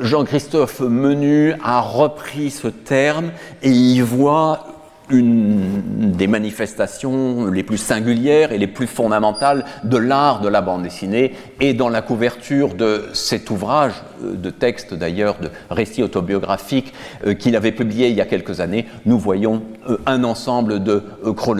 Jean-Christophe 0.00 0.80
Menu 0.80 1.54
a 1.64 1.80
repris 1.80 2.50
ce 2.50 2.68
terme 2.68 3.30
et 3.62 3.70
y 3.70 4.00
voit 4.00 4.66
une 5.08 6.12
des 6.12 6.26
manifestations 6.26 7.46
les 7.46 7.62
plus 7.62 7.76
singulières 7.76 8.52
et 8.52 8.58
les 8.58 8.66
plus 8.66 8.86
fondamentales 8.86 9.64
de 9.84 9.96
l'art 9.98 10.40
de 10.40 10.48
la 10.48 10.62
bande 10.62 10.82
dessinée. 10.82 11.34
Et 11.60 11.74
dans 11.74 11.88
la 11.88 12.02
couverture 12.02 12.74
de 12.74 13.04
cet 13.12 13.50
ouvrage, 13.50 13.94
euh, 14.24 14.34
de 14.34 14.50
texte 14.50 14.92
d'ailleurs, 14.92 15.38
de 15.38 15.50
récit 15.70 16.02
autobiographique 16.02 16.92
euh, 17.26 17.34
qu'il 17.34 17.56
avait 17.56 17.72
publié 17.72 18.08
il 18.08 18.14
y 18.14 18.20
a 18.20 18.26
quelques 18.26 18.60
années, 18.60 18.86
nous 19.06 19.18
voyons 19.18 19.62
un 20.06 20.24
ensemble 20.24 20.82
de 20.82 21.02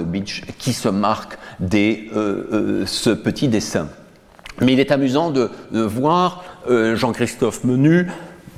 Beach 0.04 0.42
qui 0.58 0.72
se 0.72 0.88
marque 0.88 1.38
dès 1.60 2.04
ce 2.86 3.10
petit 3.10 3.48
dessin. 3.48 3.88
Mais 4.60 4.72
il 4.72 4.80
est 4.80 4.90
amusant 4.90 5.30
de, 5.30 5.50
voir 5.72 6.44
euh, 6.68 6.94
Jean-Christophe 6.96 7.64
Menu, 7.64 8.08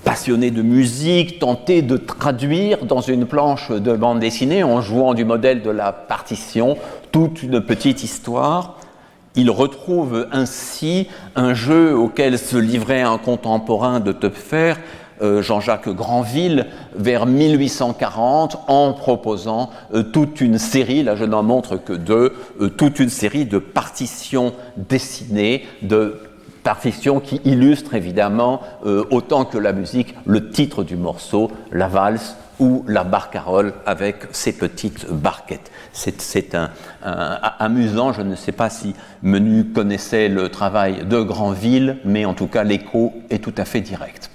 passionné 0.04 0.50
de 0.50 0.62
musique, 0.62 1.38
tenter 1.38 1.82
de 1.82 1.96
traduire 1.96 2.84
dans 2.84 3.00
une 3.00 3.26
planche 3.26 3.70
de 3.70 3.96
bande 3.96 4.20
dessinée, 4.20 4.62
en 4.62 4.80
jouant 4.80 5.14
du 5.14 5.24
modèle 5.24 5.62
de 5.62 5.70
la 5.70 5.92
partition, 5.92 6.76
toute 7.10 7.42
une 7.42 7.60
petite 7.60 8.04
histoire. 8.04 8.76
Il 9.36 9.50
retrouve 9.50 10.28
ainsi 10.30 11.08
un 11.34 11.54
jeu 11.54 11.96
auquel 11.96 12.38
se 12.38 12.56
livrait 12.56 13.02
un 13.02 13.18
contemporain 13.18 13.98
de 14.00 14.12
Töpfer, 14.12 14.74
euh, 14.74 14.76
Jean-Jacques 15.20 15.88
Granville 15.88 16.66
vers 16.96 17.26
1840 17.26 18.58
en 18.68 18.92
proposant 18.92 19.70
euh, 19.92 20.02
toute 20.02 20.40
une 20.40 20.58
série, 20.58 21.02
là 21.02 21.16
je 21.16 21.24
n'en 21.24 21.42
montre 21.42 21.76
que 21.76 21.92
deux, 21.92 22.34
euh, 22.60 22.68
toute 22.68 23.00
une 23.00 23.08
série 23.08 23.46
de 23.46 23.58
partitions 23.58 24.52
dessinées, 24.76 25.64
de 25.82 26.20
partitions 26.62 27.20
qui 27.20 27.40
illustrent 27.44 27.94
évidemment 27.94 28.62
autant 29.10 29.44
que 29.44 29.58
la 29.58 29.74
musique 29.74 30.14
le 30.24 30.48
titre 30.48 30.82
du 30.82 30.96
morceau, 30.96 31.50
la 31.70 31.88
valse 31.88 32.36
ou 32.58 32.84
la 32.86 33.04
barcarolle 33.04 33.74
avec 33.86 34.24
ses 34.32 34.52
petites 34.52 35.10
barquettes. 35.10 35.70
C'est 35.92 36.56
amusant, 37.02 38.12
je 38.12 38.22
ne 38.22 38.34
sais 38.34 38.52
pas 38.52 38.70
si 38.70 38.94
Menu 39.22 39.66
connaissait 39.66 40.28
le 40.28 40.48
travail 40.48 41.04
de 41.04 41.20
Granville, 41.20 41.98
mais 42.04 42.24
en 42.24 42.34
tout 42.34 42.46
cas 42.46 42.64
l'écho 42.64 43.12
est 43.30 43.42
tout 43.42 43.54
à 43.56 43.64
fait 43.64 43.80
direct. 43.80 44.30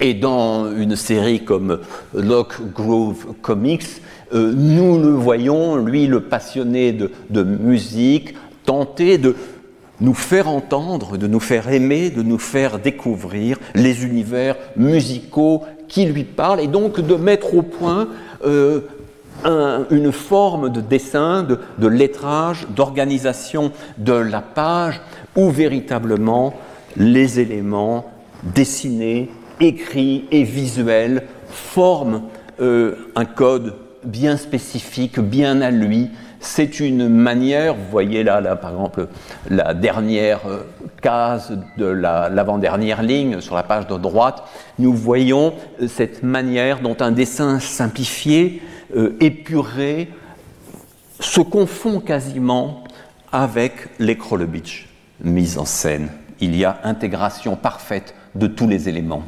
Et 0.00 0.14
dans 0.14 0.72
une 0.72 0.96
série 0.96 1.44
comme 1.44 1.80
Lock 2.14 2.54
Grove 2.74 3.34
Comics, 3.40 4.02
euh, 4.34 4.52
nous 4.54 4.98
le 4.98 5.10
voyons, 5.10 5.76
lui, 5.76 6.06
le 6.06 6.20
passionné 6.20 6.92
de, 6.92 7.42
musique, 7.42 8.34
tenter 8.64 9.18
de 9.18 9.36
nous 10.00 10.14
faire 10.14 10.48
entendre, 10.48 11.16
de 11.16 11.26
nous 11.26 11.40
faire 11.40 11.68
aimer, 11.68 12.10
de 12.10 12.22
nous 12.22 12.38
faire 12.38 12.78
découvrir 12.78 13.58
les 13.74 14.04
univers 14.04 14.56
musicaux 14.76 15.62
qui 15.86 16.06
lui 16.06 16.24
parlent, 16.24 16.60
et 16.60 16.66
donc 16.66 17.00
de 17.00 17.14
mettre 17.14 17.54
au 17.54 17.62
point 17.62 18.08
euh, 18.44 18.80
une 19.90 20.12
forme 20.12 20.70
de 20.70 20.80
dessin, 20.80 21.42
de, 21.42 21.58
de 21.78 21.86
lettrage, 21.86 22.66
d'organisation 22.70 23.72
de 23.98 24.12
la 24.12 24.40
page, 24.40 25.00
où 25.36 25.50
véritablement 25.50 26.54
les 26.96 27.40
éléments 27.40 28.10
dessinés, 28.42 29.30
écrit 29.62 30.24
et 30.30 30.42
visuel 30.42 31.24
forment 31.48 32.22
euh, 32.60 32.96
un 33.14 33.24
code 33.24 33.74
bien 34.04 34.36
spécifique, 34.36 35.20
bien 35.20 35.60
à 35.60 35.70
lui. 35.70 36.10
C'est 36.40 36.80
une 36.80 37.08
manière, 37.08 37.74
vous 37.74 37.90
voyez 37.90 38.24
là, 38.24 38.56
par 38.56 38.72
exemple, 38.72 39.06
la 39.48 39.74
dernière 39.74 40.40
euh, 40.46 40.66
case 41.00 41.56
de 41.78 41.86
l'avant-dernière 41.86 43.02
ligne 43.02 43.40
sur 43.40 43.54
la 43.54 43.62
page 43.62 43.86
de 43.86 43.96
droite, 43.96 44.42
nous 44.78 44.92
voyons 44.92 45.54
euh, 45.80 45.86
cette 45.86 46.22
manière 46.22 46.80
dont 46.80 46.96
un 47.00 47.12
dessin 47.12 47.60
simplifié, 47.60 48.62
épuré, 49.20 50.10
se 51.18 51.40
confond 51.40 52.00
quasiment 52.00 52.84
avec 53.30 53.88
les 53.98 54.18
mise 55.22 55.56
en 55.56 55.64
scène. 55.64 56.08
Il 56.40 56.54
y 56.56 56.66
a 56.66 56.80
intégration 56.84 57.56
parfaite 57.56 58.14
de 58.34 58.46
tous 58.46 58.68
les 58.68 58.90
éléments. 58.90 59.22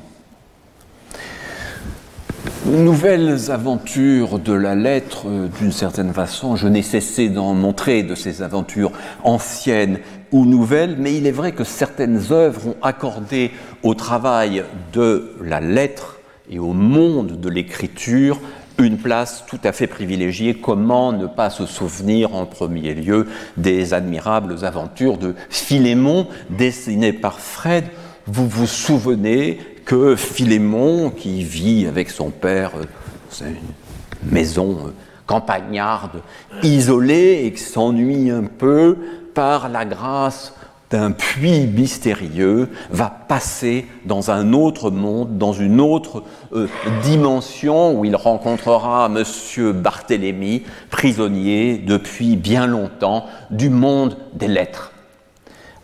Nouvelles 2.66 3.50
aventures 3.50 4.38
de 4.38 4.54
la 4.54 4.74
lettre, 4.74 5.26
euh, 5.28 5.48
d'une 5.60 5.70
certaine 5.70 6.14
façon, 6.14 6.56
je 6.56 6.66
n'ai 6.66 6.80
cessé 6.80 7.28
d'en 7.28 7.52
montrer 7.52 8.02
de 8.02 8.14
ces 8.14 8.40
aventures 8.40 8.90
anciennes 9.22 9.98
ou 10.32 10.46
nouvelles, 10.46 10.96
mais 10.98 11.14
il 11.14 11.26
est 11.26 11.30
vrai 11.30 11.52
que 11.52 11.62
certaines 11.62 12.32
œuvres 12.32 12.68
ont 12.68 12.76
accordé 12.80 13.50
au 13.82 13.92
travail 13.92 14.64
de 14.94 15.34
la 15.42 15.60
lettre 15.60 16.20
et 16.48 16.58
au 16.58 16.72
monde 16.72 17.38
de 17.38 17.48
l'écriture 17.50 18.40
une 18.78 18.96
place 18.96 19.44
tout 19.46 19.60
à 19.62 19.72
fait 19.72 19.86
privilégiée. 19.86 20.54
Comment 20.54 21.12
ne 21.12 21.26
pas 21.26 21.50
se 21.50 21.66
souvenir 21.66 22.34
en 22.34 22.46
premier 22.46 22.94
lieu 22.94 23.26
des 23.58 23.92
admirables 23.92 24.64
aventures 24.64 25.18
de 25.18 25.34
Philémon 25.50 26.28
dessinées 26.48 27.12
par 27.12 27.40
Fred? 27.40 27.84
Vous 28.26 28.48
vous 28.48 28.66
souvenez 28.66 29.58
que 29.84 30.16
Philémon, 30.16 31.10
qui 31.10 31.42
vit 31.42 31.86
avec 31.86 32.10
son 32.10 32.30
père, 32.30 32.72
euh, 32.76 32.84
c'est 33.30 33.44
une 33.46 34.30
maison 34.30 34.86
euh, 34.86 34.90
campagnarde, 35.26 36.22
isolée 36.62 37.42
et 37.44 37.52
qui 37.52 37.62
s'ennuie 37.62 38.30
un 38.30 38.44
peu 38.44 38.96
par 39.34 39.68
la 39.68 39.84
grâce 39.84 40.54
d'un 40.90 41.10
puits 41.10 41.66
mystérieux, 41.66 42.68
va 42.90 43.10
passer 43.10 43.86
dans 44.04 44.30
un 44.30 44.52
autre 44.52 44.90
monde, 44.90 45.38
dans 45.38 45.52
une 45.52 45.80
autre 45.80 46.22
euh, 46.52 46.68
dimension 47.02 47.98
où 47.98 48.04
il 48.04 48.14
rencontrera 48.14 49.08
Monsieur 49.08 49.72
Barthélemy, 49.72 50.62
prisonnier 50.90 51.78
depuis 51.78 52.36
bien 52.36 52.66
longtemps 52.66 53.26
du 53.50 53.70
monde 53.70 54.16
des 54.34 54.48
lettres. 54.48 54.93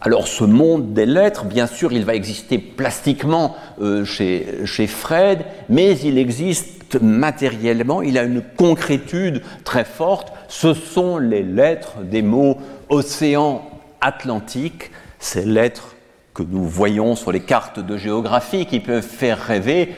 Alors 0.02 0.28
ce 0.28 0.44
monde 0.44 0.94
des 0.94 1.04
lettres, 1.04 1.44
bien 1.44 1.66
sûr, 1.66 1.92
il 1.92 2.06
va 2.06 2.14
exister 2.14 2.56
plastiquement 2.56 3.54
euh, 3.82 4.04
chez, 4.06 4.86
Fred, 4.86 5.44
mais 5.68 5.98
il 5.98 6.16
existe 6.16 7.00
matériellement, 7.02 8.00
il 8.00 8.16
a 8.16 8.22
une 8.22 8.40
concrétude 8.40 9.42
très 9.62 9.84
forte. 9.84 10.32
Ce 10.48 10.72
sont 10.72 11.18
les 11.18 11.42
lettres 11.42 11.98
des 12.02 12.22
mots 12.22 12.56
océan 12.88 13.62
Atlantique, 14.00 14.90
ces 15.18 15.44
lettres 15.44 15.94
que 16.32 16.42
nous 16.42 16.64
voyons 16.64 17.14
sur 17.14 17.30
les 17.30 17.40
cartes 17.40 17.78
de 17.78 17.98
géographie 17.98 18.64
qui 18.64 18.80
peuvent 18.80 19.02
faire 19.02 19.38
rêver. 19.38 19.94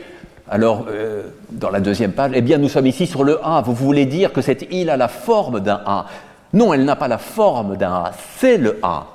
Alors, 0.50 0.86
euh, 0.90 1.22
dans 1.52 1.70
la 1.70 1.78
deuxième 1.78 2.12
page, 2.12 2.32
eh 2.34 2.40
bien, 2.40 2.58
nous 2.58 2.68
sommes 2.68 2.88
ici 2.88 3.06
sur 3.06 3.22
le 3.22 3.38
A. 3.44 3.62
Vous 3.64 3.74
voulez 3.74 4.06
dire 4.06 4.32
que 4.32 4.40
cette 4.40 4.66
île 4.72 4.90
a 4.90 4.96
la 4.96 5.06
forme 5.06 5.60
d'un 5.60 5.80
A? 5.86 6.06
Non, 6.52 6.74
elle 6.74 6.84
n'a 6.84 6.96
pas 6.96 7.06
la 7.06 7.18
forme 7.18 7.76
d'un 7.76 7.92
A, 7.92 8.12
c'est 8.38 8.58
le 8.58 8.80
A. 8.82 9.06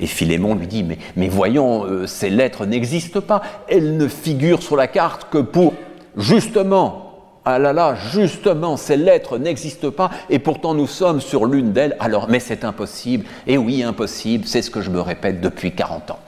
Et 0.00 0.06
Philémon 0.06 0.54
lui 0.54 0.66
dit, 0.66 0.84
mais, 1.16 1.28
voyons, 1.28 1.84
euh, 1.84 2.06
ces 2.06 2.30
lettres 2.30 2.66
n'existent 2.66 3.20
pas, 3.20 3.42
elles 3.68 3.96
ne 3.96 4.08
figurent 4.08 4.62
sur 4.62 4.76
la 4.76 4.86
carte 4.86 5.28
que 5.30 5.38
pour, 5.38 5.74
justement, 6.16 7.04
ah 7.44 7.58
là 7.58 7.72
là, 7.72 7.94
justement, 8.12 8.76
ces 8.76 8.96
lettres 8.96 9.38
n'existent 9.38 9.90
pas 9.90 10.10
et 10.30 10.38
pourtant 10.38 10.74
nous 10.74 10.86
sommes 10.86 11.20
sur 11.20 11.44
l'une 11.44 11.72
d'elles. 11.72 11.94
Alors, 12.00 12.28
mais 12.28 12.40
c'est 12.40 12.64
impossible. 12.64 13.26
Et 13.46 13.58
oui, 13.58 13.82
impossible, 13.82 14.46
c'est 14.46 14.62
ce 14.62 14.70
que 14.70 14.80
je 14.80 14.90
me 14.90 15.00
répète 15.00 15.40
depuis 15.40 15.72
40 15.72 16.12
ans. 16.12 16.18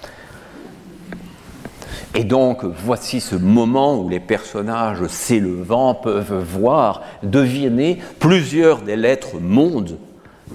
Et 2.14 2.24
donc, 2.24 2.64
voici 2.64 3.20
ce 3.20 3.34
moment 3.34 3.98
où 3.98 4.08
les 4.08 4.20
personnages 4.20 5.06
s'élevant 5.06 5.94
peuvent 5.94 6.42
voir, 6.42 7.02
deviner 7.22 7.98
plusieurs 8.18 8.82
des 8.82 8.96
lettres 8.96 9.38
mondes, 9.40 9.98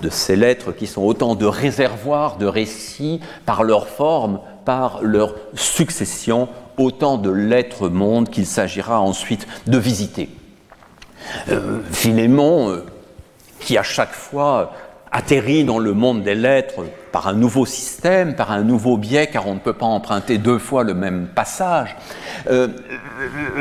de 0.01 0.09
ces 0.09 0.35
lettres 0.35 0.71
qui 0.71 0.87
sont 0.87 1.01
autant 1.01 1.35
de 1.35 1.45
réservoirs 1.45 2.37
de 2.37 2.45
récits 2.45 3.19
par 3.45 3.63
leur 3.63 3.87
forme, 3.87 4.39
par 4.65 5.01
leur 5.01 5.35
succession, 5.53 6.47
autant 6.77 7.17
de 7.17 7.29
lettres 7.29 7.89
mondes 7.89 8.29
qu'il 8.29 8.45
s'agira 8.45 9.01
ensuite 9.01 9.47
de 9.67 9.77
visiter. 9.77 10.29
Euh, 11.49 11.79
Philémon, 11.91 12.69
euh, 12.69 12.85
qui 13.59 13.77
à 13.77 13.83
chaque 13.83 14.13
fois 14.13 14.73
atterrit 15.11 15.65
dans 15.65 15.77
le 15.77 15.93
monde 15.93 16.23
des 16.23 16.35
lettres 16.35 16.85
par 17.11 17.27
un 17.27 17.33
nouveau 17.33 17.65
système, 17.65 18.35
par 18.35 18.51
un 18.51 18.63
nouveau 18.63 18.97
biais, 18.97 19.27
car 19.27 19.47
on 19.47 19.55
ne 19.55 19.59
peut 19.59 19.73
pas 19.73 19.85
emprunter 19.85 20.37
deux 20.37 20.57
fois 20.57 20.83
le 20.83 20.93
même 20.93 21.27
passage. 21.27 21.95
Euh, 22.49 22.69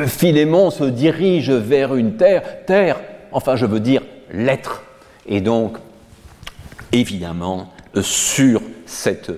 Philémon 0.07 0.71
se 0.71 0.85
dirige 0.85 1.51
vers 1.51 1.97
une 1.97 2.17
terre, 2.17 2.65
terre, 2.67 3.01
enfin 3.33 3.57
je 3.57 3.67
veux 3.67 3.81
dire 3.81 4.03
lettre. 4.33 4.85
Et 5.27 5.41
donc, 5.41 5.77
évidemment, 6.93 7.73
cette, 8.87 9.33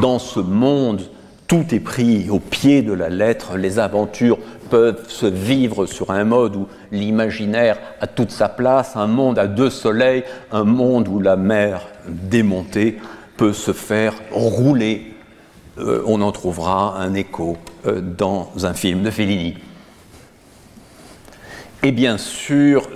dans 0.00 0.18
ce 0.18 0.40
monde 0.40 1.02
tout 1.46 1.66
est 1.72 1.80
pris 1.80 2.28
au 2.28 2.40
pied 2.40 2.82
de 2.82 2.92
la 2.92 3.08
lettre, 3.08 3.56
les 3.56 3.78
aventures 3.78 4.38
peuvent 4.68 5.08
se 5.08 5.26
vivre 5.26 5.86
sur 5.86 6.10
un 6.10 6.24
mode 6.24 6.56
où 6.56 6.66
l'imaginaire 6.90 7.78
a 8.00 8.08
toute 8.08 8.32
sa 8.32 8.48
place, 8.48 8.96
un 8.96 9.06
monde 9.06 9.38
à 9.38 9.46
deux 9.46 9.70
soleils, 9.70 10.24
un 10.50 10.64
monde 10.64 11.06
où 11.06 11.20
la 11.20 11.36
mer 11.36 11.86
démontée 12.08 12.98
peut 13.36 13.52
se 13.52 13.72
faire 13.72 14.14
rouler. 14.32 15.14
Euh, 15.78 16.02
on 16.06 16.20
en 16.20 16.32
trouvera 16.32 16.98
un 16.98 17.14
écho 17.14 17.58
euh, 17.86 18.00
dans 18.00 18.50
un 18.64 18.74
film 18.74 19.02
de 19.02 19.10
Fellini. 19.10 19.54
Et 21.82 21.92
bien 21.92 22.18
sûr, 22.18 22.88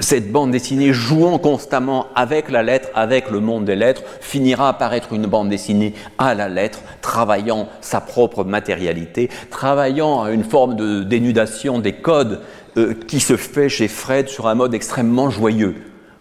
cette 0.00 0.32
bande 0.32 0.50
dessinée 0.50 0.92
jouant 0.92 1.38
constamment 1.38 2.06
avec 2.14 2.50
la 2.50 2.62
lettre, 2.62 2.88
avec 2.94 3.30
le 3.30 3.40
monde 3.40 3.64
des 3.64 3.76
lettres, 3.76 4.02
finira 4.20 4.76
par 4.78 4.94
être 4.94 5.12
une 5.12 5.26
bande 5.26 5.48
dessinée 5.48 5.94
à 6.18 6.34
la 6.34 6.48
lettre, 6.48 6.80
travaillant 7.00 7.68
sa 7.80 8.00
propre 8.00 8.44
matérialité, 8.44 9.30
travaillant 9.50 10.22
à 10.22 10.30
une 10.30 10.44
forme 10.44 10.76
de 10.76 11.02
dénudation 11.02 11.78
des 11.78 11.92
codes 11.92 12.40
euh, 12.76 12.94
qui 13.06 13.20
se 13.20 13.36
fait 13.36 13.68
chez 13.68 13.88
Fred 13.88 14.28
sur 14.28 14.48
un 14.48 14.54
mode 14.54 14.74
extrêmement 14.74 15.30
joyeux. 15.30 15.76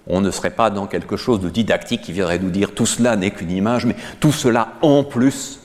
On 0.07 0.21
ne 0.21 0.31
serait 0.31 0.49
pas 0.49 0.69
dans 0.69 0.85
quelque 0.85 1.15
chose 1.15 1.39
de 1.39 1.49
didactique 1.49 2.01
qui 2.01 2.11
viendrait 2.11 2.39
nous 2.39 2.49
dire 2.49 2.73
tout 2.73 2.85
cela 2.85 3.15
n'est 3.15 3.31
qu'une 3.31 3.51
image, 3.51 3.85
mais 3.85 3.95
tout 4.19 4.33
cela 4.33 4.73
en 4.81 5.03
plus 5.03 5.59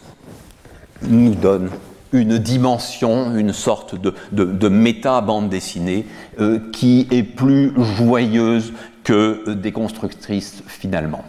nous 1.02 1.34
donne 1.34 1.70
une 2.12 2.38
dimension, 2.38 3.36
une 3.36 3.52
sorte 3.52 3.94
de, 4.00 4.68
méta-bande 4.68 5.48
dessinée 5.48 6.06
euh, 6.40 6.58
qui 6.72 7.06
est 7.10 7.22
plus 7.22 7.72
joyeuse 7.96 8.72
que 9.04 9.50
déconstructrice 9.52 10.62
finalement. 10.66 11.24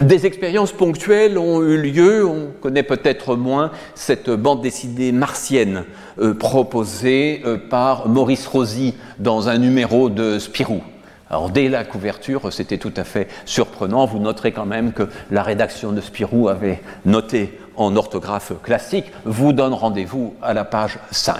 Des 0.00 0.26
expériences 0.26 0.72
ponctuelles 0.72 1.38
ont 1.38 1.62
eu 1.62 1.80
lieu, 1.80 2.26
on 2.26 2.48
connaît 2.60 2.82
peut-être 2.82 3.36
moins 3.36 3.70
cette 3.94 4.30
bande 4.30 4.62
dessinée 4.62 5.12
martienne 5.12 5.84
euh, 6.18 6.34
proposée 6.34 7.42
euh, 7.44 7.56
par 7.56 8.08
Maurice 8.08 8.46
Rosy 8.46 8.94
dans 9.18 9.48
un 9.48 9.58
numéro 9.58 10.08
de 10.08 10.38
Spirou. 10.38 10.82
Alors 11.28 11.50
dès 11.50 11.68
la 11.68 11.84
couverture, 11.84 12.52
c'était 12.52 12.78
tout 12.78 12.92
à 12.96 13.02
fait 13.02 13.28
surprenant. 13.46 14.06
Vous 14.06 14.20
noterez 14.20 14.52
quand 14.52 14.66
même 14.66 14.92
que 14.92 15.08
la 15.30 15.42
rédaction 15.42 15.92
de 15.92 16.00
Spirou 16.00 16.48
avait 16.48 16.80
noté 17.04 17.58
en 17.76 17.96
orthographe 17.96 18.52
classique, 18.62 19.06
vous 19.24 19.52
donne 19.52 19.74
rendez-vous 19.74 20.34
à 20.42 20.54
la 20.54 20.64
page 20.64 20.98
5. 21.10 21.36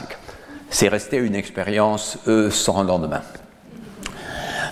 C'est 0.70 0.88
resté 0.88 1.16
une 1.16 1.34
expérience 1.34 2.18
euh, 2.28 2.50
sans 2.50 2.82
lendemain. 2.82 3.22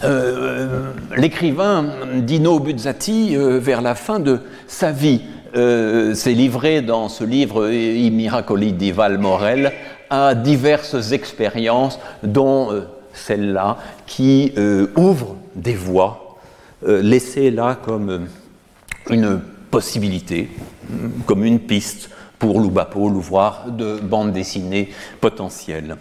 Euh, 0.03 0.93
l'écrivain 1.17 1.87
Dino 2.17 2.59
Buzzati, 2.59 3.37
euh, 3.37 3.59
vers 3.59 3.81
la 3.81 3.95
fin 3.95 4.21
de 4.21 4.41
sa 4.67 4.91
vie, 4.93 5.23
s'est 5.55 6.33
livré 6.33 6.83
dans 6.83 7.09
ce 7.09 7.23
livre 7.23 7.71
I 7.71 8.11
Miracoli 8.11 8.73
di 8.73 8.91
Valmorel 8.91 9.71
à 10.11 10.35
diverses 10.35 11.13
expériences, 11.13 12.01
dont 12.25 12.71
celle-là, 13.13 13.77
qui 14.05 14.53
ouvre 14.97 15.37
des 15.55 15.77
voies, 15.77 16.39
laissées 16.85 17.53
là 17.53 17.79
comme 17.81 18.27
une 19.09 19.43
possibilité, 19.75 20.51
comme 21.27 21.45
une 21.45 21.59
piste 21.59 22.09
pour 22.39 22.61
Loubapo, 22.61 23.09
l'ouvroir 23.09 23.73
de 23.73 23.99
bande 23.99 24.31
dessinée 24.31 24.91
potentielle. 25.21 25.97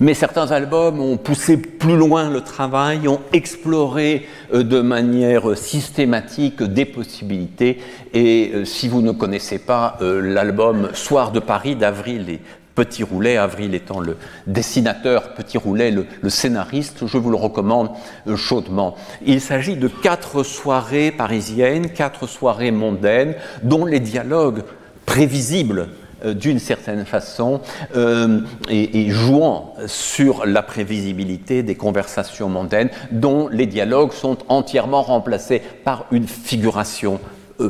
Mais 0.00 0.12
certains 0.12 0.50
albums 0.50 1.00
ont 1.00 1.16
poussé 1.16 1.56
plus 1.56 1.96
loin 1.96 2.28
le 2.28 2.42
travail, 2.42 3.08
ont 3.08 3.22
exploré 3.32 4.26
euh, 4.52 4.64
de 4.64 4.82
manière 4.82 5.56
systématique 5.56 6.62
des 6.62 6.84
possibilités. 6.84 7.78
Et 8.12 8.50
euh, 8.52 8.64
si 8.66 8.86
vous 8.86 9.00
ne 9.00 9.12
connaissez 9.12 9.58
pas 9.58 9.96
euh, 10.02 10.20
l'album 10.20 10.90
Soir 10.92 11.32
de 11.32 11.40
Paris 11.40 11.74
d'Avril 11.74 12.28
et 12.28 12.40
Petit 12.74 13.02
Roulet, 13.02 13.36
Avril 13.36 13.74
étant 13.74 14.00
le 14.00 14.16
dessinateur, 14.46 15.34
Petit 15.34 15.58
Roulet 15.58 15.90
le, 15.90 16.06
scénariste, 16.30 17.06
je 17.06 17.18
vous 17.18 17.30
le 17.30 17.36
recommande 17.36 17.90
euh, 18.26 18.36
chaudement. 18.36 18.96
Il 19.26 19.40
s'agit 19.40 19.76
de 19.76 19.88
quatre 19.88 20.42
soirées 20.42 21.10
parisiennes, 21.10 21.90
quatre 21.90 22.26
soirées 22.26 22.70
mondaines, 22.70 23.34
dont 23.62 23.84
les 23.84 24.00
dialogues 24.00 24.62
prévisibles 25.04 25.88
euh, 26.24 26.32
d'une 26.32 26.58
certaine 26.58 27.04
façon 27.04 27.60
euh, 27.94 28.40
et, 28.70 29.10
jouant 29.10 29.74
sur 29.86 30.46
la 30.46 30.62
prévisibilité 30.62 31.62
des 31.62 31.74
conversations 31.74 32.48
mondaines, 32.48 32.88
dont 33.10 33.48
les 33.48 33.66
dialogues 33.66 34.12
sont 34.12 34.38
entièrement 34.48 35.02
remplacés 35.02 35.60
par 35.84 36.06
une 36.10 36.26
figuration 36.26 37.20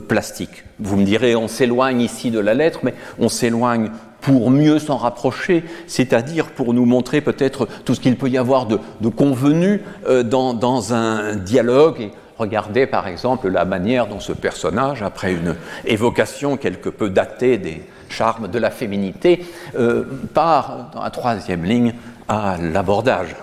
plastique. 0.09 0.65
Vous 0.79 0.97
me 0.97 1.05
direz, 1.05 1.35
on 1.37 1.49
s'éloigne 1.49 2.01
ici 2.01 2.31
de 2.31 2.39
la 2.39 2.55
lettre, 2.55 2.81
mais 2.83 2.95
on 3.19 3.29
s'éloigne 3.29 3.91
pour 4.23 4.51
mieux 4.51 4.79
s'en 4.79 4.97
rapprocher, 4.97 5.65
c'est-à-dire 5.87 6.47
pour 6.47 6.73
nous 6.73 6.87
montrer 6.87 7.21
peut-être 7.21 7.69
tout 7.85 7.95
ce 7.95 8.01
qu'il 8.01 8.17
peut 8.17 8.31
y 8.31 8.39
avoir 8.39 8.67
de, 8.67 8.79
convenu 9.09 9.83
euh, 10.09 10.23
dans, 10.23 10.95
un 10.95 11.37
dialogue. 11.37 12.01
Et 12.01 12.13
regardez 12.39 12.87
par 12.87 13.09
exemple 13.09 13.49
la 13.49 13.65
manière 13.65 14.07
dont 14.07 14.21
ce 14.21 14.33
personnage, 14.33 15.03
après 15.03 15.33
une 15.33 15.57
évocation 15.85 16.57
quelque 16.57 16.89
peu 16.89 17.11
datée 17.11 17.59
des 17.59 17.83
charmes 18.09 18.49
de 18.49 18.59
la 18.59 18.71
féminité, 18.71 19.45
euh, 19.77 20.05
part 20.33 20.91
dans 20.95 21.03
la 21.03 21.11
troisième 21.11 21.65
ligne 21.65 21.95
à 22.29 22.57
l'abordage, 22.59 23.35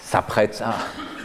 s'apprête 0.00 0.62
à 0.64 0.74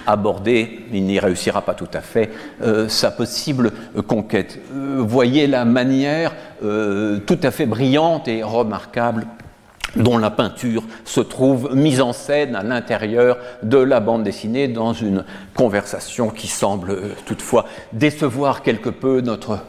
aborder, 0.07 0.85
il 0.91 1.03
n'y 1.03 1.19
réussira 1.19 1.61
pas 1.61 1.73
tout 1.73 1.87
à 1.93 2.01
fait, 2.01 2.29
euh, 2.61 2.87
sa 2.87 3.11
possible 3.11 3.71
conquête. 4.07 4.59
Euh, 4.73 4.97
voyez 4.99 5.47
la 5.47 5.65
manière 5.65 6.33
euh, 6.63 7.19
tout 7.19 7.39
à 7.43 7.51
fait 7.51 7.65
brillante 7.65 8.27
et 8.27 8.43
remarquable 8.43 9.27
dont 9.95 10.17
la 10.17 10.29
peinture 10.29 10.83
se 11.03 11.19
trouve 11.19 11.75
mise 11.75 11.99
en 11.99 12.13
scène 12.13 12.55
à 12.55 12.63
l'intérieur 12.63 13.37
de 13.63 13.77
la 13.77 13.99
bande 13.99 14.23
dessinée 14.23 14.67
dans 14.67 14.93
une 14.93 15.25
conversation 15.55 16.29
qui 16.29 16.47
semble 16.47 17.15
toutefois 17.25 17.65
décevoir 17.91 18.61
quelque 18.61 18.89
peu 18.89 19.21
notre 19.21 19.59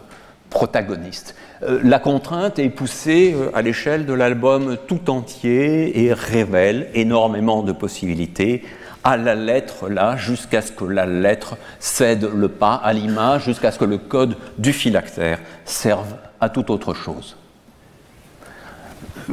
protagoniste. 0.50 1.34
La 1.62 1.98
contrainte 1.98 2.58
est 2.58 2.68
poussée 2.68 3.34
à 3.54 3.62
l'échelle 3.62 4.04
de 4.04 4.12
l'album 4.12 4.76
tout 4.86 5.08
entier 5.08 6.04
et 6.04 6.12
révèle 6.12 6.88
énormément 6.92 7.62
de 7.62 7.72
possibilités 7.72 8.62
à 9.04 9.16
la 9.16 9.34
lettre 9.34 9.88
là, 9.88 10.16
jusqu'à 10.16 10.62
ce 10.62 10.72
que 10.72 10.84
la 10.84 11.06
lettre 11.06 11.56
cède 11.78 12.28
le 12.34 12.48
pas 12.48 12.74
à 12.74 12.92
l'image, 12.92 13.44
jusqu'à 13.44 13.70
ce 13.70 13.78
que 13.78 13.84
le 13.84 13.98
code 13.98 14.36
du 14.58 14.72
phylactère 14.72 15.38
serve 15.64 16.14
à 16.40 16.48
toute 16.48 16.70
autre 16.70 16.94
chose. 16.94 17.36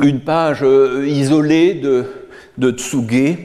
Une 0.01 0.21
page 0.21 0.63
euh, 0.63 1.05
isolée 1.07 1.73
de, 1.73 2.05
de 2.57 2.71
Tsuge 2.71 3.37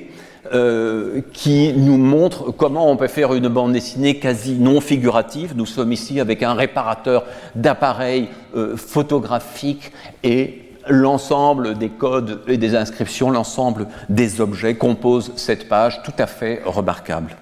euh, 0.52 1.22
qui 1.32 1.72
nous 1.72 1.96
montre 1.96 2.50
comment 2.50 2.90
on 2.90 2.96
peut 2.96 3.06
faire 3.06 3.32
une 3.32 3.48
bande 3.48 3.72
dessinée 3.72 4.18
quasi 4.18 4.56
non 4.56 4.82
figurative. 4.82 5.54
Nous 5.56 5.64
sommes 5.66 5.92
ici 5.92 6.20
avec 6.20 6.42
un 6.42 6.52
réparateur 6.52 7.24
d'appareils 7.54 8.28
euh, 8.54 8.76
photographiques 8.76 9.92
et 10.22 10.61
l'ensemble 10.88 11.78
des 11.78 11.88
codes 11.88 12.42
et 12.46 12.56
des 12.56 12.74
inscriptions, 12.74 13.30
l'ensemble 13.30 13.86
des 14.08 14.40
objets 14.40 14.74
compose 14.74 15.32
cette 15.36 15.68
page 15.68 16.02
tout 16.02 16.12
à 16.18 16.26
fait 16.26 16.62
remarquable. 16.64 17.36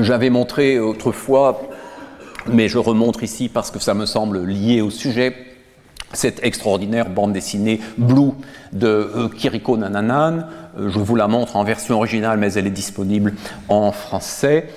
J'avais 0.00 0.30
montré 0.30 0.78
autrefois, 0.78 1.62
mais 2.46 2.68
je 2.68 2.78
remontre 2.78 3.22
ici 3.22 3.48
parce 3.48 3.70
que 3.70 3.78
ça 3.78 3.94
me 3.94 4.06
semble 4.06 4.44
lié 4.44 4.80
au 4.80 4.90
sujet, 4.90 5.34
cette 6.12 6.42
extraordinaire 6.42 7.10
bande 7.10 7.32
dessinée 7.32 7.80
Blue 7.96 8.32
de 8.72 8.86
euh, 8.86 9.28
Kiriko 9.28 9.76
Nananan. 9.76 10.46
Euh, 10.78 10.88
je 10.88 10.98
vous 10.98 11.16
la 11.16 11.28
montre 11.28 11.56
en 11.56 11.64
version 11.64 11.96
originale, 11.96 12.38
mais 12.38 12.52
elle 12.54 12.66
est 12.66 12.70
disponible 12.70 13.34
en 13.68 13.92
français. 13.92 14.68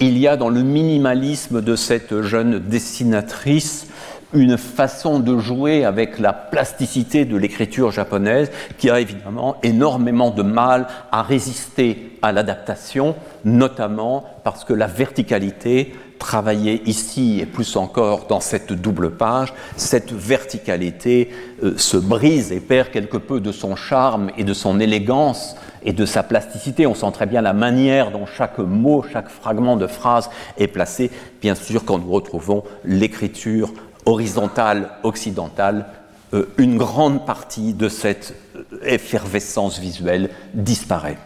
Il 0.00 0.18
y 0.18 0.26
a 0.26 0.36
dans 0.36 0.48
le 0.48 0.62
minimalisme 0.62 1.60
de 1.60 1.76
cette 1.76 2.22
jeune 2.22 2.58
dessinatrice 2.58 3.86
une 4.34 4.58
façon 4.58 5.20
de 5.20 5.38
jouer 5.38 5.84
avec 5.84 6.18
la 6.18 6.32
plasticité 6.32 7.24
de 7.24 7.36
l'écriture 7.36 7.92
japonaise 7.92 8.50
qui 8.78 8.90
a 8.90 9.00
évidemment 9.00 9.56
énormément 9.62 10.30
de 10.30 10.42
mal 10.42 10.86
à 11.12 11.22
résister 11.22 12.18
à 12.20 12.32
l'adaptation, 12.32 13.14
notamment 13.44 14.24
parce 14.42 14.64
que 14.64 14.72
la 14.72 14.86
verticalité 14.86 15.94
travaillée 16.18 16.82
ici 16.86 17.40
et 17.40 17.46
plus 17.46 17.76
encore 17.76 18.26
dans 18.26 18.40
cette 18.40 18.72
double 18.72 19.10
page, 19.10 19.52
cette 19.76 20.12
verticalité 20.12 21.30
euh, 21.62 21.76
se 21.76 21.98
brise 21.98 22.50
et 22.50 22.60
perd 22.60 22.90
quelque 22.90 23.18
peu 23.18 23.40
de 23.40 23.52
son 23.52 23.76
charme 23.76 24.30
et 24.38 24.44
de 24.44 24.54
son 24.54 24.80
élégance 24.80 25.54
et 25.84 25.92
de 25.92 26.06
sa 26.06 26.22
plasticité. 26.22 26.86
On 26.86 26.94
sent 26.94 27.12
très 27.12 27.26
bien 27.26 27.42
la 27.42 27.52
manière 27.52 28.10
dont 28.10 28.24
chaque 28.26 28.58
mot, 28.58 29.04
chaque 29.12 29.28
fragment 29.28 29.76
de 29.76 29.86
phrase 29.86 30.30
est 30.56 30.68
placé, 30.68 31.10
bien 31.42 31.54
sûr 31.54 31.84
quand 31.84 31.98
nous 31.98 32.10
retrouvons 32.10 32.64
l'écriture 32.84 33.72
horizontale 34.06 34.90
occidentale, 35.02 35.86
euh, 36.34 36.46
une 36.58 36.76
grande 36.76 37.26
partie 37.26 37.74
de 37.74 37.88
cette 37.88 38.34
euh, 38.56 38.62
effervescence 38.84 39.78
visuelle 39.78 40.30
disparaît. 40.54 41.18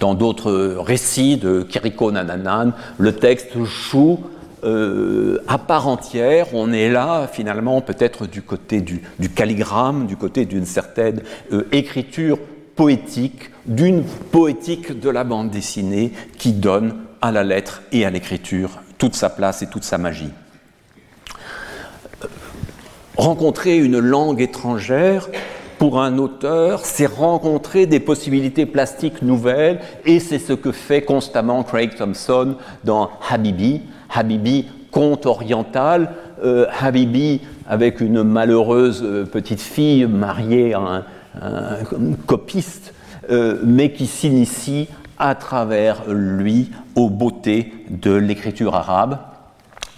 Dans 0.00 0.14
d'autres 0.14 0.76
récits 0.78 1.38
de 1.38 1.62
Kiriko 1.62 2.12
Nananan, 2.12 2.72
le 2.98 3.12
texte 3.12 3.62
joue 3.64 4.20
euh, 4.64 5.42
à 5.48 5.56
part 5.56 5.88
entière. 5.88 6.48
On 6.52 6.72
est 6.72 6.90
là, 6.90 7.26
finalement, 7.26 7.80
peut-être 7.80 8.26
du 8.26 8.42
côté 8.42 8.82
du, 8.82 9.00
calligramme, 9.34 10.06
du 10.06 10.16
côté 10.16 10.44
d'une 10.44 10.66
certaine 10.66 11.22
écriture 11.72 12.38
poétique, 12.74 13.50
d'une 13.64 14.02
poétique 14.02 15.00
de 15.00 15.08
la 15.08 15.24
bande 15.24 15.50
dessinée 15.50 16.12
qui 16.36 16.52
donne 16.52 16.96
à 17.22 17.32
la 17.32 17.42
lettre 17.42 17.82
et 17.92 18.04
à 18.04 18.10
l'écriture 18.10 18.82
toute 18.98 19.14
sa 19.14 19.30
place 19.30 19.62
et 19.62 19.66
toute 19.68 19.84
sa 19.84 19.96
magie 19.96 20.32
rencontrer 23.16 23.78
une 23.78 23.98
langue 23.98 24.40
étrangère. 24.40 25.28
Pour 25.78 26.00
un 26.00 26.16
auteur, 26.16 26.86
c'est 26.86 27.06
rencontrer 27.06 27.84
des 27.84 28.00
possibilités 28.00 28.64
plastiques 28.64 29.20
nouvelles, 29.20 29.80
et 30.06 30.20
c'est 30.20 30.38
ce 30.38 30.54
que 30.54 30.72
fait 30.72 31.02
constamment 31.02 31.62
Craig 31.64 31.94
Thompson 31.96 32.56
dans 32.84 33.10
Habibi. 33.28 33.82
Habibi, 34.14 34.66
conte 34.90 35.26
oriental, 35.26 36.12
euh, 36.42 36.66
Habibi 36.80 37.42
avec 37.68 38.00
une 38.00 38.22
malheureuse 38.22 39.02
euh, 39.04 39.26
petite 39.26 39.60
fille 39.60 40.06
mariée 40.06 40.72
à 40.72 41.04
un, 41.42 41.84
copiste, 42.26 42.94
euh, 43.28 43.58
mais 43.62 43.92
qui 43.92 44.06
s'initie 44.06 44.88
à 45.18 45.34
travers 45.34 46.04
lui 46.08 46.70
aux 46.94 47.10
beautés 47.10 47.74
de 47.90 48.14
l'écriture 48.14 48.74
arabe 48.74 49.18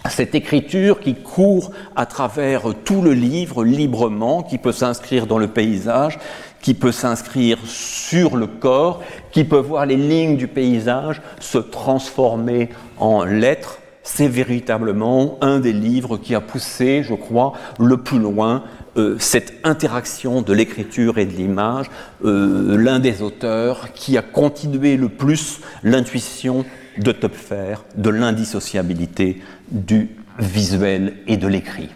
cette 0.07 0.35
écriture 0.35 0.99
qui 0.99 1.15
court 1.15 1.71
à 1.95 2.05
travers 2.05 2.63
tout 2.85 3.01
le 3.01 3.13
livre 3.13 3.63
librement, 3.63 4.43
qui 4.43 4.57
peut 4.57 4.71
s'inscrire 4.71 5.27
dans 5.27 5.37
le 5.37 5.47
paysage, 5.47 6.19
qui 6.61 6.73
peut 6.73 6.91
s'inscrire 6.91 7.57
sur 7.65 8.37
le 8.37 8.47
corps, 8.47 9.01
qui 9.31 9.43
peut 9.43 9.57
voir 9.57 9.85
les 9.85 9.97
lignes 9.97 10.37
du 10.37 10.47
paysage 10.47 11.21
se 11.39 11.57
transformer 11.57 12.69
en 12.97 13.23
lettres, 13.23 13.79
c'est 14.03 14.27
véritablement 14.27 15.37
un 15.41 15.59
des 15.59 15.73
livres 15.73 16.17
qui 16.17 16.33
a 16.33 16.41
poussé, 16.41 17.03
je 17.03 17.13
crois, 17.13 17.53
le 17.79 17.97
plus 17.97 18.17
loin 18.17 18.63
euh, 18.97 19.17
cette 19.19 19.53
interaction 19.63 20.41
de 20.41 20.51
l'écriture 20.51 21.19
et 21.19 21.25
de 21.25 21.33
l'image, 21.33 21.85
euh, 22.25 22.75
l'un 22.75 22.99
des 22.99 23.21
auteurs 23.21 23.93
qui 23.93 24.17
a 24.17 24.23
continué 24.23 24.97
le 24.97 25.09
plus 25.09 25.61
l'intuition 25.83 26.65
de 26.99 27.11
Topfer, 27.11 27.75
de 27.95 28.09
l'indissociabilité 28.09 29.41
du 29.69 30.15
visuel 30.37 31.15
et 31.27 31.37
de 31.37 31.47
l'écrit. 31.47 31.89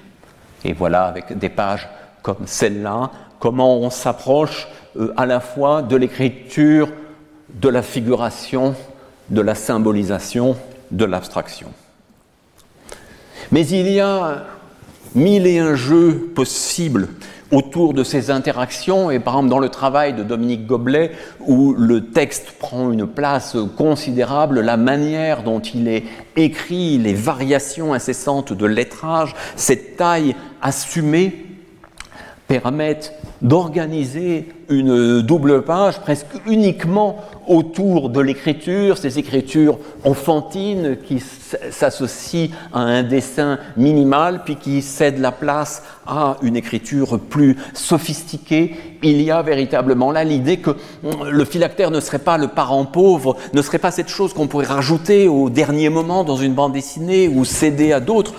Et 0.65 0.73
voilà, 0.73 1.05
avec 1.05 1.37
des 1.37 1.49
pages 1.49 1.87
comme 2.21 2.45
celle-là, 2.47 3.11
comment 3.39 3.77
on 3.77 3.89
s'approche 3.89 4.67
euh, 4.97 5.13
à 5.17 5.25
la 5.25 5.39
fois 5.39 5.81
de 5.81 5.95
l'écriture, 5.95 6.89
de 7.49 7.69
la 7.69 7.81
figuration, 7.81 8.75
de 9.29 9.41
la 9.41 9.55
symbolisation, 9.55 10.55
de 10.91 11.05
l'abstraction. 11.05 11.67
Mais 13.51 13.67
il 13.67 13.89
y 13.89 13.99
a 13.99 14.43
mille 15.15 15.47
et 15.47 15.59
un 15.59 15.75
jeux 15.75 16.31
possibles 16.33 17.07
autour 17.51 17.93
de 17.93 18.03
ces 18.03 18.31
interactions, 18.31 19.11
et 19.11 19.19
par 19.19 19.35
exemple 19.35 19.49
dans 19.49 19.59
le 19.59 19.69
travail 19.69 20.13
de 20.13 20.23
Dominique 20.23 20.65
Goblet, 20.65 21.11
où 21.39 21.73
le 21.73 22.05
texte 22.07 22.53
prend 22.57 22.91
une 22.91 23.05
place 23.05 23.55
considérable, 23.77 24.61
la 24.61 24.77
manière 24.77 25.43
dont 25.43 25.59
il 25.59 25.87
est 25.87 26.03
écrit, 26.35 26.97
les 26.97 27.13
variations 27.13 27.93
incessantes 27.93 28.53
de 28.53 28.65
lettrage, 28.65 29.35
cette 29.55 29.97
taille 29.97 30.35
assumée, 30.61 31.45
permettent 32.47 33.13
d'organiser 33.43 34.47
une 34.69 35.21
double 35.21 35.63
page 35.63 35.99
presque 35.99 36.27
uniquement 36.47 37.17
autour 37.47 38.09
de 38.09 38.21
l'écriture, 38.21 38.97
ces 38.97 39.19
écritures 39.19 39.77
enfantines 40.05 40.97
qui 41.05 41.21
s'associent 41.69 42.47
à 42.73 42.79
un 42.79 43.03
dessin 43.03 43.59
minimal, 43.75 44.43
puis 44.45 44.55
qui 44.55 44.81
cèdent 44.81 45.19
la 45.19 45.33
place 45.33 45.83
à 46.07 46.37
une 46.41 46.55
écriture 46.55 47.19
plus 47.19 47.57
sophistiquée. 47.73 48.75
Il 49.03 49.21
y 49.21 49.29
a 49.29 49.41
véritablement 49.41 50.13
là 50.13 50.23
l'idée 50.23 50.57
que 50.57 50.71
le 51.29 51.45
phylactère 51.45 51.91
ne 51.91 51.99
serait 51.99 52.19
pas 52.19 52.37
le 52.37 52.47
parent 52.47 52.85
pauvre, 52.85 53.35
ne 53.53 53.61
serait 53.61 53.77
pas 53.77 53.91
cette 53.91 54.09
chose 54.09 54.33
qu'on 54.33 54.47
pourrait 54.47 54.65
rajouter 54.65 55.27
au 55.27 55.49
dernier 55.49 55.89
moment 55.89 56.23
dans 56.23 56.37
une 56.37 56.53
bande 56.53 56.73
dessinée 56.73 57.27
ou 57.27 57.43
céder 57.43 57.91
à 57.91 57.99
d'autres 57.99 58.33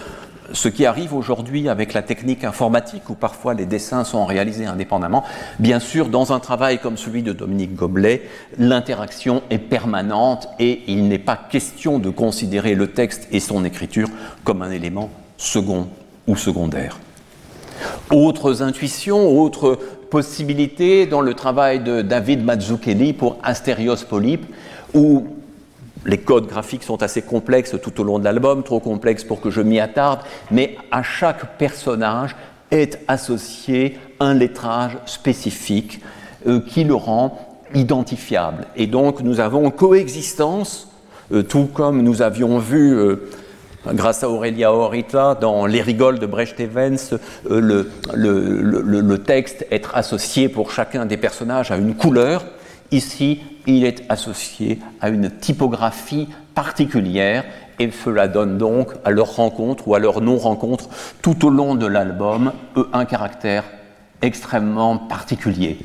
ce 0.52 0.68
qui 0.68 0.86
arrive 0.86 1.14
aujourd'hui 1.14 1.68
avec 1.68 1.92
la 1.94 2.02
technique 2.02 2.44
informatique 2.44 3.08
où 3.08 3.14
parfois 3.14 3.54
les 3.54 3.66
dessins 3.66 4.04
sont 4.04 4.24
réalisés 4.26 4.66
indépendamment, 4.66 5.24
bien 5.58 5.80
sûr, 5.80 6.08
dans 6.08 6.32
un 6.32 6.40
travail 6.40 6.78
comme 6.78 6.96
celui 6.96 7.22
de 7.22 7.32
Dominique 7.32 7.74
Goblet, 7.74 8.22
l'interaction 8.58 9.42
est 9.50 9.58
permanente 9.58 10.48
et 10.58 10.82
il 10.86 11.08
n'est 11.08 11.18
pas 11.18 11.36
question 11.36 11.98
de 11.98 12.10
considérer 12.10 12.74
le 12.74 12.88
texte 12.88 13.28
et 13.32 13.40
son 13.40 13.64
écriture 13.64 14.08
comme 14.44 14.62
un 14.62 14.70
élément 14.70 15.10
second 15.36 15.88
ou 16.26 16.36
secondaire. 16.36 16.98
Autres 18.10 18.62
intuitions, 18.62 19.40
autres 19.40 19.78
possibilités 20.10 21.06
dans 21.06 21.20
le 21.20 21.34
travail 21.34 21.80
de 21.80 22.02
David 22.02 22.44
Mazzucchelli 22.44 23.12
pour 23.12 23.38
Asterios 23.42 23.96
Polype, 24.08 24.46
où 24.94 25.26
les 26.06 26.18
codes 26.18 26.46
graphiques 26.46 26.82
sont 26.82 27.02
assez 27.02 27.22
complexes 27.22 27.76
tout 27.82 28.00
au 28.00 28.04
long 28.04 28.18
de 28.18 28.24
l'album, 28.24 28.62
trop 28.62 28.80
complexes 28.80 29.24
pour 29.24 29.40
que 29.40 29.50
je 29.50 29.60
m'y 29.60 29.80
attarde, 29.80 30.20
mais 30.50 30.76
à 30.90 31.02
chaque 31.02 31.56
personnage 31.58 32.36
est 32.70 32.98
associé 33.08 33.98
un 34.20 34.34
lettrage 34.34 34.98
spécifique 35.06 36.00
euh, 36.46 36.60
qui 36.60 36.84
le 36.84 36.94
rend 36.94 37.38
identifiable. 37.74 38.66
Et 38.76 38.86
donc 38.86 39.20
nous 39.20 39.40
avons 39.40 39.70
coexistence, 39.70 40.88
euh, 41.32 41.42
tout 41.42 41.66
comme 41.66 42.02
nous 42.02 42.22
avions 42.22 42.58
vu 42.58 42.94
euh, 42.94 43.28
grâce 43.86 44.22
à 44.22 44.30
Aurélia 44.30 44.72
Horita, 44.72 45.34
dans 45.34 45.66
Les 45.66 45.82
rigoles 45.82 46.18
de 46.18 46.26
Brecht 46.26 46.58
Evans, 46.58 46.98
le, 47.48 47.90
le, 48.14 49.18
texte 49.18 49.66
être 49.70 49.94
associé 49.94 50.48
pour 50.48 50.70
chacun 50.70 51.04
des 51.04 51.18
personnages 51.18 51.70
à 51.70 51.76
une 51.76 51.94
couleur. 51.94 52.44
Ici, 52.94 53.40
il 53.66 53.84
est 53.84 54.04
associé 54.08 54.78
à 55.00 55.08
une 55.08 55.28
typographie 55.28 56.28
particulière 56.54 57.42
et 57.80 57.90
cela 57.90 58.28
donne 58.28 58.56
donc 58.56 58.90
à 59.04 59.10
leur 59.10 59.34
rencontre 59.34 59.88
ou 59.88 59.96
à 59.96 59.98
leur 59.98 60.20
non-rencontre 60.20 60.88
tout 61.20 61.44
au 61.44 61.50
long 61.50 61.74
de 61.74 61.86
l'album 61.86 62.52
un 62.92 63.04
caractère 63.04 63.64
extrêmement 64.22 64.96
particulier. 64.96 65.78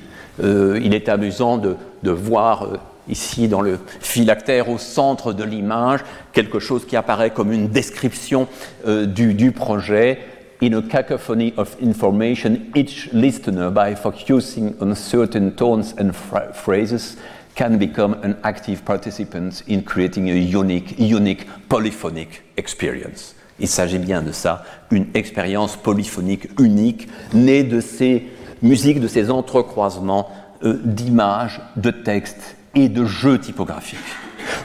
Euh, 0.44 0.80
il 0.84 0.94
est 0.94 1.10
amusant 1.10 1.58
de, 1.58 1.78
voir 2.12 2.66
euh, 2.66 2.78
ici 3.08 3.48
dans 3.48 3.62
le 3.62 3.80
phylactère 4.02 4.70
au 4.70 4.78
centre 4.78 5.34
de 5.34 5.44
l'image 5.44 6.02
quelque 6.32 6.60
chose 6.60 6.86
qui 6.86 6.96
apparaît 6.96 7.32
comme 7.32 7.52
une 7.52 7.70
description 7.70 8.48
euh, 8.86 9.08
du 9.08 9.52
projet. 9.52 10.20
In 10.62 10.74
a 10.74 10.82
cacophony 10.82 11.54
of 11.56 11.78
information, 11.80 12.70
each 12.76 13.14
listener, 13.14 13.72
by 13.72 13.96
focusing 13.96 14.76
on 14.82 14.94
certain 14.94 15.56
tones 15.56 15.94
and 15.98 16.14
phrases, 16.14 17.16
can 17.56 17.78
become 17.78 18.16
an 18.24 18.38
active 18.44 18.84
participant 18.84 19.64
in 19.68 19.84
creating 19.84 20.30
a 20.30 20.34
unique, 20.34 21.00
unique 21.00 21.48
polyphonic 21.70 22.42
experience. 22.58 23.36
Il 23.62 23.70
s'agit 23.70 24.00
bien 24.00 24.22
de 24.22 24.34
ça, 24.34 24.66
une 24.92 25.08
expérience 25.14 25.78
polyphonique 25.78 26.50
unique, 26.60 27.08
née 27.34 27.64
de 27.64 27.80
ces 27.80 28.28
musiques, 28.62 29.00
de 29.00 29.08
ces 29.08 29.32
entrecroisements 29.32 30.30
euh, 30.64 30.78
d'images, 30.84 31.62
de 31.78 31.92
textes 31.92 32.58
et 32.76 32.90
de 32.90 33.06
jeux 33.06 33.40
typographiques. 33.40 34.00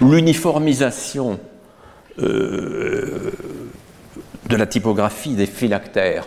L'uniformisation 0.01 1.39
euh, 2.19 3.31
de 4.49 4.57
la 4.57 4.67
typographie 4.67 5.35
des 5.35 5.47
phylactères 5.47 6.27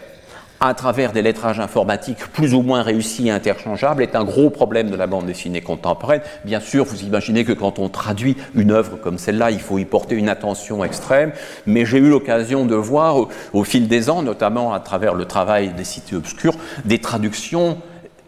à 0.60 0.74
travers 0.74 1.12
des 1.12 1.22
lettrages 1.22 1.60
informatiques 1.60 2.28
plus 2.34 2.54
ou 2.54 2.62
moins 2.62 2.82
réussis 2.82 3.28
et 3.28 3.32
interchangeables 3.32 4.02
est 4.02 4.16
un 4.16 4.24
gros 4.24 4.50
problème 4.50 4.90
de 4.90 4.96
la 4.96 5.08
bande 5.08 5.26
dessinée 5.26 5.62
contemporaine. 5.62 6.22
Bien 6.46 6.60
sûr, 6.60 6.84
vous 6.86 7.04
imaginez 7.04 7.46
que 7.46 7.54
quand 7.54 7.80
on 7.80 7.90
traduit 7.90 8.36
une 8.56 8.72
œuvre 8.72 8.98
comme 8.98 9.18
celle-là, 9.18 9.52
il 9.52 9.60
faut 9.60 9.78
y 9.78 9.86
porter 9.86 10.16
une 10.16 10.30
attention 10.30 10.84
extrême, 10.84 11.32
mais 11.66 11.86
j'ai 11.86 12.00
eu 12.00 12.10
l'occasion 12.10 12.66
de 12.66 12.76
voir 12.76 13.18
au, 13.18 13.30
au, 13.54 13.64
fil 13.64 13.88
des 13.88 14.10
ans, 14.10 14.24
notamment 14.24 14.74
à 14.74 14.80
travers 14.80 15.14
le 15.14 15.26
travail 15.26 15.70
des 15.70 15.84
cités 15.84 16.16
obscures, 16.16 16.56
des 16.86 17.00
traductions 17.00 17.78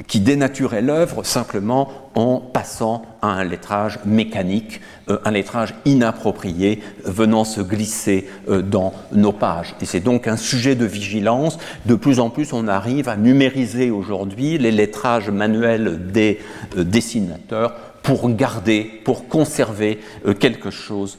qui 0.07 0.19
dénaturait 0.19 0.81
l'œuvre 0.81 1.23
simplement 1.23 1.89
en 2.15 2.39
passant 2.39 3.03
à 3.21 3.27
un 3.27 3.43
lettrage 3.43 3.99
mécanique, 4.05 4.81
euh, 5.09 5.19
un 5.25 5.31
lettrage 5.31 5.75
inapproprié 5.85 6.81
venant 7.03 7.43
se 7.43 7.61
glisser 7.61 8.27
euh, 8.49 8.61
dans 8.61 8.93
nos 9.11 9.31
pages. 9.31 9.75
Et 9.81 9.85
c'est 9.85 9.99
donc 9.99 10.27
un 10.27 10.37
sujet 10.37 10.75
de 10.75 10.85
vigilance. 10.85 11.57
De 11.85 11.95
plus 11.95 12.19
en 12.19 12.29
plus, 12.29 12.53
on 12.53 12.67
arrive 12.67 13.09
à 13.09 13.17
numériser 13.17 13.91
aujourd'hui 13.91 14.57
les 14.57 14.71
lettrages 14.71 15.29
manuels 15.29 16.11
des 16.11 16.39
euh, 16.77 16.83
dessinateurs 16.83 17.75
pour 18.01 18.29
garder, 18.29 19.01
pour 19.03 19.27
conserver 19.27 19.99
quelque 20.39 20.71
chose 20.71 21.17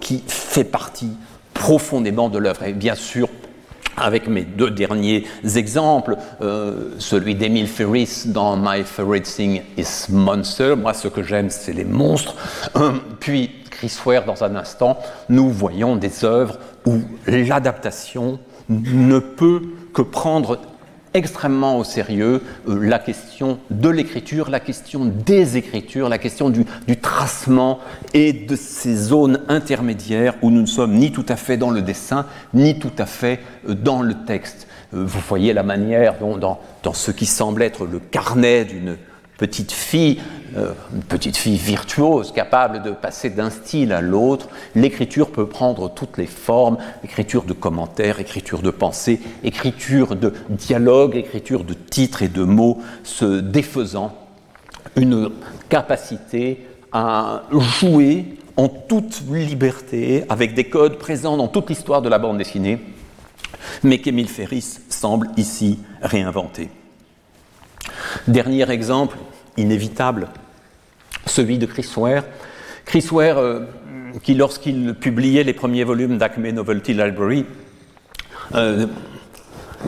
qui 0.00 0.22
fait 0.26 0.64
partie 0.64 1.10
profondément 1.52 2.28
de 2.28 2.38
l'œuvre. 2.38 2.62
Et 2.62 2.72
bien 2.72 2.94
sûr, 2.94 3.28
avec 3.96 4.28
mes 4.28 4.42
deux 4.42 4.70
derniers 4.70 5.24
exemples, 5.56 6.16
euh, 6.42 6.90
celui 6.98 7.34
d'Emile 7.34 7.68
Ferris 7.68 8.24
dans 8.26 8.56
My 8.56 8.82
Favorite 8.84 9.24
Thing 9.24 9.62
is 9.76 10.06
Monster, 10.10 10.74
moi 10.76 10.94
ce 10.94 11.08
que 11.08 11.22
j'aime 11.22 11.50
c'est 11.50 11.72
les 11.72 11.84
monstres, 11.84 12.34
euh, 12.76 12.92
puis 13.20 13.50
Chris 13.70 13.96
Ware 14.04 14.24
dans 14.24 14.44
un 14.44 14.56
instant, 14.56 14.98
nous 15.28 15.50
voyons 15.50 15.96
des 15.96 16.24
œuvres 16.24 16.58
où 16.86 17.02
l'adaptation 17.26 18.38
ne 18.68 19.18
peut 19.18 19.62
que 19.92 20.02
prendre 20.02 20.58
extrêmement 21.14 21.78
au 21.78 21.84
sérieux 21.84 22.42
euh, 22.68 22.78
la 22.84 22.98
question 22.98 23.58
de 23.70 23.88
l'écriture, 23.88 24.50
la 24.50 24.60
question 24.60 25.04
des 25.04 25.56
écritures, 25.56 26.08
la 26.08 26.18
question 26.18 26.50
du, 26.50 26.66
tracement 27.00 27.78
et 28.12 28.32
de 28.32 28.56
ces 28.56 28.96
zones 28.96 29.40
intermédiaires 29.48 30.34
où 30.42 30.50
nous 30.50 30.62
ne 30.62 30.66
sommes 30.66 30.94
ni 30.94 31.12
tout 31.12 31.24
à 31.28 31.36
fait 31.36 31.56
dans 31.56 31.70
le 31.70 31.82
dessin, 31.82 32.26
ni 32.52 32.78
tout 32.78 32.92
à 32.98 33.06
fait 33.06 33.40
euh, 33.68 33.74
dans 33.74 34.02
le 34.02 34.14
texte. 34.26 34.66
Euh, 34.92 35.04
vous 35.06 35.20
voyez 35.28 35.52
la 35.52 35.62
manière 35.62 36.18
dont, 36.18 36.36
dans 36.36 36.92
ce 36.92 37.12
qui 37.12 37.26
semble 37.26 37.62
être 37.62 37.86
le 37.86 38.00
carnet 38.00 38.64
d'une 38.64 38.96
petite 39.38 39.72
fille, 39.72 40.20
une 40.56 41.02
petite 41.02 41.36
fille 41.36 41.56
virtuose, 41.56 42.32
capable 42.32 42.82
de 42.82 42.90
passer 42.90 43.30
d'un 43.30 43.50
style 43.50 43.92
à 43.92 44.00
l'autre. 44.00 44.48
L'écriture 44.74 45.30
peut 45.30 45.48
prendre 45.48 45.92
toutes 45.92 46.16
les 46.16 46.26
formes, 46.26 46.78
écriture 47.02 47.42
de 47.42 47.52
commentaires, 47.52 48.20
écriture 48.20 48.62
de 48.62 48.70
pensée, 48.70 49.20
écriture 49.42 50.14
de 50.14 50.32
dialogue, 50.48 51.16
écriture 51.16 51.64
de 51.64 51.74
titres 51.74 52.22
et 52.22 52.28
de 52.28 52.44
mots, 52.44 52.78
se 53.02 53.40
défaisant 53.40 54.14
une 54.96 55.30
capacité 55.68 56.66
à 56.92 57.42
jouer 57.50 58.36
en 58.56 58.68
toute 58.68 59.22
liberté 59.28 60.24
avec 60.28 60.54
des 60.54 60.64
codes 60.64 60.98
présents 60.98 61.36
dans 61.36 61.48
toute 61.48 61.68
l'histoire 61.68 62.02
de 62.02 62.08
la 62.08 62.18
bande 62.18 62.38
dessinée, 62.38 62.78
mais 63.82 63.98
qu'Émile 63.98 64.28
Ferris 64.28 64.78
semble 64.88 65.30
ici 65.36 65.80
réinventer. 66.00 66.70
Dernier 68.28 68.70
exemple 68.70 69.18
inévitable, 69.56 70.28
celui 71.26 71.58
de 71.58 71.66
Chris 71.66 71.88
Ware. 71.96 72.24
Chris 72.84 73.06
Ware, 73.10 73.38
euh, 73.38 73.60
qui 74.22 74.34
lorsqu'il 74.34 74.94
publiait 74.94 75.44
les 75.44 75.52
premiers 75.52 75.84
volumes 75.84 76.18
d'Acme 76.18 76.48
Novelty 76.50 76.94
Library, 76.94 77.46
euh, 78.54 78.86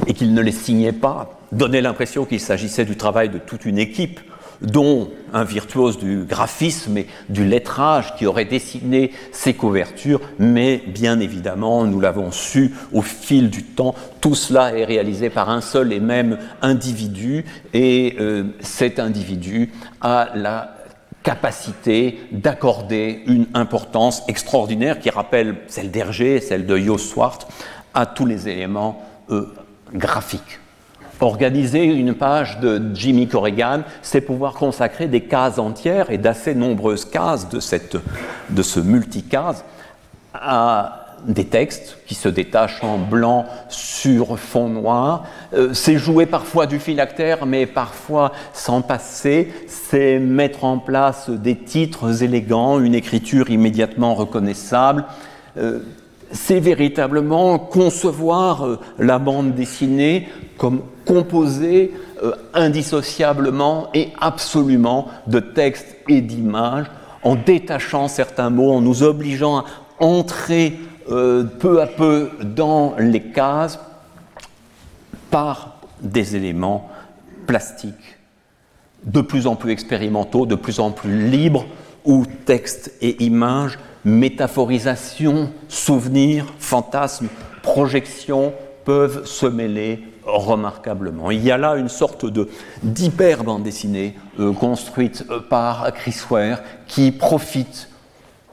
et 0.06 0.14
qu'il 0.14 0.34
ne 0.34 0.40
les 0.40 0.52
signait 0.52 0.92
pas, 0.92 1.40
donnait 1.52 1.80
l'impression 1.80 2.24
qu'il 2.24 2.40
s'agissait 2.40 2.84
du 2.84 2.96
travail 2.96 3.28
de 3.28 3.38
toute 3.38 3.64
une 3.64 3.78
équipe 3.78 4.20
dont 4.62 5.10
un 5.32 5.44
virtuose 5.44 5.98
du 5.98 6.24
graphisme 6.24 6.96
et 6.96 7.06
du 7.28 7.44
lettrage 7.44 8.14
qui 8.16 8.26
aurait 8.26 8.44
dessiné 8.44 9.12
ces 9.32 9.54
couvertures, 9.54 10.20
mais 10.38 10.82
bien 10.86 11.20
évidemment, 11.20 11.84
nous 11.84 12.00
l'avons 12.00 12.32
su 12.32 12.72
au 12.92 13.02
fil 13.02 13.50
du 13.50 13.62
temps, 13.62 13.94
tout 14.20 14.34
cela 14.34 14.76
est 14.76 14.84
réalisé 14.84 15.30
par 15.30 15.50
un 15.50 15.60
seul 15.60 15.92
et 15.92 16.00
même 16.00 16.38
individu, 16.62 17.44
et 17.74 18.16
euh, 18.18 18.44
cet 18.60 18.98
individu 18.98 19.72
a 20.00 20.30
la 20.34 20.75
capacité 21.26 22.20
d'accorder 22.30 23.24
une 23.26 23.46
importance 23.52 24.22
extraordinaire 24.28 25.00
qui 25.00 25.10
rappelle 25.10 25.56
celle 25.66 25.90
d'Hergé, 25.90 26.40
celle 26.40 26.66
de 26.66 26.78
Jo 26.78 26.98
Swart, 26.98 27.40
à 27.94 28.06
tous 28.06 28.26
les 28.26 28.48
éléments 28.48 29.02
euh, 29.30 29.52
graphiques. 29.92 30.60
Organiser 31.18 31.82
une 31.82 32.14
page 32.14 32.60
de 32.60 32.80
Jimmy 32.94 33.26
Corrigan, 33.26 33.80
c'est 34.02 34.20
pouvoir 34.20 34.54
consacrer 34.54 35.08
des 35.08 35.22
cases 35.22 35.58
entières 35.58 36.10
et 36.10 36.18
d'assez 36.18 36.54
nombreuses 36.54 37.04
cases 37.04 37.48
de, 37.48 37.58
cette, 37.58 37.96
de 38.50 38.62
ce 38.62 38.78
multicase 38.78 39.64
à 40.32 41.05
des 41.26 41.44
textes 41.44 41.98
qui 42.06 42.14
se 42.14 42.28
détachent 42.28 42.82
en 42.82 42.98
blanc 42.98 43.46
sur 43.68 44.38
fond 44.38 44.68
noir. 44.68 45.24
Euh, 45.54 45.74
c'est 45.74 45.98
jouer 45.98 46.26
parfois 46.26 46.66
du 46.66 46.78
phylactère, 46.78 47.46
mais 47.46 47.66
parfois 47.66 48.32
sans 48.52 48.80
passer. 48.80 49.52
C'est 49.66 50.18
mettre 50.18 50.64
en 50.64 50.78
place 50.78 51.28
des 51.28 51.56
titres 51.56 52.22
élégants, 52.22 52.80
une 52.80 52.94
écriture 52.94 53.50
immédiatement 53.50 54.14
reconnaissable. 54.14 55.04
Euh, 55.58 55.80
c'est 56.32 56.60
véritablement 56.60 57.58
concevoir 57.58 58.64
euh, 58.64 58.78
la 58.98 59.18
bande 59.18 59.54
dessinée 59.54 60.28
comme 60.56 60.82
composée 61.04 61.92
indissociablement 62.54 63.90
et 63.92 64.08
absolument 64.18 65.08
de 65.26 65.38
textes 65.38 65.96
et 66.08 66.22
d'images, 66.22 66.86
en 67.22 67.34
détachant 67.34 68.08
certains 68.08 68.48
mots, 68.48 68.72
en 68.72 68.80
nous 68.80 69.02
obligeant 69.02 69.58
à 69.58 69.64
entrer 70.00 70.78
euh, 71.10 71.44
peu 71.44 71.80
à 71.80 71.86
peu 71.86 72.30
dans 72.42 72.94
les 72.98 73.22
cases 73.22 73.78
par 75.30 75.80
des 76.00 76.36
éléments 76.36 76.90
plastiques 77.46 78.18
de 79.04 79.20
plus 79.20 79.46
en 79.46 79.56
plus 79.56 79.72
expérimentaux, 79.72 80.46
de 80.46 80.54
plus 80.54 80.80
en 80.80 80.90
plus 80.90 81.28
libres, 81.30 81.66
où 82.04 82.24
texte 82.44 82.92
et 83.00 83.24
images 83.24 83.78
métaphorisation, 84.04 85.50
souvenir, 85.68 86.54
fantasme, 86.58 87.26
projection, 87.62 88.52
peuvent 88.84 89.26
se 89.26 89.46
mêler 89.46 90.04
remarquablement. 90.24 91.30
Il 91.32 91.42
y 91.44 91.50
a 91.50 91.58
là 91.58 91.76
une 91.76 91.88
sorte 91.88 92.24
de 92.24 92.48
d'hyper 92.82 93.42
bande 93.42 93.64
dessinée 93.64 94.14
euh, 94.38 94.52
construite 94.52 95.24
euh, 95.30 95.40
par 95.40 95.92
Chris 95.92 96.18
Ware 96.30 96.60
qui 96.86 97.10
profite, 97.10 97.88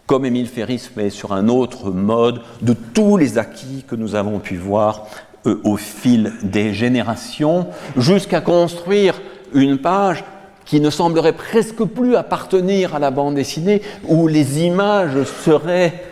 comme 0.05 0.25
Émile 0.25 0.47
Ferris, 0.47 0.89
mais 0.95 1.09
sur 1.09 1.33
un 1.33 1.47
autre 1.47 1.91
mode, 1.91 2.41
de 2.61 2.73
tous 2.73 3.17
les 3.17 3.37
acquis 3.37 3.85
que 3.87 3.95
nous 3.95 4.15
avons 4.15 4.39
pu 4.39 4.57
voir 4.57 5.07
euh, 5.45 5.59
au 5.63 5.77
fil 5.77 6.33
des 6.43 6.73
générations, 6.73 7.67
jusqu'à 7.97 8.41
construire 8.41 9.21
une 9.53 9.77
page 9.77 10.23
qui 10.65 10.79
ne 10.79 10.89
semblerait 10.89 11.33
presque 11.33 11.83
plus 11.83 12.15
appartenir 12.15 12.95
à 12.95 12.99
la 12.99 13.11
bande 13.11 13.35
dessinée, 13.35 13.81
où 14.07 14.27
les 14.27 14.63
images 14.63 15.23
seraient 15.23 16.03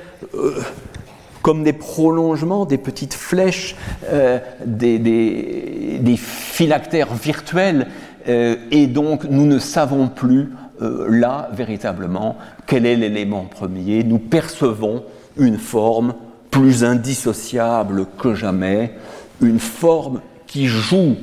comme 1.41 1.63
des 1.63 1.73
prolongements, 1.73 2.65
des 2.65 2.77
petites 2.77 3.13
flèches, 3.13 3.75
euh, 4.05 4.39
des, 4.65 4.99
des, 4.99 6.17
phylactères 6.17 7.13
virtuels, 7.13 7.87
euh, 8.27 8.55
et 8.69 8.87
donc 8.87 9.23
nous 9.25 9.45
ne 9.45 9.59
savons 9.59 10.07
plus 10.07 10.51
euh, 10.82 11.07
là 11.09 11.49
véritablement 11.53 12.38
quel 12.67 12.86
est 12.86 12.95
l'élément 12.95 13.45
premier? 13.45 14.03
Nous 14.03 14.19
percevons 14.19 15.03
une 15.38 15.57
forme 15.57 16.13
plus 16.49 16.84
indissociable 16.84 18.07
que 18.17 18.34
jamais, 18.34 18.93
une 19.41 19.59
forme 19.59 20.21
qui 20.47 20.67
joue 20.67 21.15